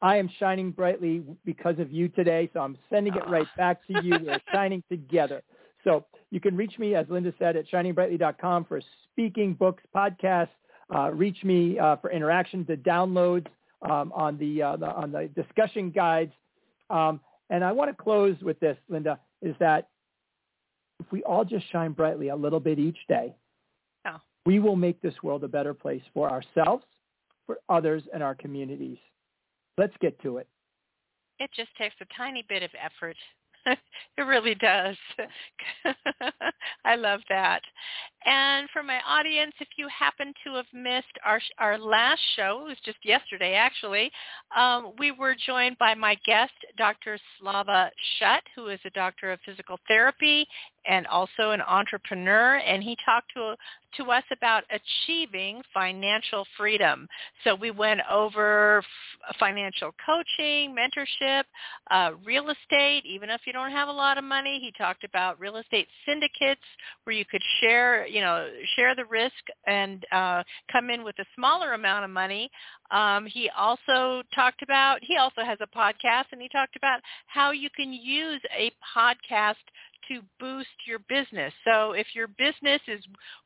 I 0.02 0.16
am 0.16 0.28
shining 0.38 0.70
brightly 0.70 1.22
because 1.44 1.78
of 1.78 1.90
you 1.90 2.08
today, 2.08 2.50
so 2.52 2.60
I'm 2.60 2.76
sending 2.90 3.14
it 3.14 3.28
right 3.28 3.46
back 3.56 3.86
to 3.86 4.02
you. 4.02 4.18
We're 4.24 4.40
shining 4.52 4.82
together. 4.90 5.42
So 5.84 6.04
you 6.30 6.40
can 6.40 6.56
reach 6.56 6.78
me, 6.78 6.94
as 6.94 7.06
Linda 7.08 7.32
said, 7.38 7.56
at 7.56 7.68
shiningbrightly.com 7.70 8.64
for 8.64 8.80
speaking, 9.12 9.54
books, 9.54 9.82
podcasts. 9.94 10.48
Uh, 10.94 11.10
reach 11.12 11.42
me 11.44 11.78
uh, 11.78 11.96
for 11.96 12.10
interactions, 12.10 12.66
the 12.66 12.76
downloads 12.76 13.46
um, 13.82 14.12
on 14.14 14.36
the, 14.38 14.62
uh, 14.62 14.76
the, 14.76 14.86
on 14.86 15.12
the 15.12 15.28
discussion 15.34 15.90
guides. 15.90 16.32
Um, 16.90 17.20
and 17.50 17.64
I 17.64 17.72
want 17.72 17.90
to 17.90 18.02
close 18.02 18.36
with 18.42 18.58
this, 18.60 18.76
Linda, 18.88 19.18
is 19.42 19.54
that 19.60 19.88
if 21.00 21.10
we 21.12 21.22
all 21.24 21.44
just 21.44 21.70
shine 21.70 21.92
brightly 21.92 22.28
a 22.28 22.36
little 22.36 22.60
bit 22.60 22.78
each 22.78 22.98
day, 23.08 23.34
oh. 24.06 24.20
we 24.44 24.58
will 24.58 24.76
make 24.76 25.00
this 25.02 25.14
world 25.22 25.44
a 25.44 25.48
better 25.48 25.74
place 25.74 26.02
for 26.14 26.30
ourselves, 26.30 26.84
for 27.46 27.58
others, 27.68 28.02
and 28.12 28.22
our 28.22 28.34
communities. 28.34 28.98
Let's 29.78 29.94
get 30.00 30.20
to 30.22 30.38
it. 30.38 30.48
It 31.38 31.50
just 31.54 31.74
takes 31.76 31.94
a 32.00 32.06
tiny 32.16 32.44
bit 32.48 32.62
of 32.62 32.70
effort. 32.82 33.16
it 33.66 34.22
really 34.22 34.54
does. 34.54 34.96
I 36.84 36.96
love 36.96 37.20
that. 37.28 37.60
And 38.26 38.68
for 38.72 38.82
my 38.82 39.00
audience, 39.06 39.52
if 39.60 39.68
you 39.76 39.86
happen 39.88 40.34
to 40.44 40.54
have 40.56 40.66
missed 40.74 41.06
our 41.24 41.40
our 41.58 41.78
last 41.78 42.20
show, 42.34 42.62
it 42.62 42.68
was 42.70 42.78
just 42.84 42.98
yesterday 43.04 43.54
actually, 43.54 44.10
um, 44.56 44.92
we 44.98 45.12
were 45.12 45.36
joined 45.46 45.78
by 45.78 45.94
my 45.94 46.16
guest, 46.26 46.52
Dr. 46.76 47.18
Slava 47.38 47.90
Shutt, 48.18 48.42
who 48.56 48.66
is 48.66 48.80
a 48.84 48.90
doctor 48.90 49.30
of 49.30 49.38
physical 49.46 49.78
therapy 49.86 50.46
and 50.88 51.06
also 51.06 51.50
an 51.50 51.60
entrepreneur, 51.62 52.56
and 52.56 52.82
he 52.82 52.96
talked 53.04 53.32
to 53.34 53.54
to 53.96 54.10
us 54.10 54.24
about 54.30 54.64
achieving 54.70 55.62
financial 55.72 56.46
freedom. 56.56 57.08
So 57.44 57.54
we 57.54 57.70
went 57.70 58.00
over 58.10 58.78
f- 58.78 59.36
financial 59.38 59.94
coaching, 60.04 60.76
mentorship, 60.76 61.44
uh, 61.90 62.10
real 62.24 62.50
estate. 62.50 63.06
Even 63.06 63.30
if 63.30 63.42
you 63.46 63.54
don't 63.54 63.70
have 63.70 63.88
a 63.88 63.92
lot 63.92 64.18
of 64.18 64.24
money, 64.24 64.58
he 64.60 64.72
talked 64.76 65.04
about 65.04 65.40
real 65.40 65.56
estate 65.56 65.88
syndicates 66.04 66.60
where 67.04 67.16
you 67.16 67.24
could 67.24 67.42
share, 67.60 68.06
you 68.16 68.22
know, 68.22 68.48
share 68.76 68.94
the 68.94 69.04
risk 69.04 69.34
and 69.66 70.06
uh, 70.10 70.42
come 70.72 70.88
in 70.88 71.04
with 71.04 71.18
a 71.18 71.24
smaller 71.34 71.74
amount 71.74 72.02
of 72.02 72.10
money. 72.10 72.50
Um, 72.90 73.26
he 73.26 73.50
also 73.50 74.22
talked 74.34 74.62
about. 74.62 75.00
He 75.02 75.18
also 75.18 75.42
has 75.44 75.58
a 75.60 75.66
podcast, 75.66 76.32
and 76.32 76.40
he 76.40 76.48
talked 76.48 76.76
about 76.76 77.00
how 77.26 77.50
you 77.50 77.68
can 77.76 77.92
use 77.92 78.40
a 78.58 78.72
podcast 78.96 79.56
to 80.08 80.20
boost 80.38 80.68
your 80.86 80.98
business. 81.08 81.52
So 81.64 81.92
if 81.92 82.06
your 82.14 82.28
business 82.28 82.80
is 82.88 83.00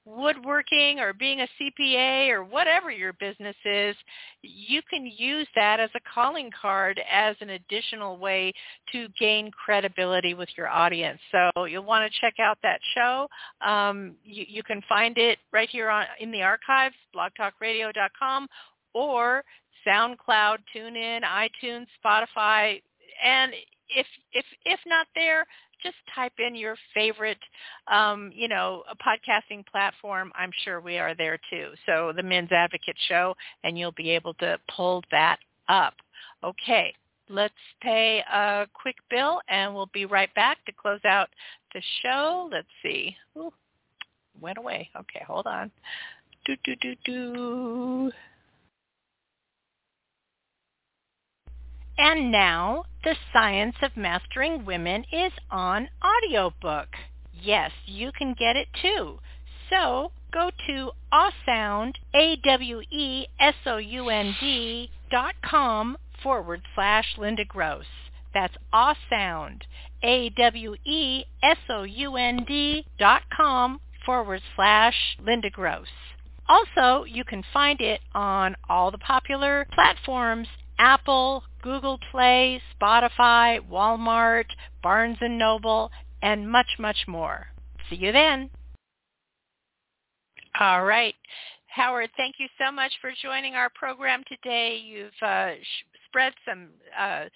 woodworking 0.05 1.01
or 1.01 1.13
being 1.13 1.41
a 1.41 1.49
CPA 1.61 2.31
or 2.31 2.45
whatever 2.45 2.91
your 2.91 3.13
business 3.15 3.57
is, 3.65 3.97
you 4.43 4.81
can 4.89 5.07
use 5.07 5.47
that 5.55 5.81
as 5.81 5.91
a 5.95 6.01
calling 6.13 6.51
card 6.61 7.01
as 7.11 7.37
an 7.41 7.51
additional 7.51 8.17
way 8.19 8.53
to 8.93 9.09
gain 9.19 9.51
credibility 9.51 10.35
with 10.35 10.49
your 10.57 10.69
audience. 10.69 11.21
So 11.31 11.65
you'll 11.65 11.85
want 11.85 12.11
to 12.11 12.21
check 12.21 12.35
out 12.41 12.59
that 12.63 12.81
show. 12.95 13.29
Um, 13.61 14.15
you, 14.25 14.45
you 14.49 14.63
can 14.63 14.83
find 14.89 15.19
it 15.19 15.39
right 15.53 15.69
here 15.69 15.91
on 15.91 16.07
in 16.21 16.31
the 16.31 16.43
archives, 16.43 16.95
blogtalkradio.com 17.15 18.49
or 18.95 19.45
SoundCloud, 19.87 20.59
TuneIn, 20.75 21.23
iTunes, 21.23 21.87
Spotify, 22.05 22.83
and 23.25 23.53
if 23.95 24.07
if 24.33 24.45
if 24.65 24.81
not 24.87 25.07
there, 25.15 25.47
just 25.83 25.97
type 26.15 26.33
in 26.39 26.55
your 26.55 26.77
favorite, 26.95 27.39
um, 27.91 28.31
you 28.35 28.49
know, 28.49 28.83
podcasting 29.05 29.67
platform. 29.67 30.33
I'm 30.35 30.51
sure 30.65 30.81
we 30.81 30.99
are 30.99 31.15
there 31.15 31.39
too. 31.51 31.71
So 31.87 32.13
the 32.15 32.23
Men's 32.23 32.53
Advocate 32.53 32.97
Show, 33.09 33.35
and 33.65 33.79
you'll 33.79 33.93
be 33.93 34.11
able 34.11 34.35
to 34.35 34.59
pull 34.75 35.03
that 35.11 35.39
up. 35.69 35.95
Okay, 36.45 36.95
let's 37.29 37.55
pay 37.83 38.23
a 38.33 38.67
quick 38.75 38.97
bill, 39.11 39.41
and 39.49 39.75
we'll 39.75 39.91
be 39.93 40.07
right 40.07 40.33
back 40.35 40.65
to 40.67 40.73
close 40.73 41.05
out 41.05 41.29
the 41.75 41.83
show. 42.03 42.49
Let's 42.53 42.69
see. 42.83 43.17
Ooh, 43.37 43.53
went 44.41 44.59
away. 44.59 44.91
Okay, 44.97 45.25
hold 45.27 45.47
on. 45.47 45.71
Do 46.45 46.57
do 46.65 46.75
do 46.77 46.95
do. 47.05 48.13
And 52.03 52.33
now, 52.33 52.85
The 53.05 53.15
Science 53.31 53.77
of 53.83 53.95
Mastering 53.95 54.65
Women 54.65 55.05
is 55.13 55.33
on 55.51 55.91
audiobook. 56.03 56.89
Yes, 57.35 57.73
you 57.85 58.11
can 58.11 58.33
get 58.39 58.57
it 58.57 58.69
too. 58.81 59.19
So 59.69 60.11
go 60.33 60.51
to 60.67 60.93
awesound, 61.13 61.97
A-W-E-S-O-U-N-D 62.15 63.31
dot 65.11 65.35
com 65.45 65.99
forward 66.23 66.63
slash 66.75 67.19
Linda 67.19 67.45
Gross. 67.45 67.85
That's 68.33 68.57
awesound, 68.73 69.65
A-W-E-S-O-U-N-D 70.03 71.27
dot 72.99 73.23
com 73.37 73.81
forward 74.07 74.41
slash 74.57 75.19
Linda 75.23 75.51
Gross. 75.51 75.89
Also, 76.49 77.05
you 77.05 77.25
can 77.25 77.45
find 77.53 77.79
it 77.83 78.01
on 78.15 78.57
all 78.71 78.91
the 78.91 78.97
popular 78.97 79.67
platforms 79.75 80.49
Apple, 80.81 81.45
Google 81.63 81.99
Play, 82.11 82.61
Spotify, 82.75 83.61
Walmart, 83.71 84.47
Barnes 84.83 85.19
& 85.19 85.23
Noble, 85.23 85.91
and 86.23 86.51
much, 86.51 86.79
much 86.79 87.05
more. 87.07 87.49
See 87.89 87.97
you 87.97 88.13
then. 88.13 88.49
All 90.59 90.85
right. 90.85 91.15
Howard, 91.67 92.09
thank 92.17 92.37
you 92.39 92.49
so 92.59 92.73
much 92.73 92.93
for 93.01 93.13
joining 93.23 93.55
our 93.55 93.71
program 93.75 94.25
today. 94.27 94.81
You've 94.83 95.13
uh, 95.23 95.53
sh- 95.61 95.99
spread 96.07 96.33
some 96.49 96.69
uh, 96.99 97.27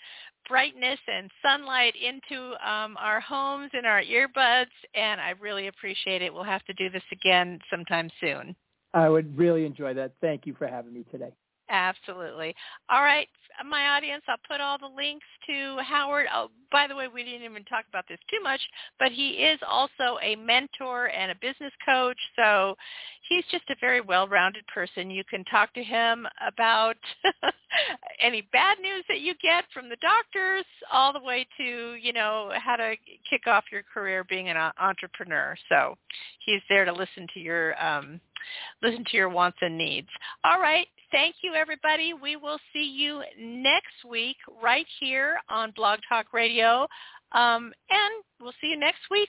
brightness 0.49 0.99
and 1.07 1.31
sunlight 1.43 1.95
into 1.97 2.55
um, 2.67 2.97
our 2.99 3.21
homes 3.21 3.71
and 3.75 3.87
our 3.87 4.03
earbuds, 4.03 4.73
and 4.95 5.21
I 5.21 5.35
really 5.39 5.69
appreciate 5.69 6.23
it. 6.23 6.33
We'll 6.33 6.45
have 6.45 6.65
to 6.65 6.73
do 6.73 6.89
this 6.89 7.05
again 7.13 7.61
sometime 7.71 8.11
soon. 8.21 8.57
I 8.95 9.09
would 9.09 9.37
really 9.37 9.67
enjoy 9.67 9.93
that. 9.95 10.15
Thank 10.21 10.47
you 10.47 10.55
for 10.55 10.67
having 10.67 10.95
me 10.95 11.05
today. 11.13 11.33
Absolutely. 11.71 12.55
All 12.91 13.03
right, 13.03 13.29
my 13.69 13.97
audience, 13.97 14.23
I'll 14.29 14.37
put 14.49 14.61
all 14.61 14.79
the 14.79 14.87
links 14.95 15.27
to 15.47 15.79
Howard. 15.83 16.27
Oh, 16.35 16.51
by 16.73 16.87
the 16.87 16.97
way, 16.97 17.09
we 17.09 17.23
didn't 17.23 17.43
even 17.43 17.65
talk 17.65 17.85
about 17.89 18.05
this 18.09 18.19
too 18.31 18.43
much, 18.43 18.61
but 18.99 19.13
he 19.13 19.31
is 19.31 19.59
also 19.67 20.19
a 20.23 20.37
mentor 20.37 21.07
and 21.07 21.31
a 21.31 21.35
business 21.37 21.73
coach. 21.87 22.19
So 22.37 22.77
he's 23.29 23.45
just 23.51 23.65
a 23.71 23.77
very 23.81 24.01
well-rounded 24.01 24.67
person. 24.67 25.11
You 25.11 25.25
can 25.25 25.45
talk 25.45 25.73
to 25.75 25.83
him 25.83 26.27
about 26.47 26.97
any 28.21 28.43
bad 28.53 28.79
news 28.81 29.05
that 29.09 29.21
you 29.21 29.35
get 29.43 29.65
from 29.73 29.89
the 29.89 29.97
doctors 30.03 30.65
all 30.93 31.13
the 31.13 31.23
way 31.23 31.47
to, 31.59 31.95
you 31.95 32.13
know, 32.13 32.51
how 32.57 32.77
to 32.77 32.95
kick 33.29 33.47
off 33.47 33.65
your 33.71 33.83
career 33.83 34.25
being 34.25 34.49
an 34.49 34.57
entrepreneur. 34.79 35.57
So 35.69 35.97
he's 36.45 36.61
there 36.69 36.85
to 36.85 36.93
listen 36.93 37.27
to 37.35 37.41
your 37.41 37.83
um, 37.85 38.21
listen 38.83 39.05
to 39.11 39.17
your 39.17 39.29
wants 39.29 39.59
and 39.61 39.79
needs. 39.79 40.09
All 40.45 40.61
right. 40.61 40.89
Thank 41.15 41.37
you, 41.45 41.55
everybody. 41.55 42.13
We 42.13 42.35
will 42.35 42.59
see 42.73 42.83
you 42.83 43.23
next 43.39 44.05
week 44.05 44.37
right 44.61 44.87
here 44.99 45.37
on 45.49 45.73
Blog 45.77 46.01
Talk 46.09 46.33
Radio. 46.33 46.89
Um, 47.31 47.73
and 47.89 48.25
we'll 48.41 48.53
see 48.61 48.67
you 48.67 48.77
next 48.77 49.03
week 49.13 49.29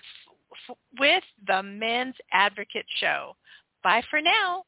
f- 0.67 0.75
with 0.99 1.23
the 1.45 1.61
Men's 1.61 2.15
Advocate 2.33 2.87
Show. 2.99 3.35
Bye 3.83 4.01
for 4.09 4.19
now. 4.19 4.63